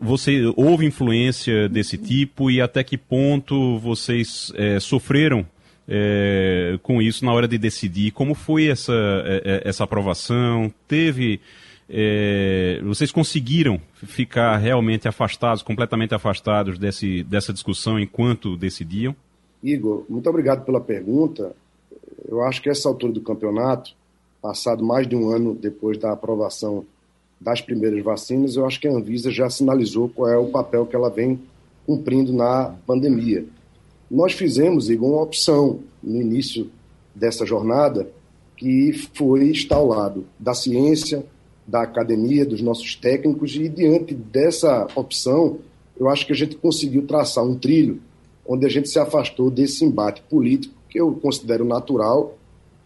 você 0.00 0.52
houve 0.56 0.86
influência 0.86 1.68
desse 1.68 1.96
tipo 1.96 2.50
e 2.50 2.60
até 2.60 2.82
que 2.82 2.96
ponto 2.96 3.57
vocês 3.78 4.52
é, 4.54 4.78
sofreram 4.80 5.46
é, 5.88 6.78
com 6.82 7.00
isso 7.00 7.24
na 7.24 7.32
hora 7.32 7.48
de 7.48 7.56
decidir? 7.56 8.10
Como 8.10 8.34
foi 8.34 8.66
essa, 8.66 8.92
é, 8.92 9.62
é, 9.64 9.68
essa 9.68 9.84
aprovação? 9.84 10.72
Teve. 10.86 11.40
É, 11.90 12.80
vocês 12.84 13.10
conseguiram 13.10 13.80
ficar 13.94 14.58
realmente 14.58 15.08
afastados, 15.08 15.62
completamente 15.62 16.14
afastados 16.14 16.78
desse, 16.78 17.22
dessa 17.22 17.50
discussão 17.50 17.98
enquanto 17.98 18.58
decidiam? 18.58 19.16
Igor, 19.62 20.04
muito 20.06 20.28
obrigado 20.28 20.64
pela 20.66 20.80
pergunta. 20.80 21.56
Eu 22.28 22.42
acho 22.42 22.60
que 22.60 22.68
essa 22.68 22.88
altura 22.88 23.14
do 23.14 23.22
campeonato, 23.22 23.92
passado 24.42 24.84
mais 24.84 25.08
de 25.08 25.16
um 25.16 25.30
ano 25.30 25.54
depois 25.54 25.96
da 25.96 26.12
aprovação 26.12 26.84
das 27.40 27.60
primeiras 27.62 28.02
vacinas, 28.02 28.56
eu 28.56 28.66
acho 28.66 28.78
que 28.80 28.86
a 28.86 28.92
Anvisa 28.92 29.30
já 29.30 29.48
sinalizou 29.48 30.08
qual 30.10 30.28
é 30.28 30.36
o 30.36 30.48
papel 30.48 30.84
que 30.84 30.94
ela 30.94 31.08
vem 31.08 31.40
cumprindo 31.88 32.34
na 32.34 32.74
pandemia. 32.86 33.46
Nós 34.10 34.34
fizemos, 34.34 34.90
Igor, 34.90 35.08
uma 35.08 35.22
opção 35.22 35.80
no 36.02 36.20
início 36.20 36.70
dessa 37.14 37.46
jornada 37.46 38.10
que 38.58 38.92
foi 39.14 39.46
estar 39.48 39.76
ao 39.76 39.86
lado 39.86 40.26
da 40.38 40.52
ciência, 40.52 41.24
da 41.66 41.80
academia, 41.80 42.44
dos 42.44 42.60
nossos 42.60 42.94
técnicos, 42.94 43.56
e 43.56 43.70
diante 43.70 44.12
dessa 44.12 44.86
opção, 44.94 45.60
eu 45.98 46.10
acho 46.10 46.26
que 46.26 46.32
a 46.34 46.36
gente 46.36 46.56
conseguiu 46.56 47.06
traçar 47.06 47.42
um 47.42 47.54
trilho 47.54 48.02
onde 48.46 48.66
a 48.66 48.68
gente 48.68 48.90
se 48.90 48.98
afastou 48.98 49.50
desse 49.50 49.82
embate 49.82 50.20
político, 50.28 50.74
que 50.90 51.00
eu 51.00 51.12
considero 51.12 51.64
natural, 51.64 52.36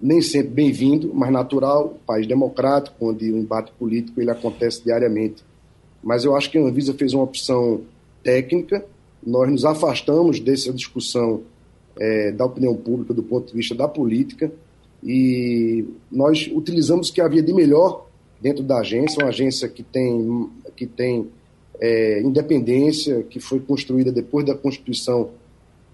nem 0.00 0.22
sempre 0.22 0.50
bem-vindo, 0.50 1.10
mas 1.12 1.32
natural, 1.32 1.96
país 2.06 2.26
democrático, 2.26 2.94
onde 3.00 3.32
o 3.32 3.36
embate 3.36 3.72
político 3.72 4.20
ele 4.20 4.30
acontece 4.30 4.84
diariamente. 4.84 5.42
Mas 6.02 6.24
eu 6.24 6.36
acho 6.36 6.50
que 6.50 6.58
a 6.58 6.62
Anvisa 6.62 6.94
fez 6.94 7.12
uma 7.12 7.24
opção 7.24 7.80
técnica, 8.22 8.84
nós 9.24 9.50
nos 9.50 9.64
afastamos 9.64 10.40
dessa 10.40 10.72
discussão 10.72 11.42
é, 11.98 12.32
da 12.32 12.44
opinião 12.44 12.74
pública 12.74 13.14
do 13.14 13.22
ponto 13.22 13.48
de 13.48 13.54
vista 13.54 13.74
da 13.74 13.86
política 13.86 14.52
e 15.02 15.84
nós 16.10 16.50
utilizamos 16.52 17.08
o 17.08 17.12
que 17.12 17.20
havia 17.20 17.42
de 17.42 17.52
melhor 17.52 18.06
dentro 18.40 18.62
da 18.62 18.78
agência, 18.78 19.22
uma 19.22 19.28
agência 19.28 19.68
que 19.68 19.82
tem, 19.82 20.48
que 20.76 20.86
tem 20.86 21.28
é, 21.80 22.20
independência, 22.20 23.22
que 23.22 23.38
foi 23.40 23.60
construída 23.60 24.10
depois 24.10 24.44
da 24.44 24.54
Constituição 24.54 25.30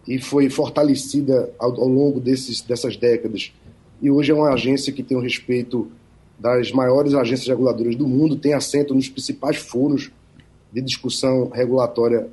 e 0.07 0.19
foi 0.19 0.49
fortalecida 0.49 1.53
ao, 1.59 1.73
ao 1.81 1.89
longo 1.89 2.21
desses, 2.21 2.61
dessas 2.61 2.97
décadas 2.97 3.53
e 4.01 4.11
hoje 4.11 4.31
é 4.31 4.35
uma 4.35 4.53
agência 4.53 4.93
que 4.93 5.03
tem 5.03 5.17
o 5.17 5.21
respeito 5.21 5.91
das 6.39 6.71
maiores 6.71 7.15
agências 7.15 7.49
reguladoras 7.49 7.97
do 7.97 8.07
mundo, 8.07 8.37
tem 8.37 8.55
assento 8.55 8.95
nos 8.95 9.09
principais 9.09 9.57
foros 9.57 10.13
de 10.73 10.81
discussão 10.81 11.49
regulatória 11.49 12.29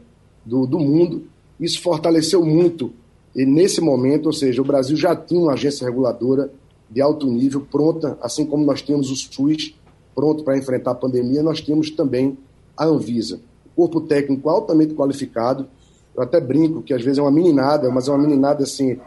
do, 0.46 0.66
do 0.66 0.80
mundo. 0.80 1.24
Isso 1.60 1.82
fortaleceu 1.82 2.46
muito 2.46 2.92
e 3.36 3.46
nesse 3.46 3.82
momento, 3.82 4.28
ou 4.28 4.34
seja, 4.34 4.62
o 4.62 4.66
Brasil 4.66 4.96
já 4.96 5.14
tinha 5.14 5.42
uma 5.42 5.54
agência 5.54 5.86
reguladora 5.86 6.50
de 6.90 7.02
alto 7.02 7.28
nível 7.28 7.62
pronta, 7.70 8.18
assim 8.22 8.46
como 8.46 8.64
nós 8.64 8.82
temos 8.82 9.12
o 9.12 9.16
SUS 9.16 9.76
pronto 10.16 10.46
para 10.46 10.58
enfrentar 10.58 10.92
a 10.92 10.96
pandemia, 10.96 11.44
nós 11.44 11.60
temos 11.60 11.90
também 11.90 12.38
a 12.78 12.86
Anvisa. 12.86 13.42
Corpo 13.76 14.00
técnico 14.00 14.50
altamente 14.50 14.94
qualificado. 14.94 15.68
Eu 16.16 16.24
até 16.24 16.40
brinco 16.40 16.82
que 16.82 16.94
às 16.94 17.04
vezes 17.04 17.18
é 17.18 17.22
uma 17.22 17.32
meninada, 17.32 17.92
mas 17.92 18.08
é 18.08 18.12
uma 18.12 18.26
meninada 18.26 18.64
assim 18.64 18.98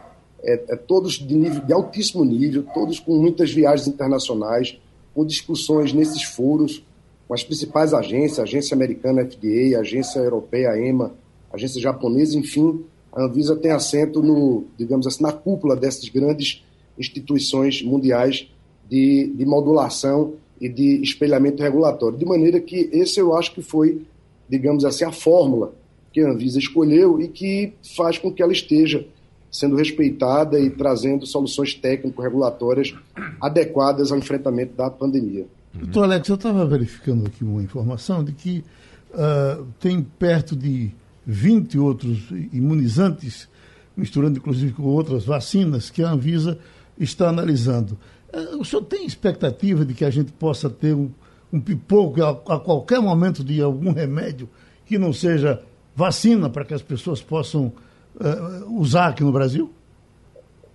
é, 0.43 0.53
é, 0.69 0.75
todos 0.75 1.13
de, 1.13 1.35
nível, 1.35 1.61
de 1.61 1.73
altíssimo 1.73 2.23
nível, 2.23 2.63
todos 2.71 2.99
com 2.99 3.15
muitas 3.15 3.51
viagens 3.51 3.87
internacionais, 3.87 4.79
com 5.15 5.25
discussões 5.25 5.91
nesses 5.91 6.21
foros 6.21 6.85
com 7.29 7.35
as 7.35 7.43
principais 7.43 7.93
agências, 7.93 8.39
agência 8.39 8.73
americana 8.73 9.23
FDA, 9.23 9.79
agência 9.79 10.17
europeia 10.17 10.75
EMA, 10.75 11.13
agência 11.53 11.79
japonesa, 11.79 12.35
enfim, 12.35 12.83
a 13.13 13.23
Anvisa 13.23 13.55
tem 13.55 13.69
assento 13.69 14.23
no, 14.23 14.63
digamos 14.75 15.05
assim, 15.05 15.21
na 15.21 15.31
cúpula 15.31 15.75
dessas 15.75 16.09
grandes 16.09 16.65
instituições 16.97 17.83
mundiais 17.83 18.49
de, 18.89 19.31
de 19.35 19.45
modulação 19.45 20.33
e 20.59 20.67
de 20.67 21.03
espelhamento 21.03 21.61
regulatório. 21.61 22.17
De 22.17 22.25
maneira 22.25 22.59
que 22.59 22.89
esse 22.91 23.19
eu 23.19 23.37
acho 23.37 23.53
que 23.53 23.61
foi, 23.61 24.01
digamos 24.49 24.83
assim, 24.83 25.05
a 25.05 25.11
fórmula 25.11 25.75
que 26.11 26.21
a 26.21 26.31
Anvisa 26.31 26.57
escolheu 26.57 27.21
e 27.21 27.27
que 27.27 27.73
faz 27.95 28.17
com 28.17 28.33
que 28.33 28.41
ela 28.41 28.51
esteja 28.51 29.05
sendo 29.51 29.75
respeitada 29.75 30.59
e 30.59 30.71
trazendo 30.71 31.27
soluções 31.27 31.75
técnico-regulatórias 31.75 32.95
adequadas 33.39 34.11
ao 34.11 34.17
enfrentamento 34.17 34.73
da 34.73 34.89
pandemia. 34.89 35.45
Doutor 35.79 36.03
Alex, 36.03 36.27
eu 36.27 36.35
estava 36.35 36.65
verificando 36.65 37.25
aqui 37.25 37.43
uma 37.43 37.63
informação 37.63 38.23
de 38.23 38.33
que 38.33 38.63
uh, 39.11 39.65
tem 39.79 40.01
perto 40.01 40.55
de 40.55 40.91
20 41.25 41.79
outros 41.79 42.29
imunizantes, 42.51 43.47
misturando 43.95 44.37
inclusive 44.37 44.73
com 44.73 44.83
outras 44.83 45.25
vacinas, 45.25 45.89
que 45.89 46.03
a 46.03 46.11
Anvisa 46.11 46.59
está 46.99 47.29
analisando. 47.29 47.97
Uh, 48.33 48.59
o 48.59 48.65
senhor 48.65 48.83
tem 48.83 49.05
expectativa 49.05 49.85
de 49.85 49.93
que 49.93 50.03
a 50.03 50.09
gente 50.09 50.31
possa 50.33 50.69
ter 50.69 50.93
um, 50.93 51.09
um 51.51 51.59
pipoco 51.59 52.21
a, 52.23 52.29
a 52.29 52.59
qualquer 52.59 52.99
momento 52.99 53.43
de 53.43 53.61
algum 53.61 53.91
remédio 53.91 54.49
que 54.85 54.97
não 54.97 55.13
seja 55.13 55.61
vacina 55.95 56.49
para 56.49 56.65
que 56.65 56.73
as 56.73 56.81
pessoas 56.81 57.21
possam 57.21 57.71
uh, 58.15 58.79
usar 58.79 59.07
aqui 59.07 59.23
no 59.23 59.31
Brasil? 59.31 59.71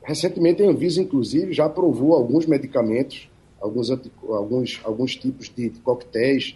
Recentemente 0.02 0.62
a 0.62 0.68
Anvisa, 0.68 1.00
inclusive, 1.00 1.52
já 1.52 1.66
aprovou 1.66 2.14
alguns 2.14 2.46
medicamentos, 2.46 3.28
alguns, 3.64 3.90
alguns, 4.28 4.80
alguns 4.84 5.16
tipos 5.16 5.48
de, 5.48 5.70
de 5.70 5.80
coquetéis, 5.80 6.54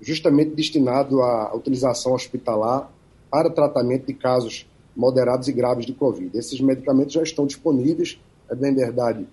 justamente 0.00 0.54
destinado 0.54 1.20
à 1.20 1.54
utilização 1.54 2.14
hospitalar 2.14 2.90
para 3.30 3.50
tratamento 3.50 4.06
de 4.06 4.14
casos 4.14 4.66
moderados 4.96 5.48
e 5.48 5.52
graves 5.52 5.84
de 5.84 5.92
Covid. 5.92 6.36
Esses 6.36 6.58
medicamentos 6.60 7.12
já 7.12 7.22
estão 7.22 7.46
disponíveis, 7.46 8.18
é 8.50 8.54
bem 8.54 8.74
verdade 8.74 9.26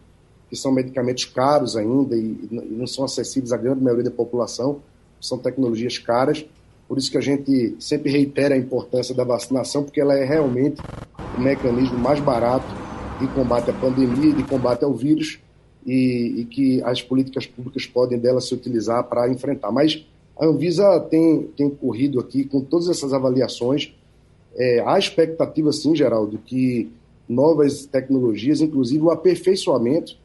que 0.50 0.56
são 0.56 0.72
medicamentos 0.72 1.26
caros 1.26 1.76
ainda 1.76 2.16
e, 2.16 2.38
e 2.52 2.76
não 2.78 2.88
são 2.88 3.04
acessíveis 3.04 3.52
à 3.52 3.58
grande 3.58 3.82
maioria 3.82 4.06
da 4.06 4.12
população, 4.12 4.82
são 5.20 5.38
tecnologias 5.38 5.98
caras, 5.98 6.46
por 6.88 6.98
isso 6.98 7.12
que 7.12 7.18
a 7.18 7.22
gente 7.22 7.76
sempre 7.80 8.12
reitera 8.12 8.56
a 8.56 8.58
importância 8.58 9.14
da 9.16 9.24
vacinação, 9.24 9.84
porque 9.84 10.00
ela 10.00 10.14
é 10.14 10.24
realmente 10.24 10.82
o 11.38 11.42
mecanismo 11.42 11.98
mais 11.98 12.20
barato 12.20 12.68
de 13.20 13.28
combate 13.30 13.70
à 13.70 13.74
pandemia, 13.74 14.34
de 14.34 14.44
combate 14.44 14.86
ao 14.86 14.94
vírus, 14.94 15.40
e, 15.88 16.42
e 16.42 16.46
que 16.46 16.84
as 16.84 17.02
políticas 17.02 17.46
públicas 17.46 17.86
podem 17.86 18.20
dela 18.20 18.42
se 18.42 18.54
utilizar 18.54 19.06
para 19.06 19.32
enfrentar. 19.32 19.72
Mas 19.72 20.06
a 20.38 20.46
Anvisa 20.46 21.00
tem, 21.10 21.44
tem 21.56 21.70
corrido 21.70 22.20
aqui 22.20 22.44
com 22.44 22.60
todas 22.60 22.90
essas 22.90 23.14
avaliações. 23.14 23.94
É, 24.56 24.84
há 24.86 25.00
expectativa, 25.00 25.72
sim, 25.72 25.96
Geraldo, 25.96 26.38
que 26.40 26.90
novas 27.28 27.86
tecnologias, 27.86 28.60
inclusive 28.60 29.04
o 29.04 29.12
aperfeiçoamento 29.12 30.18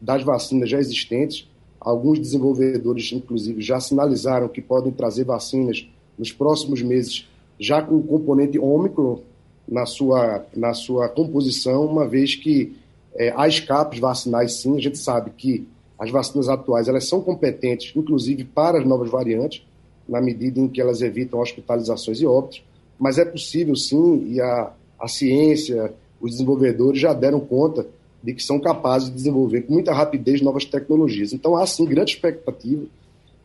das 0.00 0.22
vacinas 0.22 0.70
já 0.70 0.78
existentes, 0.78 1.48
alguns 1.80 2.18
desenvolvedores, 2.20 3.10
inclusive, 3.12 3.60
já 3.60 3.80
sinalizaram 3.80 4.48
que 4.48 4.62
podem 4.62 4.92
trazer 4.92 5.24
vacinas 5.24 5.88
nos 6.16 6.32
próximos 6.32 6.80
meses, 6.80 7.28
já 7.58 7.82
com 7.82 7.96
o 7.96 8.02
componente 8.02 8.58
Ômicron 8.58 9.20
na 9.66 9.84
sua, 9.84 10.44
na 10.56 10.74
sua 10.74 11.08
composição, 11.08 11.84
uma 11.84 12.06
vez 12.06 12.34
que 12.34 12.76
é, 13.18 13.32
há 13.36 13.48
escapes 13.48 13.98
vacinais, 13.98 14.60
sim, 14.60 14.76
a 14.76 14.80
gente 14.80 14.96
sabe 14.96 15.30
que 15.36 15.66
as 15.98 16.10
vacinas 16.10 16.48
atuais 16.48 16.86
elas 16.86 17.08
são 17.08 17.20
competentes, 17.20 17.92
inclusive 17.94 18.44
para 18.44 18.78
as 18.78 18.86
novas 18.86 19.10
variantes, 19.10 19.66
na 20.08 20.20
medida 20.20 20.60
em 20.60 20.68
que 20.68 20.80
elas 20.80 21.02
evitam 21.02 21.40
hospitalizações 21.40 22.20
e 22.20 22.26
óbitos, 22.26 22.62
mas 22.98 23.18
é 23.18 23.24
possível 23.24 23.74
sim, 23.74 24.32
e 24.32 24.40
a, 24.40 24.72
a 24.98 25.08
ciência, 25.08 25.92
os 26.20 26.30
desenvolvedores 26.30 27.00
já 27.00 27.12
deram 27.12 27.40
conta 27.40 27.86
de 28.22 28.32
que 28.32 28.42
são 28.42 28.58
capazes 28.58 29.08
de 29.08 29.14
desenvolver 29.16 29.62
com 29.62 29.74
muita 29.74 29.92
rapidez 29.92 30.40
novas 30.40 30.64
tecnologias. 30.64 31.32
Então 31.32 31.56
há 31.56 31.66
sim 31.66 31.84
grande 31.84 32.12
expectativa 32.12 32.86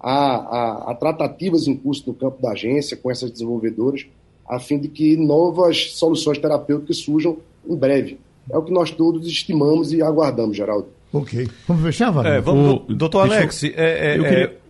há, 0.03 0.91
há, 0.91 0.95
tratativas 0.95 1.65
em 1.65 1.75
curso 1.75 2.03
no 2.07 2.13
campo 2.13 2.41
da 2.41 2.51
agência 2.51 2.97
com 2.97 3.09
essas 3.09 3.31
desenvolvedoras, 3.31 4.05
a 4.47 4.59
fim 4.59 4.77
de 4.77 4.89
que 4.89 5.15
novas 5.15 5.93
soluções 5.93 6.37
terapêuticas 6.37 6.97
surjam 6.97 7.37
em 7.65 7.75
breve. 7.75 8.19
É 8.49 8.57
o 8.57 8.61
que 8.61 8.71
nós 8.71 8.91
todos 8.91 9.25
estimamos 9.27 9.93
e 9.93 10.01
aguardamos, 10.01 10.57
Geraldo. 10.57 10.87
Ok. 11.11 11.47
Vamos 11.67 11.83
fechar, 11.83 12.11
Wagner? 12.11 12.33
É, 12.33 12.41
vamos, 12.41 12.81
o, 12.89 12.93
doutor 12.93 13.21
Alex, 13.21 13.63
eu, 13.63 13.71
é, 13.75 14.13
é, 14.13 14.17
eu 14.17 14.23
queria... 14.23 14.62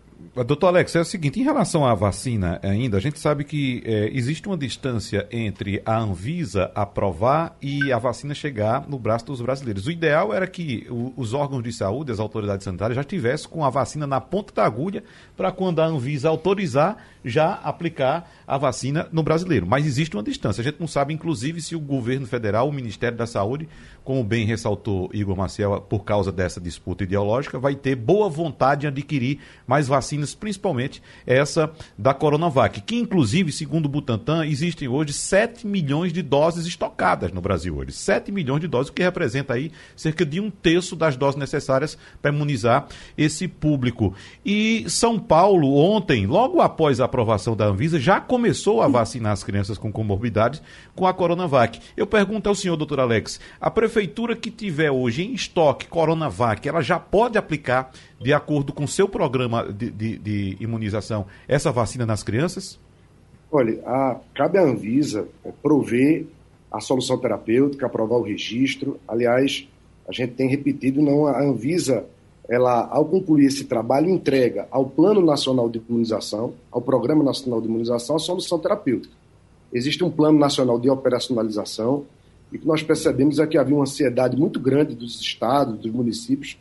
Doutor 0.46 0.68
Alex, 0.68 0.96
é 0.96 1.02
o 1.02 1.06
seguinte, 1.06 1.40
em 1.40 1.44
relação 1.44 1.86
à 1.86 1.94
vacina 1.94 2.60
ainda, 2.64 2.98
a 2.98 3.00
gente 3.00 3.20
sabe 3.20 3.44
que 3.44 3.84
é, 3.86 4.10
existe 4.14 4.48
uma 4.48 4.58
distância 4.58 5.28
entre 5.32 5.82
a 5.86 5.98
Anvisa 5.98 6.72
aprovar 6.74 7.56
e 7.62 7.92
a 7.92 7.98
vacina 7.98 8.34
chegar 8.34 8.88
no 8.88 8.98
braço 8.98 9.26
dos 9.26 9.42
brasileiros. 9.42 9.86
O 9.88 9.92
ideal 9.92 10.34
era 10.34 10.48
que 10.48 10.88
o, 10.90 11.14
os 11.16 11.34
órgãos 11.34 11.64
de 11.64 11.72
saúde, 11.72 12.12
as 12.12 12.20
autoridades 12.20 12.64
sanitárias, 12.64 12.96
já 12.96 13.02
estivessem 13.02 13.50
com 13.50 13.64
a 13.64 13.70
vacina 13.70 14.08
na 14.08 14.22
ponta 14.22 14.54
da 14.54 14.66
agulha 14.66 15.04
para 15.36 15.52
quando 15.52 15.80
a 15.80 15.86
Anvisa 15.86 16.30
autorizar, 16.30 16.98
já 17.24 17.54
aplicar 17.54 18.30
a 18.46 18.58
vacina 18.58 19.08
no 19.12 19.24
brasileiro. 19.24 19.66
Mas 19.66 19.86
existe 19.86 20.16
uma 20.16 20.24
distância. 20.24 20.62
A 20.62 20.64
gente 20.64 20.80
não 20.80 20.88
sabe, 20.88 21.14
inclusive, 21.14 21.62
se 21.62 21.76
o 21.76 21.80
governo 21.80 22.28
federal, 22.28 22.68
o 22.68 22.74
Ministério 22.74 23.18
da 23.18 23.26
Saúde, 23.26 23.68
como 24.04 24.24
bem 24.24 24.46
ressaltou 24.46 25.10
Igor 25.14 25.36
Maciel, 25.36 25.82
por 25.82 26.04
causa 26.04 26.32
dessa 26.32 26.60
disputa 26.60 27.04
ideológica, 27.04 27.58
vai 27.58 27.76
ter 27.76 27.96
boa 27.96 28.30
vontade 28.30 28.86
em 28.86 28.90
adquirir 28.90 29.40
mais 29.66 29.88
vacinas, 29.88 30.13
principalmente 30.40 31.02
essa 31.26 31.72
da 31.98 32.14
Coronavac, 32.14 32.82
que 32.82 32.96
inclusive, 32.96 33.52
segundo 33.52 33.86
o 33.86 33.90
Butantan, 33.90 34.46
existem 34.46 34.88
hoje 34.88 35.14
7 35.14 35.66
milhões 35.66 36.12
de 36.12 36.22
doses 36.22 36.66
estocadas 36.66 37.32
no 37.32 37.42
Brasil 37.42 37.78
hoje. 37.78 37.92
7 37.92 38.32
milhões 38.32 38.62
de 38.62 38.68
doses, 38.68 38.90
o 38.90 38.94
que 38.94 39.04
representa 39.04 39.54
aí 39.54 39.72
cerca 39.96 40.26
de 40.26 40.40
um 40.40 40.50
terço 40.50 40.96
das 40.96 41.16
doses 41.16 41.40
necessárias 41.40 41.98
para 42.22 42.32
imunizar 42.32 42.88
esse 43.18 43.48
público. 43.48 44.14
E 44.46 44.86
São 44.88 45.20
Paulo, 45.20 45.76
ontem, 45.76 46.26
logo 46.26 46.62
após 46.62 47.00
a 47.00 47.06
aprovação 47.06 47.56
da 47.56 47.66
Anvisa, 47.66 48.00
já 48.00 48.20
começou 48.20 48.82
a 48.82 48.88
vacinar 48.88 49.32
as 49.32 49.44
crianças 49.44 49.78
com 49.78 49.92
comorbidades 49.92 50.62
com 50.96 51.08
a 51.08 51.14
Coronavac. 51.14 51.80
Eu 51.96 52.06
pergunto 52.08 52.50
ao 52.50 52.56
senhor, 52.56 52.76
doutor 52.76 53.00
Alex, 53.00 53.40
a 53.60 53.70
prefeitura 53.72 54.36
que 54.36 54.52
tiver 54.52 54.92
hoje 54.92 55.24
em 55.24 55.34
estoque 55.34 55.88
Coronavac, 55.88 56.68
ela 56.68 56.82
já 56.82 57.00
pode 57.00 57.38
aplicar, 57.38 57.92
de 58.22 58.34
acordo 58.34 58.72
com 58.72 58.88
seu 58.88 59.08
programa 59.08 59.72
de, 59.72 59.90
de, 59.90 60.03
de 60.18 60.58
imunização, 60.60 61.26
essa 61.48 61.72
vacina 61.72 62.06
nas 62.06 62.24
crianças? 62.24 62.80
Olha, 63.52 63.82
a, 63.86 64.20
cabe 64.34 64.58
à 64.58 64.64
Anvisa 64.64 65.28
é, 65.46 65.52
prover 65.62 66.26
a 66.72 66.80
solução 66.80 67.18
terapêutica, 67.18 67.86
aprovar 67.86 68.18
o 68.18 68.24
registro. 68.24 69.00
Aliás, 69.08 69.68
a 70.08 70.12
gente 70.12 70.34
tem 70.34 70.50
repetido, 70.50 71.02
não, 71.02 71.28
a 71.28 71.42
Anvisa 71.42 72.06
ela, 72.50 72.88
ao 72.92 73.06
concluir 73.06 73.46
esse 73.46 73.66
trabalho, 73.66 74.10
entrega 74.10 74.68
ao 74.70 74.86
Plano 74.86 75.26
Nacional 75.26 75.70
de 75.70 75.80
Imunização, 75.88 76.54
ao 76.72 76.82
Programa 76.82 77.24
Nacional 77.24 77.62
de 77.62 77.68
Imunização, 77.68 78.16
a 78.16 78.20
solução 78.20 78.60
terapêutica. 78.60 79.14
Existe 79.72 80.04
um 80.04 80.12
Plano 80.12 80.38
Nacional 80.38 80.80
de 80.80 80.90
Operacionalização, 80.90 82.06
e 82.52 82.58
que 82.58 82.68
nós 82.68 82.84
percebemos 82.84 83.40
é 83.40 83.48
que 83.48 83.58
havia 83.58 83.76
uma 83.76 83.84
ansiedade 83.84 84.38
muito 84.38 84.60
grande 84.60 84.94
dos 84.94 85.20
estados, 85.20 85.80
dos 85.80 85.92
municípios, 85.92 86.58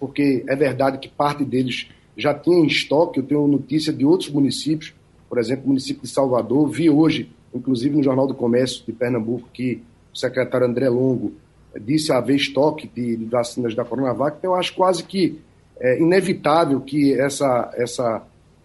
porque 0.00 0.44
é 0.48 0.56
verdade 0.56 0.98
que 0.98 1.08
parte 1.08 1.44
deles 1.44 1.88
já 2.16 2.32
tinha 2.34 2.58
em 2.58 2.66
estoque, 2.66 3.20
eu 3.20 3.24
tenho 3.24 3.46
notícia 3.46 3.92
de 3.92 4.04
outros 4.04 4.30
municípios, 4.30 4.94
por 5.28 5.38
exemplo, 5.38 5.64
o 5.64 5.68
município 5.68 6.02
de 6.02 6.08
Salvador, 6.08 6.68
vi 6.68 6.88
hoje, 6.88 7.28
inclusive 7.54 7.96
no 7.96 8.02
Jornal 8.02 8.26
do 8.26 8.34
Comércio 8.34 8.84
de 8.84 8.92
Pernambuco, 8.92 9.48
que 9.52 9.82
o 10.14 10.18
secretário 10.18 10.66
André 10.66 10.88
Longo 10.88 11.32
disse 11.80 12.12
haver 12.12 12.36
estoque 12.36 12.88
de, 12.88 13.16
de 13.16 13.24
vacinas 13.26 13.74
da 13.74 13.84
Coronavac, 13.84 14.38
então 14.38 14.52
eu 14.52 14.56
acho 14.56 14.74
quase 14.74 15.02
que 15.02 15.38
é 15.78 16.00
inevitável 16.00 16.80
que 16.80 17.12
essa, 17.12 17.70
essa, 17.74 18.22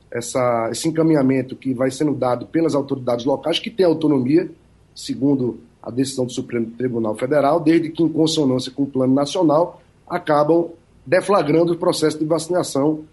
essa, 0.10 0.70
esse 0.72 0.88
encaminhamento 0.88 1.56
que 1.56 1.74
vai 1.74 1.92
sendo 1.92 2.14
dado 2.14 2.46
pelas 2.46 2.74
autoridades 2.74 3.26
locais, 3.26 3.60
que 3.60 3.70
têm 3.70 3.86
autonomia, 3.86 4.50
segundo 4.96 5.60
a 5.82 5.90
decisão 5.90 6.26
do 6.26 6.32
Supremo 6.32 6.68
Tribunal 6.78 7.16
Federal, 7.16 7.60
desde 7.60 7.90
que 7.90 8.04
em 8.04 8.10
consonância 8.10 8.72
com 8.72 8.84
o 8.84 8.88
Plano 8.88 9.14
Nacional, 9.14 9.82
acabam 10.08 10.70
deflagrando 11.06 11.74
o 11.74 11.78
processo 11.78 12.20
de 12.20 12.26
vacinação. 12.26 13.04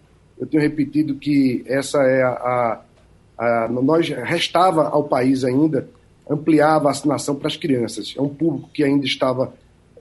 Eu 0.40 0.46
tenho 0.46 0.62
repetido 0.62 1.14
que 1.16 1.64
essa 1.66 2.02
é 2.02 2.22
a, 2.22 2.82
a, 3.38 3.64
a 3.64 3.68
nós 3.68 4.08
restava 4.08 4.88
ao 4.88 5.04
país 5.04 5.44
ainda 5.44 5.88
ampliar 6.28 6.76
a 6.76 6.78
vacinação 6.78 7.34
para 7.34 7.48
as 7.48 7.56
crianças. 7.56 8.14
É 8.16 8.20
um 8.20 8.28
público 8.28 8.70
que 8.72 8.84
ainda 8.84 9.06
estava 9.06 9.52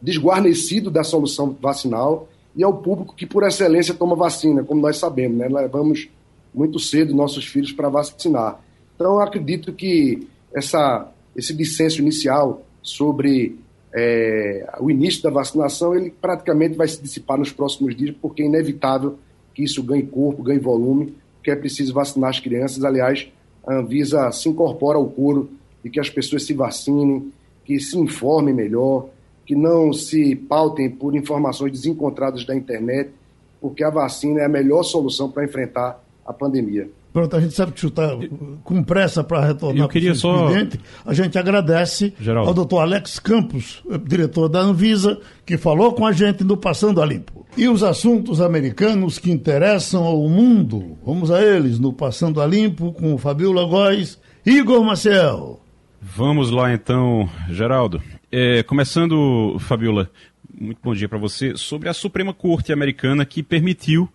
desguarnecido 0.02 0.92
da 0.92 1.04
solução 1.04 1.56
vacinal 1.60 2.28
e 2.56 2.64
é 2.64 2.68
o 2.68 2.74
público 2.74 3.16
que, 3.16 3.26
por 3.26 3.44
excelência, 3.44 3.94
toma 3.94 4.16
vacina, 4.16 4.64
como 4.64 4.82
nós 4.82 4.98
sabemos, 4.98 5.38
né? 5.38 5.48
Levamos 5.48 6.10
muito 6.54 6.80
cedo 6.80 7.16
nossos 7.16 7.46
filhos 7.46 7.72
para 7.72 7.88
vacinar. 7.88 8.60
Então, 8.96 9.14
eu 9.14 9.22
acredito 9.22 9.72
que 9.72 10.28
essa, 10.54 11.08
esse 11.36 11.54
dissenso 11.54 12.02
inicial 12.02 12.64
sobre 12.82 13.60
é, 13.94 14.68
o 14.80 14.90
início 14.90 15.22
da 15.22 15.30
vacinação, 15.30 15.96
ele 15.96 16.10
praticamente 16.10 16.76
vai 16.76 16.88
se 16.88 17.02
dissipar 17.02 17.38
nos 17.38 17.52
próximos 17.52 17.96
dias, 17.96 18.16
porque 18.20 18.42
é 18.42 18.46
inevitável 18.46 19.20
que 19.58 19.64
isso 19.64 19.82
ganhe 19.82 20.04
corpo, 20.04 20.44
ganhe 20.44 20.60
volume, 20.60 21.16
porque 21.34 21.50
é 21.50 21.56
preciso 21.56 21.92
vacinar 21.92 22.30
as 22.30 22.40
crianças. 22.40 22.84
Aliás, 22.84 23.28
a 23.66 23.74
Anvisa 23.74 24.32
se 24.32 24.48
incorpora 24.48 25.00
ao 25.00 25.10
coro 25.10 25.50
de 25.84 25.90
que 25.90 26.00
as 26.00 26.12
pessoas 26.12 26.46
se 26.46 26.54
vacinem, 26.54 27.34
que 27.66 27.80
se 27.80 27.98
informem 27.98 28.54
melhor, 28.54 29.10
que 29.48 29.56
não 29.56 29.92
se 29.92 30.36
pautem 30.36 30.92
por 30.92 31.16
informações 31.16 31.72
desencontradas 31.72 32.46
da 32.46 32.56
internet, 32.56 33.10
porque 33.60 33.84
a 33.84 33.90
vacina 33.90 34.42
é 34.42 34.46
a 34.46 34.50
melhor 34.50 34.84
solução 34.84 35.32
para 35.32 35.44
enfrentar 35.44 36.04
a 36.24 36.32
pandemia. 36.32 36.88
Pronto, 37.18 37.36
a 37.36 37.42
gente 37.42 37.56
sabe 37.56 37.72
que 37.72 37.84
está 37.84 38.12
com 38.64 38.84
pressa 38.84 39.24
para 39.24 39.44
retornar 39.44 39.86
Eu 39.86 39.90
queria 39.90 40.14
só... 40.14 40.50
A 41.04 41.16
gente 41.16 41.36
agradece 41.36 42.14
Geraldo. 42.22 42.50
ao 42.50 42.54
doutor 42.54 42.82
Alex 42.82 43.18
Campos, 43.18 43.82
diretor 44.06 44.48
da 44.48 44.60
Anvisa, 44.60 45.20
que 45.44 45.58
falou 45.58 45.94
com 45.94 46.06
a 46.06 46.12
gente 46.12 46.44
no 46.44 46.56
Passando 46.56 47.02
a 47.02 47.06
Limpo. 47.08 47.44
E 47.58 47.68
os 47.68 47.82
assuntos 47.82 48.40
americanos 48.40 49.18
que 49.18 49.32
interessam 49.32 50.04
ao 50.04 50.30
mundo, 50.30 50.96
vamos 51.04 51.32
a 51.32 51.42
eles 51.42 51.80
no 51.80 51.92
Passando 51.92 52.40
a 52.40 52.46
Limpo 52.46 52.94
com 52.94 53.16
o 53.16 53.18
Fabiola 53.18 53.66
Góes, 53.66 54.20
Igor 54.46 54.84
Maciel. 54.84 55.60
Vamos 56.00 56.52
lá 56.52 56.72
então, 56.72 57.28
Geraldo. 57.50 58.00
É, 58.32 58.62
começando, 58.62 59.58
Fabiola, 59.62 60.08
muito 60.56 60.78
bom 60.84 60.94
dia 60.94 61.10
para 61.10 61.18
você, 61.18 61.58
sobre 61.58 61.90
a 61.90 61.94
Suprema 61.94 62.32
Corte 62.32 62.72
Americana 62.72 63.26
que 63.26 63.42
permitiu 63.42 64.08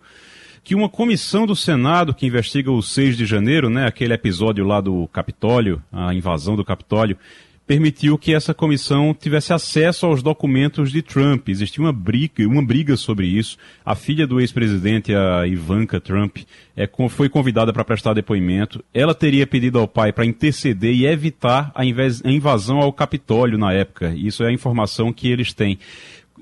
que 0.63 0.73
uma 0.75 0.87
comissão 0.87 1.45
do 1.45 1.55
Senado 1.55 2.13
que 2.13 2.25
investiga 2.25 2.71
o 2.71 2.81
6 2.81 3.17
de 3.17 3.25
janeiro, 3.25 3.69
né, 3.69 3.85
aquele 3.85 4.13
episódio 4.13 4.65
lá 4.65 4.79
do 4.79 5.07
Capitólio, 5.09 5.83
a 5.91 6.13
invasão 6.13 6.55
do 6.55 6.63
Capitólio, 6.63 7.17
permitiu 7.65 8.17
que 8.17 8.33
essa 8.33 8.53
comissão 8.53 9.13
tivesse 9.13 9.53
acesso 9.53 10.05
aos 10.05 10.21
documentos 10.21 10.91
de 10.91 11.01
Trump. 11.01 11.47
Existia 11.47 11.83
uma 11.83 11.93
briga, 11.93 12.45
uma 12.47 12.63
briga 12.63 12.97
sobre 12.97 13.25
isso. 13.25 13.57
A 13.85 13.95
filha 13.95 14.27
do 14.27 14.39
ex-presidente, 14.39 15.13
a 15.13 15.47
Ivanka 15.47 15.99
Trump, 15.99 16.39
é, 16.75 16.89
foi 17.09 17.29
convidada 17.29 17.71
para 17.71 17.85
prestar 17.85 18.13
depoimento. 18.13 18.83
Ela 18.93 19.15
teria 19.15 19.47
pedido 19.47 19.79
ao 19.79 19.87
pai 19.87 20.11
para 20.11 20.25
interceder 20.25 20.93
e 20.93 21.05
evitar 21.05 21.71
a 21.73 21.85
invasão 21.85 22.79
ao 22.79 22.91
Capitólio 22.91 23.57
na 23.57 23.71
época. 23.71 24.13
Isso 24.15 24.43
é 24.43 24.47
a 24.47 24.53
informação 24.53 25.13
que 25.13 25.29
eles 25.29 25.53
têm. 25.53 25.79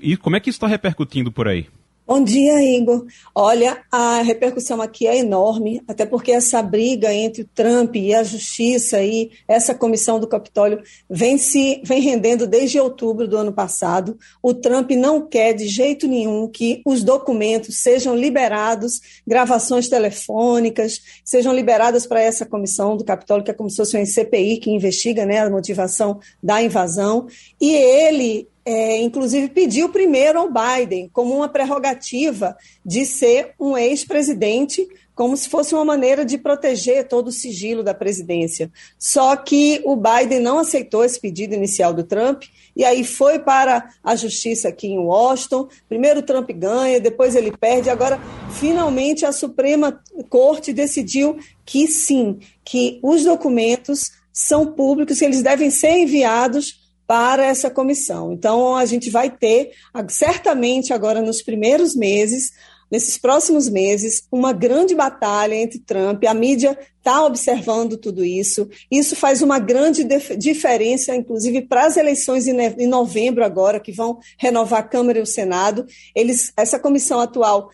E 0.00 0.16
como 0.16 0.34
é 0.34 0.40
que 0.40 0.50
isso 0.50 0.56
está 0.56 0.66
repercutindo 0.66 1.30
por 1.30 1.46
aí? 1.46 1.66
Bom 2.04 2.24
dia, 2.24 2.60
Igor. 2.60 3.06
Olha, 3.32 3.80
a 3.90 4.22
repercussão 4.22 4.82
aqui 4.82 5.06
é 5.06 5.18
enorme, 5.18 5.80
até 5.86 6.04
porque 6.04 6.32
essa 6.32 6.60
briga 6.60 7.14
entre 7.14 7.42
o 7.42 7.48
Trump 7.54 7.94
e 7.94 8.12
a 8.12 8.24
Justiça 8.24 9.00
e 9.00 9.30
essa 9.46 9.72
comissão 9.72 10.18
do 10.18 10.26
Capitólio 10.26 10.82
vem 11.08 11.38
se 11.38 11.80
vem 11.84 12.02
rendendo 12.02 12.44
desde 12.44 12.80
outubro 12.80 13.28
do 13.28 13.36
ano 13.36 13.52
passado. 13.52 14.18
O 14.42 14.52
Trump 14.52 14.90
não 14.90 15.24
quer 15.24 15.52
de 15.52 15.68
jeito 15.68 16.08
nenhum 16.08 16.48
que 16.48 16.82
os 16.84 17.04
documentos 17.04 17.78
sejam 17.78 18.16
liberados, 18.16 19.00
gravações 19.24 19.88
telefônicas 19.88 21.00
sejam 21.24 21.54
liberadas 21.54 22.04
para 22.04 22.20
essa 22.20 22.44
comissão 22.44 22.96
do 22.96 23.04
Capitólio, 23.04 23.44
que 23.44 23.52
é 23.52 23.54
como 23.54 23.70
se 23.70 23.76
fosse 23.76 23.96
uma 23.96 24.04
CPI 24.04 24.58
que 24.58 24.72
investiga 24.72 25.24
né, 25.24 25.38
a 25.38 25.48
motivação 25.48 26.18
da 26.42 26.60
invasão. 26.60 27.28
E 27.60 27.72
ele 27.72 28.48
é, 28.64 29.00
inclusive 29.00 29.48
pediu 29.48 29.88
primeiro 29.88 30.38
ao 30.38 30.48
Biden 30.48 31.10
como 31.12 31.34
uma 31.34 31.48
prerrogativa 31.48 32.56
de 32.84 33.04
ser 33.04 33.54
um 33.58 33.76
ex-presidente, 33.76 34.86
como 35.14 35.36
se 35.36 35.48
fosse 35.48 35.74
uma 35.74 35.84
maneira 35.84 36.24
de 36.24 36.38
proteger 36.38 37.06
todo 37.06 37.28
o 37.28 37.32
sigilo 37.32 37.82
da 37.82 37.92
presidência. 37.92 38.70
Só 38.98 39.36
que 39.36 39.80
o 39.84 39.96
Biden 39.96 40.40
não 40.40 40.58
aceitou 40.58 41.04
esse 41.04 41.20
pedido 41.20 41.54
inicial 41.54 41.92
do 41.92 42.04
Trump 42.04 42.44
e 42.74 42.84
aí 42.84 43.04
foi 43.04 43.38
para 43.38 43.90
a 44.02 44.16
justiça 44.16 44.68
aqui 44.68 44.86
em 44.86 44.98
Washington. 44.98 45.68
Primeiro 45.88 46.20
o 46.20 46.22
Trump 46.22 46.50
ganha, 46.52 47.00
depois 47.00 47.34
ele 47.34 47.52
perde. 47.56 47.90
Agora, 47.90 48.18
finalmente, 48.58 49.26
a 49.26 49.32
Suprema 49.32 50.00
Corte 50.30 50.72
decidiu 50.72 51.36
que 51.66 51.86
sim, 51.86 52.38
que 52.64 52.98
os 53.02 53.24
documentos 53.24 54.12
são 54.32 54.66
públicos, 54.66 55.18
que 55.18 55.24
eles 55.24 55.42
devem 55.42 55.68
ser 55.68 55.98
enviados 55.98 56.81
para 57.06 57.44
essa 57.44 57.70
comissão. 57.70 58.32
Então, 58.32 58.76
a 58.76 58.84
gente 58.84 59.10
vai 59.10 59.30
ter, 59.30 59.72
certamente 60.08 60.92
agora 60.92 61.20
nos 61.20 61.42
primeiros 61.42 61.94
meses, 61.94 62.52
nesses 62.90 63.16
próximos 63.16 63.70
meses, 63.70 64.26
uma 64.30 64.52
grande 64.52 64.94
batalha 64.94 65.54
entre 65.54 65.78
Trump. 65.78 66.22
A 66.24 66.34
mídia 66.34 66.78
está 66.98 67.24
observando 67.24 67.96
tudo 67.96 68.22
isso. 68.22 68.68
Isso 68.90 69.16
faz 69.16 69.40
uma 69.40 69.58
grande 69.58 70.04
diferença, 70.36 71.16
inclusive, 71.16 71.62
para 71.62 71.86
as 71.86 71.96
eleições 71.96 72.46
em 72.46 72.86
novembro 72.86 73.44
agora, 73.44 73.80
que 73.80 73.92
vão 73.92 74.18
renovar 74.38 74.80
a 74.80 74.82
Câmara 74.82 75.18
e 75.18 75.22
o 75.22 75.26
Senado. 75.26 75.86
Eles, 76.14 76.52
essa 76.54 76.78
comissão 76.78 77.18
atual 77.18 77.70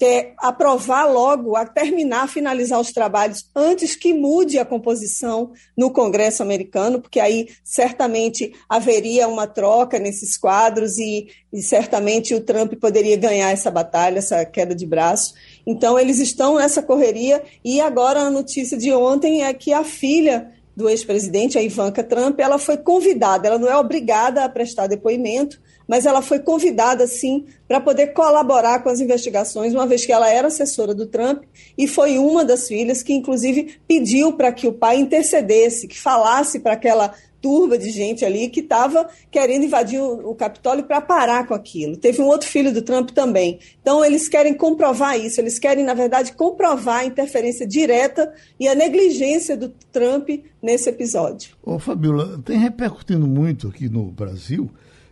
quer 0.00 0.32
aprovar 0.38 1.04
logo, 1.04 1.54
a 1.54 1.66
terminar, 1.66 2.26
finalizar 2.26 2.80
os 2.80 2.90
trabalhos 2.90 3.50
antes 3.54 3.94
que 3.94 4.14
mude 4.14 4.58
a 4.58 4.64
composição 4.64 5.52
no 5.76 5.90
Congresso 5.90 6.42
americano, 6.42 7.02
porque 7.02 7.20
aí 7.20 7.48
certamente 7.62 8.50
haveria 8.66 9.28
uma 9.28 9.46
troca 9.46 9.98
nesses 9.98 10.38
quadros 10.38 10.96
e, 10.96 11.28
e 11.52 11.60
certamente 11.60 12.34
o 12.34 12.40
Trump 12.40 12.72
poderia 12.80 13.18
ganhar 13.18 13.50
essa 13.50 13.70
batalha, 13.70 14.20
essa 14.20 14.42
queda 14.46 14.74
de 14.74 14.86
braço. 14.86 15.34
Então, 15.66 15.98
eles 15.98 16.18
estão 16.18 16.56
nessa 16.56 16.82
correria 16.82 17.42
e 17.62 17.78
agora 17.78 18.20
a 18.20 18.30
notícia 18.30 18.78
de 18.78 18.90
ontem 18.94 19.44
é 19.44 19.52
que 19.52 19.70
a 19.70 19.84
filha 19.84 20.50
do 20.74 20.88
ex-presidente, 20.88 21.58
a 21.58 21.62
Ivanka 21.62 22.02
Trump, 22.02 22.40
ela 22.40 22.58
foi 22.58 22.78
convidada, 22.78 23.46
ela 23.46 23.58
não 23.58 23.68
é 23.68 23.76
obrigada 23.76 24.44
a 24.44 24.48
prestar 24.48 24.86
depoimento, 24.86 25.60
mas 25.90 26.06
ela 26.06 26.22
foi 26.22 26.38
convidada, 26.38 27.04
sim, 27.04 27.46
para 27.66 27.80
poder 27.80 28.12
colaborar 28.12 28.80
com 28.80 28.88
as 28.88 29.00
investigações, 29.00 29.74
uma 29.74 29.88
vez 29.88 30.06
que 30.06 30.12
ela 30.12 30.30
era 30.30 30.46
assessora 30.46 30.94
do 30.94 31.04
Trump 31.04 31.42
e 31.76 31.88
foi 31.88 32.16
uma 32.16 32.44
das 32.44 32.68
filhas 32.68 33.02
que, 33.02 33.12
inclusive, 33.12 33.80
pediu 33.88 34.34
para 34.34 34.52
que 34.52 34.68
o 34.68 34.72
pai 34.72 35.00
intercedesse, 35.00 35.88
que 35.88 35.98
falasse 35.98 36.60
para 36.60 36.74
aquela 36.74 37.12
turba 37.42 37.76
de 37.76 37.90
gente 37.90 38.24
ali 38.24 38.48
que 38.48 38.60
estava 38.60 39.08
querendo 39.32 39.64
invadir 39.64 40.00
o, 40.00 40.30
o 40.30 40.34
Capitólio 40.36 40.84
para 40.84 41.00
parar 41.00 41.44
com 41.48 41.54
aquilo. 41.54 41.96
Teve 41.96 42.22
um 42.22 42.26
outro 42.26 42.46
filho 42.46 42.72
do 42.72 42.82
Trump 42.82 43.10
também. 43.10 43.58
Então, 43.82 44.04
eles 44.04 44.28
querem 44.28 44.54
comprovar 44.54 45.18
isso, 45.18 45.40
eles 45.40 45.58
querem, 45.58 45.84
na 45.84 45.94
verdade, 45.94 46.34
comprovar 46.34 47.00
a 47.00 47.04
interferência 47.04 47.66
direta 47.66 48.32
e 48.60 48.68
a 48.68 48.76
negligência 48.76 49.56
do 49.56 49.70
Trump 49.90 50.28
nesse 50.62 50.88
episódio. 50.88 51.56
Ô, 51.64 51.80
Fabiola, 51.80 52.40
tem 52.44 52.58
repercutindo 52.58 53.26
muito 53.26 53.66
aqui 53.66 53.88
no 53.88 54.04
Brasil 54.04 54.70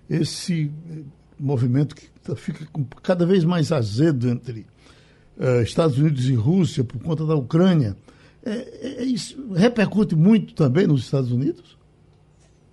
esse 0.09 0.71
movimento 1.39 1.95
que 1.95 2.09
fica 2.37 2.67
cada 3.03 3.25
vez 3.25 3.45
mais 3.45 3.73
azedo 3.73 4.29
entre 4.29 4.67
uh, 5.39 5.63
Estados 5.63 5.99
Unidos 5.99 6.29
e 6.29 6.35
Rússia 6.35 6.85
por 6.85 7.01
conta 7.01 7.25
da 7.25 7.35
Ucrânia. 7.35 7.97
É, 8.45 9.03
é, 9.03 9.05
isso 9.05 9.53
repercute 9.55 10.15
muito 10.15 10.55
também 10.55 10.87
nos 10.87 11.05
Estados 11.05 11.31
Unidos? 11.33 11.78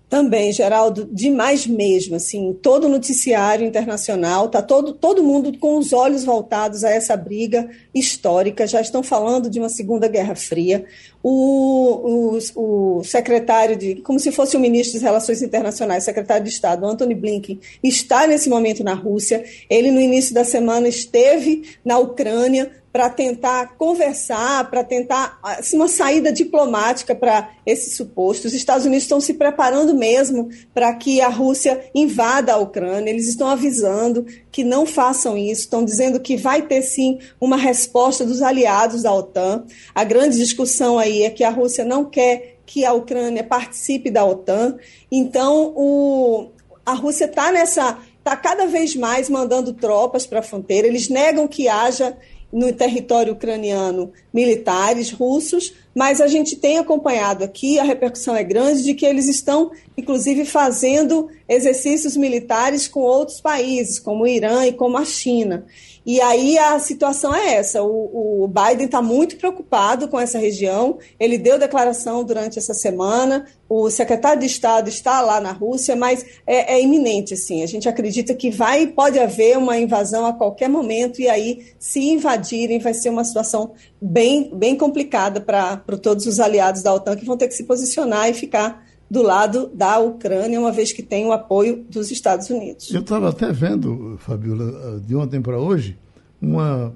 Também, 0.08 0.52
Geraldo, 0.52 1.10
demais 1.12 1.66
mesmo, 1.66 2.16
assim, 2.16 2.54
todo 2.62 2.88
noticiário 2.88 3.66
internacional, 3.66 4.50
tá 4.50 4.62
todo, 4.62 4.94
todo 4.94 5.24
mundo 5.24 5.58
com 5.58 5.78
os 5.78 5.94
olhos 5.94 6.24
voltados 6.24 6.84
a 6.84 6.92
essa 6.92 7.18
briga 7.18 7.68
histórica, 7.94 8.68
já 8.68 8.80
estão 8.80 9.02
falando 9.02 9.50
de 9.50 9.60
uma 9.60 9.68
Segunda 9.68 10.08
Guerra 10.08 10.36
Fria. 10.36 10.86
O, 11.24 12.38
o, 12.56 13.00
o 13.00 13.04
secretário 13.04 13.76
de, 13.76 13.96
como 13.96 14.20
se 14.20 14.32
fosse 14.32 14.56
o 14.56 14.60
ministro 14.60 14.94
das 14.94 15.02
Relações 15.02 15.42
Internacionais, 15.42 16.04
secretário 16.04 16.44
de 16.44 16.52
Estado, 16.52 16.86
Anthony 16.86 17.16
Blinken, 17.16 17.60
está 17.84 18.28
nesse 18.28 18.48
momento 18.48 18.84
na 18.84 18.94
Rússia. 18.94 19.44
Ele, 19.68 19.90
no 19.90 20.00
início 20.00 20.36
da 20.36 20.44
semana, 20.44 20.88
esteve 20.88 21.64
na 21.84 21.98
Ucrânia, 21.98 22.72
para 22.96 23.10
tentar 23.10 23.76
conversar, 23.78 24.70
para 24.70 24.82
tentar 24.82 25.38
assim, 25.44 25.76
uma 25.76 25.90
saída 25.90 26.32
diplomática 26.32 27.14
para 27.14 27.52
esse 27.66 27.94
suposto. 27.94 28.48
Os 28.48 28.54
Estados 28.54 28.86
Unidos 28.86 29.04
estão 29.04 29.20
se 29.20 29.34
preparando 29.34 29.94
mesmo 29.94 30.48
para 30.74 30.94
que 30.96 31.20
a 31.20 31.28
Rússia 31.28 31.90
invada 31.94 32.54
a 32.54 32.58
Ucrânia. 32.58 33.12
Eles 33.12 33.28
estão 33.28 33.50
avisando 33.50 34.26
que 34.50 34.64
não 34.64 34.86
façam 34.86 35.38
isso, 35.38 35.64
estão 35.64 35.84
dizendo 35.84 36.22
que 36.22 36.38
vai 36.38 36.62
ter 36.62 36.82
sim 36.84 37.20
uma 37.38 37.58
resposta 37.58 38.26
dos 38.26 38.42
aliados 38.42 39.04
da 39.04 39.14
OTAN. 39.14 39.66
A 39.94 40.06
grande 40.06 40.38
discussão 40.38 40.98
aí 40.98 41.24
é 41.24 41.30
que 41.30 41.44
a 41.44 41.50
Rússia 41.50 41.84
não 41.84 42.06
quer 42.06 42.60
que 42.66 42.86
a 42.86 42.94
Ucrânia 42.94 43.44
participe 43.44 44.10
da 44.10 44.24
OTAN. 44.24 44.78
Então, 45.12 45.74
o, 45.76 46.48
a 46.86 46.94
Rússia 46.94 47.26
está 47.26 47.52
nessa 47.52 48.00
está 48.26 48.36
cada 48.36 48.66
vez 48.66 48.96
mais 48.96 49.30
mandando 49.30 49.72
tropas 49.72 50.26
para 50.26 50.40
a 50.40 50.42
fronteira. 50.42 50.88
Eles 50.88 51.10
negam 51.10 51.48
que 51.48 51.68
haja 51.68 52.18
no 52.56 52.72
território 52.72 53.34
ucraniano 53.34 54.14
militares 54.32 55.12
russos, 55.12 55.74
mas 55.96 56.20
a 56.20 56.28
gente 56.28 56.58
tem 56.58 56.78
acompanhado 56.78 57.44
aqui, 57.44 57.80
a 57.80 57.84
repercussão 57.84 58.36
é 58.36 58.44
grande, 58.44 58.84
de 58.84 58.94
que 58.94 59.06
eles 59.06 59.30
estão, 59.30 59.72
inclusive, 59.98 60.44
fazendo 60.44 61.30
exercícios 61.48 62.18
militares 62.18 62.86
com 62.86 63.00
outros 63.00 63.40
países, 63.40 63.98
como 63.98 64.24
o 64.24 64.28
Irã 64.28 64.66
e 64.66 64.74
como 64.74 64.98
a 64.98 65.06
China. 65.06 65.66
E 66.06 66.22
aí 66.22 66.58
a 66.58 66.78
situação 66.78 67.34
é 67.34 67.56
essa: 67.56 67.82
o, 67.82 68.44
o 68.44 68.48
Biden 68.48 68.86
está 68.86 69.02
muito 69.02 69.38
preocupado 69.38 70.08
com 70.08 70.20
essa 70.20 70.38
região. 70.38 71.00
Ele 71.20 71.38
deu 71.38 71.58
declaração 71.58 72.24
durante 72.24 72.60
essa 72.60 72.74
semana. 72.76 73.46
O 73.68 73.90
secretário 73.90 74.40
de 74.40 74.46
Estado 74.46 74.88
está 74.88 75.20
lá 75.22 75.42
na 75.42 75.52
Rússia, 75.52 75.96
mas 75.96 76.24
é, 76.46 76.76
é 76.76 76.82
iminente, 76.82 77.34
assim. 77.34 77.64
A 77.64 77.66
gente 77.66 77.90
acredita 77.90 78.36
que 78.36 78.52
vai, 78.52 78.86
pode 78.86 79.18
haver 79.18 79.58
uma 79.58 79.76
invasão 79.80 80.28
a 80.28 80.34
qualquer 80.34 80.70
momento 80.70 81.20
e 81.20 81.28
aí, 81.28 81.66
se 81.80 82.00
invadirem, 82.12 82.78
vai 82.78 82.94
ser 82.94 83.10
uma 83.10 83.24
situação 83.24 83.72
bem, 84.00 84.52
bem 84.54 84.76
complicada 84.76 85.42
para 85.42 85.82
todos 86.02 86.26
os 86.26 86.40
aliados 86.40 86.82
da 86.82 86.94
OTAN 86.94 87.16
que 87.16 87.26
vão 87.26 87.38
ter 87.38 87.48
que 87.48 87.54
se 87.54 87.64
posicionar 87.64 88.30
e 88.30 88.34
ficar 88.34 88.84
do 89.10 89.22
lado 89.22 89.70
da 89.74 90.00
Ucrânia, 90.00 90.60
uma 90.60 90.72
vez 90.72 90.92
que 90.92 91.04
tem 91.04 91.26
o 91.26 91.32
apoio 91.32 91.86
dos 91.90 92.12
Estados 92.12 92.50
Unidos. 92.50 92.92
Eu 92.92 93.02
estava 93.02 93.30
até 93.30 93.52
vendo, 93.52 94.18
Fabiola, 94.20 95.00
de 95.00 95.16
ontem 95.16 95.42
para 95.42 95.60
hoje, 95.60 95.98
uma 96.42 96.94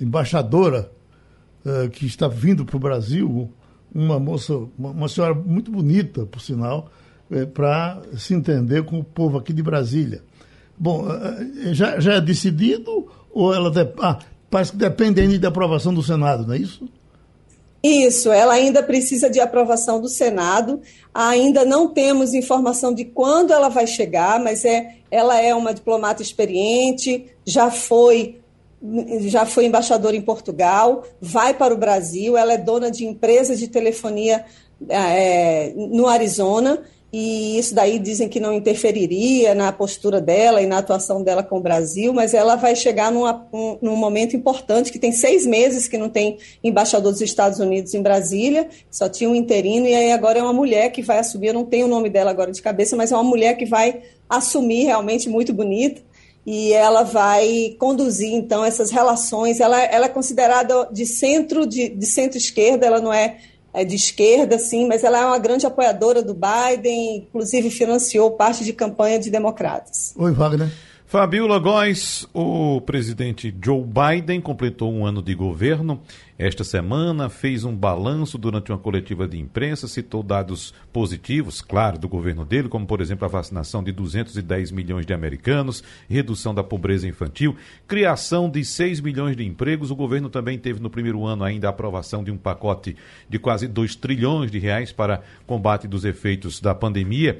embaixadora 0.00 0.90
uh, 1.64 1.90
que 1.90 2.06
está 2.06 2.28
vindo 2.28 2.64
para 2.64 2.76
o 2.76 2.80
Brasil, 2.80 3.50
uma 3.92 4.18
moça, 4.18 4.54
uma, 4.78 5.08
senhora 5.08 5.34
muito 5.34 5.70
bonita, 5.70 6.24
por 6.24 6.40
sinal, 6.40 6.90
uh, 7.30 7.46
para 7.48 8.00
se 8.16 8.32
entender 8.32 8.84
com 8.84 9.00
o 9.00 9.04
povo 9.04 9.36
aqui 9.36 9.52
de 9.52 9.62
Brasília. 9.62 10.22
Bom, 10.78 11.06
uh, 11.06 11.74
já, 11.74 11.98
já 11.98 12.14
é 12.14 12.20
decidido 12.20 13.08
ou 13.32 13.52
ela... 13.52 13.72
Ah, 14.00 14.18
parece 14.48 14.72
que 14.72 14.78
depende 14.78 15.20
ainda 15.20 15.38
da 15.38 15.48
aprovação 15.48 15.92
do 15.92 16.02
Senado, 16.02 16.46
não 16.46 16.54
é 16.54 16.58
isso? 16.58 16.88
Isso, 17.82 18.30
ela 18.30 18.54
ainda 18.54 18.82
precisa 18.82 19.30
de 19.30 19.40
aprovação 19.40 20.00
do 20.00 20.08
Senado. 20.08 20.80
Ainda 21.14 21.64
não 21.64 21.88
temos 21.88 22.34
informação 22.34 22.92
de 22.92 23.06
quando 23.06 23.52
ela 23.52 23.68
vai 23.68 23.86
chegar, 23.86 24.38
mas 24.38 24.64
é, 24.64 24.96
ela 25.10 25.40
é 25.40 25.54
uma 25.54 25.72
diplomata 25.72 26.22
experiente, 26.22 27.26
já 27.44 27.70
foi 27.70 28.36
já 29.26 29.44
foi 29.44 29.66
embaixadora 29.66 30.16
em 30.16 30.22
Portugal, 30.22 31.04
vai 31.20 31.52
para 31.52 31.74
o 31.74 31.76
Brasil, 31.76 32.34
ela 32.34 32.54
é 32.54 32.56
dona 32.56 32.90
de 32.90 33.04
empresa 33.04 33.54
de 33.54 33.68
telefonia 33.68 34.42
é, 34.88 35.74
no 35.76 36.06
Arizona 36.06 36.82
e 37.12 37.58
isso 37.58 37.74
daí 37.74 37.98
dizem 37.98 38.28
que 38.28 38.38
não 38.38 38.52
interferiria 38.52 39.52
na 39.54 39.72
postura 39.72 40.20
dela 40.20 40.62
e 40.62 40.66
na 40.66 40.78
atuação 40.78 41.22
dela 41.22 41.42
com 41.42 41.58
o 41.58 41.60
Brasil, 41.60 42.12
mas 42.12 42.34
ela 42.34 42.54
vai 42.54 42.76
chegar 42.76 43.10
numa, 43.10 43.48
um, 43.52 43.78
num 43.82 43.96
momento 43.96 44.36
importante, 44.36 44.92
que 44.92 44.98
tem 44.98 45.10
seis 45.10 45.44
meses 45.44 45.88
que 45.88 45.98
não 45.98 46.08
tem 46.08 46.38
embaixador 46.62 47.10
dos 47.10 47.20
Estados 47.20 47.58
Unidos 47.58 47.94
em 47.94 48.02
Brasília, 48.02 48.68
só 48.90 49.08
tinha 49.08 49.28
um 49.28 49.34
interino, 49.34 49.88
e 49.88 49.94
aí 49.94 50.12
agora 50.12 50.38
é 50.38 50.42
uma 50.42 50.52
mulher 50.52 50.90
que 50.92 51.02
vai 51.02 51.18
assumir, 51.18 51.48
eu 51.48 51.54
não 51.54 51.64
tenho 51.64 51.86
o 51.86 51.90
nome 51.90 52.08
dela 52.08 52.30
agora 52.30 52.52
de 52.52 52.62
cabeça, 52.62 52.96
mas 52.96 53.10
é 53.10 53.16
uma 53.16 53.24
mulher 53.24 53.56
que 53.56 53.66
vai 53.66 54.02
assumir 54.28 54.84
realmente 54.84 55.28
muito 55.28 55.52
bonita, 55.52 56.00
e 56.46 56.72
ela 56.72 57.02
vai 57.02 57.76
conduzir 57.78 58.32
então 58.32 58.64
essas 58.64 58.90
relações. 58.90 59.60
Ela, 59.60 59.80
ela 59.82 60.06
é 60.06 60.08
considerada 60.08 60.88
de 60.90 61.04
centro 61.04 61.66
de, 61.66 61.90
de 61.90 62.06
centro-esquerda, 62.06 62.86
ela 62.86 63.00
não 63.00 63.12
é 63.12 63.36
é 63.72 63.84
de 63.84 63.94
esquerda, 63.94 64.58
sim, 64.58 64.86
mas 64.86 65.04
ela 65.04 65.18
é 65.18 65.26
uma 65.26 65.38
grande 65.38 65.66
apoiadora 65.66 66.22
do 66.22 66.34
Biden, 66.34 67.26
inclusive 67.28 67.70
financiou 67.70 68.32
parte 68.32 68.64
de 68.64 68.72
campanha 68.72 69.18
de 69.18 69.30
democratas. 69.30 70.14
Oi, 70.16 70.32
Wagner. 70.32 70.70
Fabiola 71.06 71.58
Góes, 71.58 72.24
o 72.32 72.80
presidente 72.82 73.52
Joe 73.60 73.82
Biden 73.82 74.40
completou 74.40 74.92
um 74.92 75.04
ano 75.04 75.20
de 75.20 75.34
governo 75.34 76.00
esta 76.40 76.64
semana, 76.64 77.28
fez 77.28 77.64
um 77.64 77.76
balanço 77.76 78.38
durante 78.38 78.72
uma 78.72 78.78
coletiva 78.78 79.28
de 79.28 79.38
imprensa, 79.38 79.86
citou 79.86 80.22
dados 80.22 80.72
positivos, 80.90 81.60
claro, 81.60 81.98
do 81.98 82.08
governo 82.08 82.46
dele, 82.46 82.66
como, 82.66 82.86
por 82.86 83.02
exemplo, 83.02 83.26
a 83.26 83.28
vacinação 83.28 83.84
de 83.84 83.92
210 83.92 84.70
milhões 84.70 85.04
de 85.04 85.12
americanos, 85.12 85.84
redução 86.08 86.54
da 86.54 86.64
pobreza 86.64 87.06
infantil, 87.06 87.54
criação 87.86 88.48
de 88.48 88.64
6 88.64 89.02
milhões 89.02 89.36
de 89.36 89.44
empregos. 89.44 89.90
O 89.90 89.94
governo 89.94 90.30
também 90.30 90.58
teve 90.58 90.80
no 90.80 90.88
primeiro 90.88 91.26
ano 91.26 91.44
ainda 91.44 91.66
a 91.66 91.70
aprovação 91.70 92.24
de 92.24 92.30
um 92.30 92.38
pacote 92.38 92.96
de 93.28 93.38
quase 93.38 93.68
2 93.68 93.94
trilhões 93.96 94.50
de 94.50 94.58
reais 94.58 94.92
para 94.92 95.20
combate 95.46 95.86
dos 95.86 96.06
efeitos 96.06 96.58
da 96.58 96.74
pandemia 96.74 97.38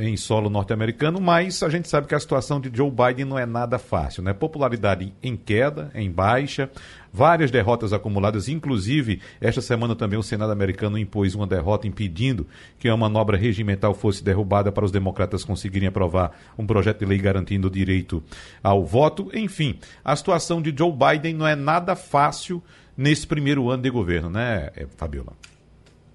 em 0.00 0.16
solo 0.16 0.48
norte-americano, 0.48 1.20
mas 1.20 1.62
a 1.62 1.68
gente 1.68 1.88
sabe 1.88 2.06
que 2.06 2.14
a 2.14 2.20
situação 2.20 2.60
de 2.60 2.70
Joe 2.74 2.90
Biden 2.90 3.24
não 3.24 3.38
é 3.38 3.46
nada 3.46 3.78
fácil, 3.78 4.22
né? 4.22 4.32
Popularidade 4.32 5.12
em 5.22 5.36
queda, 5.36 5.90
em 5.94 6.10
baixa, 6.10 6.70
várias 7.16 7.50
derrotas 7.50 7.94
acumuladas, 7.94 8.46
inclusive 8.46 9.22
esta 9.40 9.62
semana 9.62 9.96
também 9.96 10.18
o 10.18 10.22
Senado 10.22 10.52
americano 10.52 10.98
impôs 10.98 11.34
uma 11.34 11.46
derrota 11.46 11.88
impedindo 11.88 12.46
que 12.78 12.90
a 12.90 12.96
manobra 12.96 13.38
regimental 13.38 13.94
fosse 13.94 14.22
derrubada 14.22 14.70
para 14.70 14.84
os 14.84 14.92
democratas 14.92 15.42
conseguirem 15.42 15.88
aprovar 15.88 16.38
um 16.58 16.66
projeto 16.66 16.98
de 16.98 17.06
lei 17.06 17.16
garantindo 17.16 17.68
o 17.68 17.70
direito 17.70 18.22
ao 18.62 18.84
voto. 18.84 19.30
Enfim, 19.32 19.78
a 20.04 20.14
situação 20.14 20.60
de 20.60 20.74
Joe 20.76 20.92
Biden 20.92 21.32
não 21.32 21.46
é 21.46 21.56
nada 21.56 21.96
fácil 21.96 22.62
nesse 22.94 23.26
primeiro 23.26 23.70
ano 23.70 23.82
de 23.82 23.88
governo, 23.88 24.28
né, 24.28 24.70
Fabiola? 24.98 25.32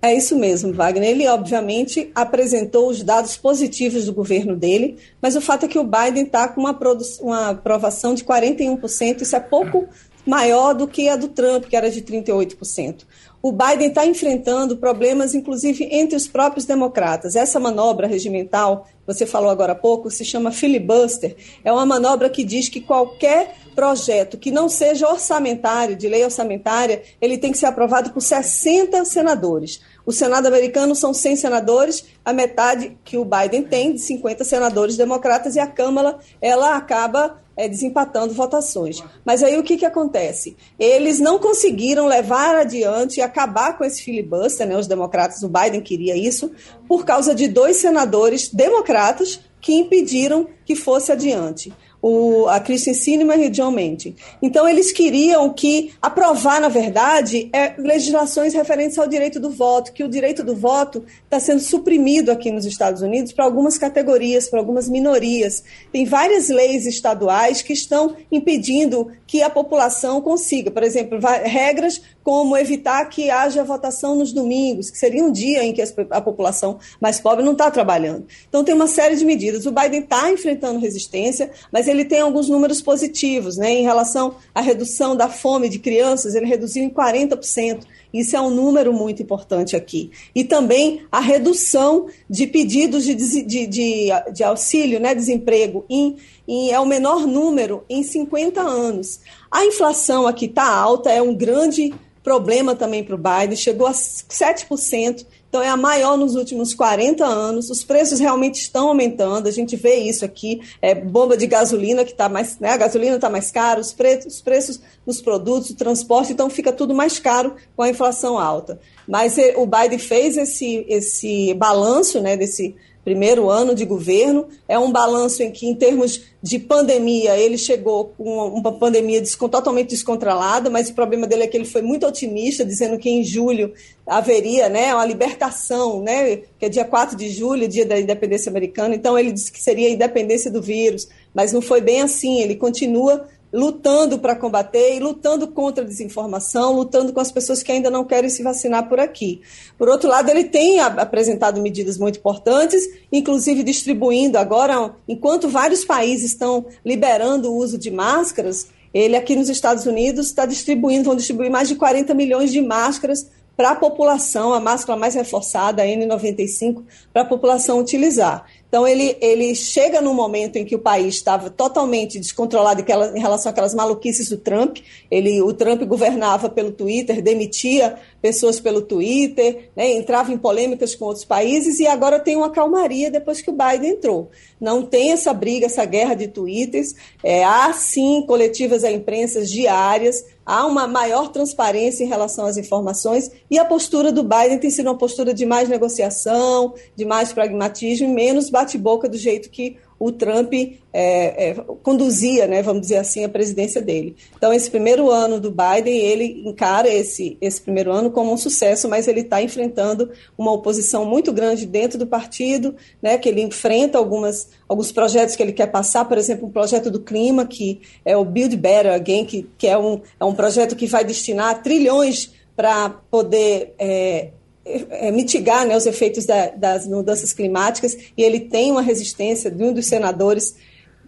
É 0.04 0.16
isso 0.16 0.36
mesmo, 0.36 0.74
Wagner. 0.74 1.10
Ele, 1.10 1.28
obviamente, 1.28 2.12
apresentou 2.16 2.89
os 2.89 3.04
dados 3.04 3.38
positivos 3.38 4.06
do 4.06 4.14
governo 4.14 4.56
dele, 4.56 4.97
mas 5.22 5.36
o 5.36 5.41
fato 5.41 5.66
é 5.66 5.68
que 5.68 5.78
o 5.78 5.84
Biden 5.84 6.26
está 6.26 6.47
com 6.47 6.62
uma, 6.62 6.78
uma 7.22 7.49
aprovação 7.49 8.16
de 8.16 8.24
41%, 8.24 9.22
isso 9.22 9.36
é 9.36 9.39
pouco 9.39 9.88
maior 10.26 10.74
do 10.74 10.88
que 10.88 11.10
a 11.10 11.16
do 11.16 11.28
Trump, 11.28 11.66
que 11.66 11.76
era 11.76 11.90
de 11.90 12.02
38% 12.02 13.06
o 13.42 13.52
Biden 13.52 13.88
está 13.88 14.06
enfrentando 14.06 14.78
problemas, 14.78 15.34
inclusive, 15.34 15.88
entre 15.92 16.16
os 16.16 16.28
próprios 16.28 16.66
democratas. 16.66 17.36
Essa 17.36 17.60
manobra 17.60 18.06
regimental, 18.06 18.88
você 19.06 19.26
falou 19.26 19.50
agora 19.50 19.72
há 19.72 19.76
pouco, 19.76 20.12
se 20.12 20.24
chama 20.24 20.52
filibuster. 20.52 21.36
É 21.64 21.72
uma 21.72 21.86
manobra 21.86 22.30
que 22.30 22.44
diz 22.44 22.70
que 22.70 22.80
qualquer 22.80 23.56
projeto 23.74 24.38
que 24.38 24.52
não 24.52 24.70
seja 24.70 25.10
orçamentário, 25.10 25.96
de 25.96 26.08
lei 26.08 26.24
orçamentária, 26.24 27.02
ele 27.20 27.38
tem 27.38 27.52
que 27.52 27.58
ser 27.58 27.66
aprovado 27.66 28.12
por 28.12 28.22
60 28.22 29.04
senadores. 29.06 29.82
O 30.06 30.12
Senado 30.12 30.46
americano 30.46 30.94
são 30.94 31.12
100 31.12 31.38
senadores, 31.38 32.06
a 32.24 32.34
metade 32.34 32.96
que 33.04 33.18
o 33.18 33.26
Biden 33.26 33.64
tem, 33.64 33.94
de 33.94 34.00
50 34.02 34.44
senadores 34.44 34.98
democratas, 34.98 35.56
e 35.56 35.60
a 35.60 35.66
Câmara 35.66 36.20
ela 36.40 36.76
acaba 36.76 37.41
é, 37.56 37.68
desempatando 37.68 38.34
votações. 38.34 39.04
Mas 39.26 39.43
aí 39.43 39.58
o 39.58 39.64
que, 39.64 39.78
que 39.78 39.86
acontece? 39.86 40.56
Eles 40.80 41.20
não 41.20 41.39
conseguiram 41.39 42.08
levar 42.08 42.56
adiante 42.56 43.18
e 43.18 43.22
acabar 43.22 43.78
com 43.78 43.84
esse 43.84 44.02
filibuster, 44.02 44.68
né? 44.68 44.78
os 44.78 44.88
democratas, 44.88 45.43
o 45.43 45.49
Biden 45.49 45.82
queria 45.82 46.16
isso, 46.16 46.52
por 46.88 47.06
causa 47.06 47.36
de 47.36 47.47
dois 47.47 47.78
senadores 47.78 48.49
democratas 48.49 49.39
que 49.60 49.74
impediram 49.74 50.47
que 50.66 50.76
fosse 50.76 51.12
adiante 51.12 51.72
o, 52.02 52.47
a 52.47 52.60
Christian 52.60 52.93
Sinema 52.93 53.36
e 53.36 53.47
o 53.47 53.49
John 53.52 53.72
Mente. 53.72 54.16
Então, 54.41 54.68
eles 54.68 54.91
queriam 54.91 55.52
que 55.54 55.93
aprovar, 56.02 56.60
na 56.60 56.68
verdade, 56.68 57.49
é, 57.54 57.74
legislações 57.78 58.54
referentes 58.54 58.97
ao 58.97 59.08
direito 59.08 59.39
do 59.39 59.52
voto, 59.52 59.93
que 59.93 60.04
o 60.04 60.10
direito 60.10 60.43
do 60.43 60.56
voto 60.56 61.04
está 61.24 61.39
sendo 61.39 61.60
suprimido 61.60 62.32
aqui 62.32 62.52
nos 62.52 62.66
Estados 62.66 63.02
Unidos 63.02 63.32
para 63.32 63.45
algumas 63.45 63.78
categorias, 63.78 64.49
para 64.49 64.60
algumas 64.60 64.89
minorias. 64.89 65.64
Tem 65.91 66.06
várias 66.06 66.49
leis 66.49 66.86
estaduais 66.86 67.62
que 67.62 67.74
estão 67.74 68.16
impedindo 68.32 69.12
que 69.28 69.41
a 69.41 69.49
população 69.49 70.22
consiga, 70.22 70.72
por 70.72 70.84
exemplo, 70.84 71.20
regras 71.43 72.02
como 72.24 72.56
evitar 72.58 73.06
que 73.06 73.30
haja 73.30 73.64
votação 73.64 74.16
nos 74.16 74.32
domingos, 74.32 74.90
que 74.90 74.98
seria 74.98 75.24
um 75.24 75.32
dia 75.32 75.64
em 75.64 75.74
que 75.74 75.82
a 76.10 76.22
população 76.22 76.80
mais 77.00 77.20
pobre 77.20 77.44
não 77.44 77.54
está 77.54 77.72
trabalhando. 77.72 78.26
Então, 78.48 78.64
tem 78.64 78.76
uma 78.76 78.88
série 78.88 79.16
de 79.16 79.26
medidas. 79.26 79.66
O 79.66 79.72
Biden 79.72 80.02
está 80.02 80.32
enfrentando 80.32 80.80
resistência, 80.80 81.52
mas 81.72 81.88
ele 81.88 82.06
tem 82.06 82.22
alguns 82.22 82.48
números 82.48 82.82
positivos, 82.82 83.58
né? 83.58 83.72
Em 83.72 83.84
relação 83.84 84.36
à 84.54 84.62
redução 84.62 85.16
da 85.16 85.28
fome 85.28 85.70
de 85.70 85.80
crianças, 85.80 86.36
ele 86.36 86.46
reduziu 86.46 86.84
em 86.84 86.90
40%. 86.90 87.86
Isso 88.14 88.36
é 88.36 88.42
um 88.42 88.50
número 88.50 88.92
muito 88.92 89.24
importante 89.24 89.76
aqui. 89.76 90.12
E 90.36 90.44
também 90.44 91.04
a 91.12 91.20
redução 91.20 92.08
de 92.30 92.46
pedidos 92.46 93.06
de, 93.06 93.16
de, 93.16 93.68
de, 93.68 94.10
de 94.34 94.44
auxílio, 94.44 95.00
né, 95.00 95.16
desemprego, 95.16 95.86
em, 95.90 96.18
em, 96.52 96.70
é 96.70 96.80
o 96.80 96.86
menor 96.86 97.26
número 97.26 97.86
em 97.89 98.04
50 98.04 98.60
anos. 98.62 99.22
A 99.49 99.66
inflação 99.66 100.28
aqui 100.28 100.45
está 100.45 100.70
alta, 100.70 101.10
é 101.10 101.22
um 101.22 101.34
grande 101.34 101.93
problema 102.22 102.76
também 102.76 103.04
para 103.04 103.16
o 103.16 103.18
Biden, 103.18 103.56
chegou 103.56 103.88
a 103.88 103.93
7%, 103.93 105.26
então 105.49 105.62
é 105.62 105.68
a 105.68 105.78
maior 105.78 106.18
nos 106.18 106.36
últimos 106.36 106.74
40 106.74 107.26
anos. 107.26 107.70
Os 107.70 107.84
preços 107.84 108.20
realmente 108.20 108.56
estão 108.56 108.89
aumentando, 108.89 109.47
a 109.47 109.52
gente 109.52 109.76
vê 109.76 109.95
isso 109.95 110.24
aqui. 110.24 110.62
É, 110.82 110.93
bomba 110.93 111.36
de 111.36 111.47
gasolina 111.47 112.06
que 112.06 112.12
está 112.12 112.30
mais. 112.30 112.60
Né, 112.60 112.70
a 112.70 112.78
gasolina 112.78 113.16
está 113.16 113.30
mais 113.30 113.49
cara, 113.49 113.80
os, 113.80 113.91
pre 113.91 114.20
os 114.26 114.41
preços 114.41 114.80
dos 115.06 115.22
produtos, 115.22 115.70
o 115.70 115.76
transporte, 115.76 116.34
então 116.34 116.49
fica 116.49 116.72
tudo 116.72 116.93
mais 116.93 117.18
caro 117.18 117.56
com 117.76 117.84
a 117.84 117.89
inflação 117.89 118.38
alta. 118.38 118.80
Mas 119.08 119.38
eh, 119.38 119.56
o 119.58 119.66
Biden 119.66 119.99
fez 119.99 120.38
esse, 120.38 120.86
esse 120.88 121.54
balanço 121.54 122.22
né, 122.22 122.38
desse 122.38 122.76
primeiro 123.04 123.49
ano 123.49 123.74
de 123.74 123.86
governo. 123.86 124.47
É 124.68 124.78
um 124.78 124.91
balanço 124.91 125.43
em 125.43 125.52
que, 125.52 125.68
em 125.68 125.76
termos 125.76 126.24
de 126.41 126.58
pandemia, 126.58 127.38
ele 127.38 127.58
chegou 127.58 128.14
com 128.18 128.47
uma 128.47 128.72
pandemia 128.72 129.22
totalmente 129.49 129.89
descontrolada, 129.89 130.70
mas 130.70 130.89
o 130.89 130.93
problema 130.93 131.28
dele 131.28 131.43
é 131.43 131.47
que 131.47 131.58
ele 131.58 131.66
foi 131.66 131.82
muito 131.82 132.06
otimista, 132.06 132.66
dizendo 132.66 132.97
que 132.97 133.10
em 133.10 133.24
julho 133.24 133.74
haveria 134.06 134.68
né, 134.68 134.93
uma 134.93 135.06
libertação, 135.06 136.02
né, 136.02 136.38
que 136.58 136.66
é 136.66 136.70
dia 136.70 136.86
4 136.86 137.16
de 137.16 137.30
julho, 137.30 137.68
dia 137.68 137.86
da 137.86 137.99
independência 137.99 138.49
americana. 138.49 138.95
Então, 138.95 139.18
ele 139.18 139.32
disse 139.32 139.52
que 139.52 139.62
seria 139.62 139.88
a 139.88 139.91
independência 139.91 140.49
do 140.49 140.62
vírus, 140.62 141.08
mas 141.34 141.52
não 141.54 141.62
foi 141.62 141.82
bem 141.82 142.02
assim. 142.02 142.41
Ele 142.41 142.56
continua 142.56 143.28
lutando 143.54 144.20
para 144.20 144.36
combater 144.36 144.95
e 144.95 144.99
lutando 144.99 145.47
contra 145.47 145.84
a 145.84 145.88
desinformação, 145.88 146.74
lutando 146.74 147.12
com 147.12 147.20
as 147.20 147.32
pessoas 147.32 147.62
que 147.62 147.72
ainda 147.72 147.89
não 147.89 148.06
querem 148.06 148.30
se 148.30 148.43
vacinar 148.43 148.88
por 148.88 148.99
aqui. 148.99 149.41
Por 149.78 149.89
outro 149.89 150.10
lado, 150.10 150.30
ele 150.30 150.45
tem 150.45 150.80
apresentado 150.80 151.62
medidas 151.62 151.97
muito 151.97 152.20
importantes, 152.20 152.88
inclusive 153.12 153.64
distribuindo 153.64 154.38
agora, 154.38 154.93
enquanto 155.08 155.49
vários 155.49 155.84
países 155.84 156.32
estão 156.32 156.66
liberando 156.86 157.52
o 157.52 157.58
uso 157.58 157.78
de 157.78 157.91
máscaras, 157.91 158.68
ele 158.93 159.16
aqui 159.16 159.36
nos 159.36 159.49
Estados 159.49 159.86
Unidos 159.86 160.28
está 160.28 160.45
distribuindo, 160.45 161.06
vão 161.06 161.16
distribuir 161.16 161.49
mais 161.49 161.68
de 161.68 161.76
40 161.76 162.14
milhões 162.14 162.52
de 162.52 162.62
máscaras 162.62 163.28
para 163.56 163.72
a 163.72 163.76
população, 163.76 164.54
a 164.54 164.60
máscara 164.60 164.97
mais 164.97 165.14
reforçada, 165.14 165.84
a 165.84 165.86
N95, 165.86 166.84
para 167.14 167.22
a 167.22 167.26
população 167.26 167.80
utilizar. 167.80 168.45
Então, 168.72 168.88
ele, 168.88 169.18
ele 169.20 169.54
chega 169.54 170.00
num 170.00 170.14
momento 170.14 170.56
em 170.56 170.64
que 170.64 170.74
o 170.74 170.80
país 170.80 171.16
estava 171.16 171.50
totalmente 171.50 172.18
descontrolado 172.18 172.82
em 173.14 173.20
relação 173.20 173.52
àquelas 173.52 173.76
maluquices 173.76 174.30
do 174.30 174.38
Trump. 174.38 174.78
Ele, 175.12 175.42
o 175.42 175.52
Trump 175.52 175.82
governava 175.82 176.50
pelo 176.50 176.72
Twitter, 176.72 177.22
demitia 177.22 177.98
pessoas 178.22 178.62
pelo 178.62 178.82
Twitter, 178.82 179.72
né, 179.76 179.92
entrava 179.92 180.32
em 180.32 180.38
polêmicas 180.38 180.96
com 180.96 181.04
outros 181.04 181.26
países 181.26 181.82
e 181.82 181.88
agora 181.88 182.18
tem 182.18 182.38
uma 182.38 182.50
calmaria 182.50 183.12
depois 183.12 183.42
que 183.42 183.50
o 183.50 183.54
Biden 183.54 183.92
entrou. 183.92 184.30
Não 184.60 184.84
tem 184.84 185.12
essa 185.12 185.34
briga, 185.34 185.66
essa 185.66 185.84
guerra 185.84 186.14
de 186.14 186.30
twitters. 186.30 186.96
É, 187.22 187.44
há, 187.44 187.74
sim, 187.74 188.24
coletivas 188.26 188.86
à 188.86 188.92
imprensa 188.92 189.44
diárias, 189.44 190.24
há 190.46 190.66
uma 190.66 190.88
maior 190.88 191.30
transparência 191.30 192.04
em 192.04 192.08
relação 192.08 192.46
às 192.46 192.58
informações 192.58 193.32
e 193.50 193.58
a 193.58 193.66
postura 193.66 194.12
do 194.12 194.24
Biden 194.24 194.60
tem 194.60 194.70
sido 194.70 194.88
uma 194.88 194.98
postura 194.98 195.34
de 195.34 195.46
mais 195.46 195.70
negociação, 195.70 196.74
de 196.96 197.06
mais 197.06 197.34
pragmatismo 197.34 198.08
e 198.08 198.12
menos 198.12 198.50
bate-boca 198.62 199.09
do 199.09 199.18
jeito 199.18 199.49
que 199.49 199.78
o 199.99 200.12
Trump 200.12 200.51
é, 200.53 201.49
é, 201.49 201.53
conduzia, 201.84 202.47
né, 202.47 202.64
vamos 202.64 202.82
dizer 202.82 202.97
assim, 202.97 203.24
a 203.24 203.30
presidência 203.30 203.80
dele. 203.80 204.16
Então, 204.36 204.51
esse 204.51 204.70
primeiro 204.70 205.12
ano 205.12 205.39
do 205.39 205.51
Biden, 205.51 205.95
ele 205.95 206.41
encara 206.43 206.89
esse, 206.89 207.38
esse 207.39 207.62
primeiro 207.62 207.91
ano 207.91 208.09
como 208.09 208.34
um 208.34 208.38
sucesso, 208.38 208.89
mas 208.89 209.07
ele 209.07 209.20
está 209.20 209.43
enfrentando 209.43 210.09
uma 210.36 210.51
oposição 210.51 211.05
muito 211.05 211.32
grande 211.32 211.68
dentro 211.68 211.99
do 211.99 212.07
partido, 212.07 212.76
né, 212.99 213.16
que 213.18 213.30
ele 213.30 213.41
enfrenta 213.41 213.99
algumas, 213.99 214.49
alguns 214.68 214.91
projetos 214.91 215.36
que 215.36 215.43
ele 215.43 215.53
quer 215.53 215.68
passar, 215.68 216.05
por 216.05 216.18
exemplo, 216.18 216.47
um 216.47 216.51
projeto 216.51 216.89
do 216.89 216.99
clima, 216.99 217.45
que 217.45 217.82
é 218.03 218.18
o 218.18 218.26
Build 218.26 218.57
Better 218.57 218.93
Again, 218.93 219.26
que, 219.26 219.47
que 219.55 219.68
é, 219.68 219.78
um, 219.78 220.01
é 220.20 220.26
um 220.26 220.34
projeto 220.34 220.76
que 220.76 220.88
vai 220.88 221.03
destinar 221.03 221.62
trilhões 221.62 222.32
para 222.55 222.89
poder 222.89 223.76
é, 223.78 224.32
é, 224.64 225.12
mitigar 225.12 225.66
né, 225.66 225.76
os 225.76 225.86
efeitos 225.86 226.26
da, 226.26 226.47
das 226.49 226.88
mudanças 226.88 227.34
climáticas 227.34 227.97
e 228.16 228.24
ele 228.24 228.39
tem 228.39 228.72
uma 228.72 228.82
resistência 228.82 229.49
de 229.49 229.64
um 229.64 229.74
dos 229.74 229.88
senadores 229.88 230.55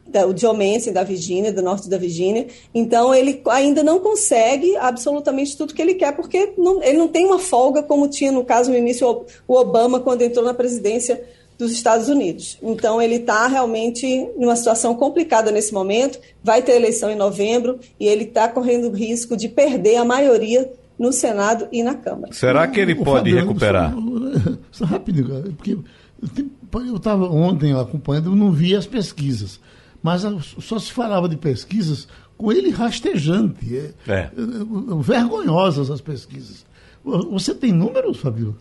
da, 0.07 0.27
o 0.27 0.37
Joe 0.37 0.55
Manchin 0.55 0.91
da 0.91 1.03
Virgínia, 1.03 1.51
do 1.51 1.61
norte 1.61 1.89
da 1.89 1.97
Virgínia. 1.97 2.47
Então 2.73 3.13
ele 3.13 3.41
ainda 3.49 3.83
não 3.83 3.99
consegue 3.99 4.75
absolutamente 4.77 5.55
tudo 5.55 5.73
que 5.73 5.81
ele 5.81 5.95
quer, 5.95 6.15
porque 6.15 6.53
não, 6.57 6.81
ele 6.83 6.97
não 6.97 7.07
tem 7.07 7.25
uma 7.25 7.39
folga 7.39 7.83
como 7.83 8.07
tinha 8.07 8.31
no 8.31 8.43
caso 8.43 8.71
no 8.71 8.77
início 8.77 9.25
o 9.47 9.55
Obama 9.55 9.99
quando 9.99 10.21
entrou 10.21 10.43
na 10.43 10.53
presidência 10.53 11.23
dos 11.57 11.71
Estados 11.71 12.09
Unidos. 12.09 12.57
Então 12.61 13.01
ele 13.01 13.15
está 13.15 13.47
realmente 13.47 14.29
numa 14.35 14.55
situação 14.55 14.95
complicada 14.95 15.51
nesse 15.51 15.73
momento. 15.73 16.19
Vai 16.43 16.61
ter 16.61 16.73
eleição 16.73 17.09
em 17.09 17.15
novembro 17.15 17.79
e 17.99 18.07
ele 18.07 18.23
está 18.23 18.47
correndo 18.47 18.89
o 18.89 18.91
risco 18.91 19.37
de 19.37 19.47
perder 19.47 19.97
a 19.97 20.05
maioria 20.05 20.71
no 20.97 21.11
Senado 21.11 21.67
e 21.71 21.83
na 21.83 21.95
Câmara. 21.95 22.33
Será 22.33 22.67
que 22.67 22.79
ele 22.79 22.95
pode 22.95 23.31
Fabiano, 23.31 23.47
recuperar? 23.47 23.93
Só, 24.71 24.85
só 24.85 24.85
rapidinho, 24.85 25.53
porque 25.53 25.77
eu 26.73 26.95
estava 26.95 27.25
ontem 27.25 27.73
acompanhando, 27.73 28.31
eu 28.31 28.35
não 28.35 28.51
vi 28.51 28.75
as 28.75 28.87
pesquisas, 28.87 29.59
mas 30.01 30.21
só 30.59 30.79
se 30.79 30.91
falava 30.91 31.27
de 31.27 31.37
pesquisas 31.37 32.07
com 32.37 32.51
ele 32.51 32.69
rastejante. 32.69 33.77
É, 33.77 33.93
é. 34.07 34.19
é 34.19 34.29
vergonhosas 35.01 35.89
as 35.89 36.01
pesquisas. 36.01 36.65
Você 37.03 37.53
tem 37.53 37.71
números, 37.71 38.17
Fabio? 38.17 38.55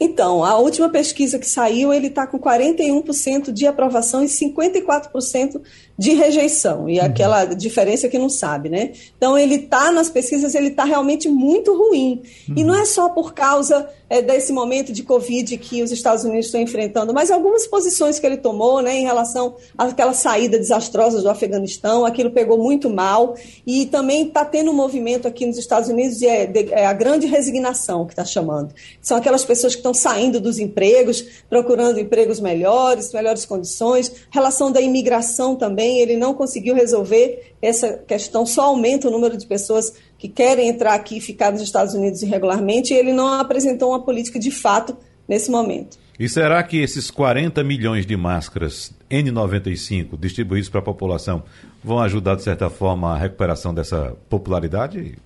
Então, 0.00 0.44
a 0.44 0.58
última 0.58 0.88
pesquisa 0.88 1.38
que 1.38 1.46
saiu, 1.46 1.92
ele 1.92 2.08
está 2.08 2.26
com 2.26 2.38
41% 2.38 3.52
de 3.52 3.66
aprovação 3.66 4.22
e 4.22 4.26
54% 4.26 5.60
de 5.98 6.12
rejeição. 6.14 6.88
E 6.88 6.98
uhum. 6.98 7.04
aquela 7.04 7.44
diferença 7.44 8.08
que 8.08 8.18
não 8.18 8.28
sabe, 8.28 8.68
né? 8.68 8.92
Então, 9.16 9.36
ele 9.36 9.56
está 9.56 9.90
nas 9.90 10.08
pesquisas, 10.08 10.54
ele 10.54 10.68
está 10.68 10.84
realmente 10.84 11.28
muito 11.28 11.76
ruim. 11.76 12.22
Uhum. 12.48 12.54
E 12.56 12.64
não 12.64 12.74
é 12.74 12.84
só 12.84 13.08
por 13.08 13.34
causa 13.34 13.88
é, 14.08 14.22
desse 14.22 14.52
momento 14.52 14.92
de 14.92 15.02
Covid 15.02 15.56
que 15.58 15.82
os 15.82 15.90
Estados 15.90 16.24
Unidos 16.24 16.46
estão 16.46 16.60
enfrentando, 16.60 17.12
mas 17.12 17.30
algumas 17.30 17.66
posições 17.66 18.18
que 18.18 18.26
ele 18.26 18.36
tomou 18.36 18.80
né, 18.80 18.94
em 18.96 19.04
relação 19.04 19.56
àquela 19.76 20.12
saída 20.14 20.58
desastrosa 20.58 21.20
do 21.20 21.28
Afeganistão, 21.28 22.04
aquilo 22.04 22.30
pegou 22.30 22.56
muito 22.56 22.88
mal. 22.88 23.34
E 23.66 23.86
também 23.86 24.28
está 24.28 24.44
tendo 24.44 24.70
um 24.70 24.74
movimento 24.74 25.26
aqui 25.26 25.44
nos 25.44 25.58
Estados 25.58 25.88
Unidos 25.88 26.18
de, 26.18 26.46
de, 26.46 26.62
de, 26.62 26.72
é 26.72 26.86
a 26.86 26.92
grande 26.92 27.26
resignação, 27.26 28.06
que 28.06 28.12
está 28.12 28.24
chamando. 28.24 28.72
São 29.02 29.16
aquelas 29.16 29.44
pessoas 29.44 29.66
pessoas 29.66 29.74
que 29.74 29.80
estão 29.80 29.94
saindo 29.94 30.40
dos 30.40 30.58
empregos, 30.58 31.24
procurando 31.48 31.98
empregos 31.98 32.38
melhores, 32.38 33.12
melhores 33.12 33.44
condições. 33.44 34.12
Relação 34.30 34.70
da 34.70 34.80
imigração 34.80 35.56
também, 35.56 35.85
ele 35.86 36.16
não 36.16 36.34
conseguiu 36.34 36.74
resolver 36.74 37.54
essa 37.60 37.92
questão, 37.94 38.44
só 38.46 38.64
aumenta 38.64 39.08
o 39.08 39.10
número 39.10 39.36
de 39.36 39.46
pessoas 39.46 39.92
que 40.18 40.28
querem 40.28 40.68
entrar 40.68 40.94
aqui 40.94 41.18
e 41.18 41.20
ficar 41.20 41.52
nos 41.52 41.62
Estados 41.62 41.94
Unidos 41.94 42.22
irregularmente, 42.22 42.92
e 42.92 42.96
ele 42.96 43.12
não 43.12 43.28
apresentou 43.28 43.90
uma 43.90 44.02
política 44.02 44.38
de 44.38 44.50
fato 44.50 44.96
nesse 45.28 45.50
momento. 45.50 45.98
E 46.18 46.28
será 46.28 46.62
que 46.62 46.78
esses 46.78 47.10
40 47.10 47.62
milhões 47.62 48.06
de 48.06 48.16
máscaras 48.16 48.92
N95 49.10 50.18
distribuídos 50.18 50.68
para 50.68 50.80
a 50.80 50.82
população 50.82 51.42
vão 51.84 51.98
ajudar, 51.98 52.36
de 52.36 52.42
certa 52.42 52.70
forma, 52.70 53.14
a 53.14 53.18
recuperação 53.18 53.74
dessa 53.74 54.16
popularidade? 54.30 55.18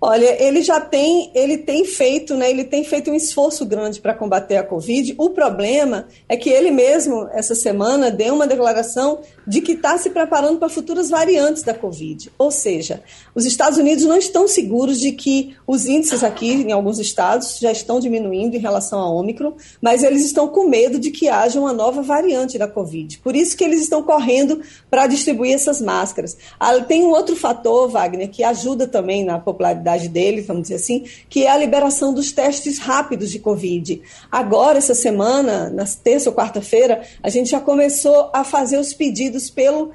Olha, 0.00 0.40
ele 0.40 0.62
já 0.62 0.80
tem, 0.80 1.30
ele 1.34 1.58
tem 1.58 1.84
feito, 1.84 2.36
né? 2.36 2.48
Ele 2.48 2.64
tem 2.64 2.84
feito 2.84 3.10
um 3.10 3.14
esforço 3.14 3.66
grande 3.66 4.00
para 4.00 4.14
combater 4.14 4.56
a 4.56 4.62
Covid. 4.62 5.14
O 5.18 5.30
problema 5.30 6.06
é 6.28 6.36
que 6.36 6.48
ele 6.48 6.70
mesmo, 6.70 7.28
essa 7.32 7.54
semana, 7.54 8.10
deu 8.10 8.34
uma 8.34 8.46
declaração 8.46 9.20
de 9.48 9.62
que 9.62 9.72
está 9.72 9.96
se 9.96 10.10
preparando 10.10 10.58
para 10.58 10.68
futuras 10.68 11.08
variantes 11.08 11.62
da 11.62 11.72
Covid. 11.72 12.30
Ou 12.36 12.50
seja, 12.50 13.02
os 13.34 13.46
Estados 13.46 13.78
Unidos 13.78 14.04
não 14.04 14.18
estão 14.18 14.46
seguros 14.46 15.00
de 15.00 15.12
que 15.12 15.56
os 15.66 15.86
índices 15.86 16.22
aqui, 16.22 16.52
em 16.52 16.70
alguns 16.70 16.98
estados, 16.98 17.58
já 17.58 17.72
estão 17.72 17.98
diminuindo 17.98 18.56
em 18.56 18.60
relação 18.60 19.00
à 19.00 19.08
Ômicron, 19.08 19.54
mas 19.80 20.02
eles 20.02 20.22
estão 20.22 20.48
com 20.48 20.68
medo 20.68 20.98
de 20.98 21.10
que 21.10 21.30
haja 21.30 21.58
uma 21.58 21.72
nova 21.72 22.02
variante 22.02 22.58
da 22.58 22.68
Covid. 22.68 23.20
Por 23.20 23.34
isso 23.34 23.56
que 23.56 23.64
eles 23.64 23.80
estão 23.80 24.02
correndo 24.02 24.60
para 24.90 25.06
distribuir 25.06 25.54
essas 25.54 25.80
máscaras. 25.80 26.36
Ah, 26.60 26.78
tem 26.80 27.04
um 27.04 27.10
outro 27.10 27.34
fator, 27.34 27.88
Wagner, 27.88 28.28
que 28.28 28.44
ajuda 28.44 28.86
também 28.86 29.24
na 29.24 29.38
popularidade 29.38 30.08
dele, 30.08 30.42
vamos 30.42 30.62
dizer 30.62 30.74
assim, 30.74 31.04
que 31.30 31.44
é 31.44 31.50
a 31.50 31.56
liberação 31.56 32.12
dos 32.12 32.32
testes 32.32 32.78
rápidos 32.78 33.30
de 33.30 33.38
Covid. 33.38 34.02
Agora, 34.30 34.76
essa 34.76 34.94
semana, 34.94 35.70
na 35.70 35.86
terça 35.86 36.28
ou 36.28 36.36
quarta-feira, 36.36 37.02
a 37.22 37.30
gente 37.30 37.50
já 37.50 37.60
começou 37.60 38.30
a 38.34 38.44
fazer 38.44 38.78
os 38.78 38.92
pedidos 38.92 39.37
pelo 39.48 39.92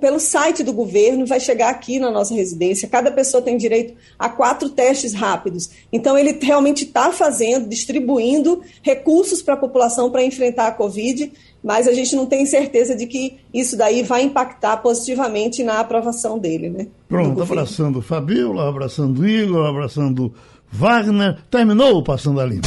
pelo 0.00 0.18
site 0.18 0.62
do 0.62 0.72
governo, 0.72 1.26
vai 1.26 1.38
chegar 1.38 1.68
aqui 1.68 1.98
na 1.98 2.10
nossa 2.10 2.32
residência. 2.32 2.88
Cada 2.88 3.10
pessoa 3.10 3.42
tem 3.42 3.58
direito 3.58 3.94
a 4.18 4.28
quatro 4.28 4.70
testes 4.70 5.12
rápidos. 5.12 5.68
Então, 5.92 6.16
ele 6.16 6.38
realmente 6.40 6.84
está 6.84 7.12
fazendo, 7.12 7.68
distribuindo 7.68 8.62
recursos 8.80 9.42
para 9.42 9.52
a 9.52 9.58
população 9.58 10.10
para 10.10 10.24
enfrentar 10.24 10.68
a 10.68 10.72
Covid, 10.72 11.30
mas 11.62 11.86
a 11.86 11.92
gente 11.92 12.16
não 12.16 12.24
tem 12.24 12.46
certeza 12.46 12.96
de 12.96 13.06
que 13.06 13.38
isso 13.52 13.76
daí 13.76 14.02
vai 14.02 14.22
impactar 14.22 14.78
positivamente 14.78 15.62
na 15.62 15.80
aprovação 15.80 16.38
dele. 16.38 16.70
Né? 16.70 16.86
Pronto, 17.06 17.42
abraçando 17.42 18.00
Fabiola, 18.00 18.68
abraçando 18.68 19.28
Igor, 19.28 19.66
abraçando 19.66 20.32
Wagner. 20.72 21.38
Terminou 21.50 21.98
o 21.98 22.02
Passando 22.02 22.40
a 22.40 22.46
Limpo. 22.46 22.66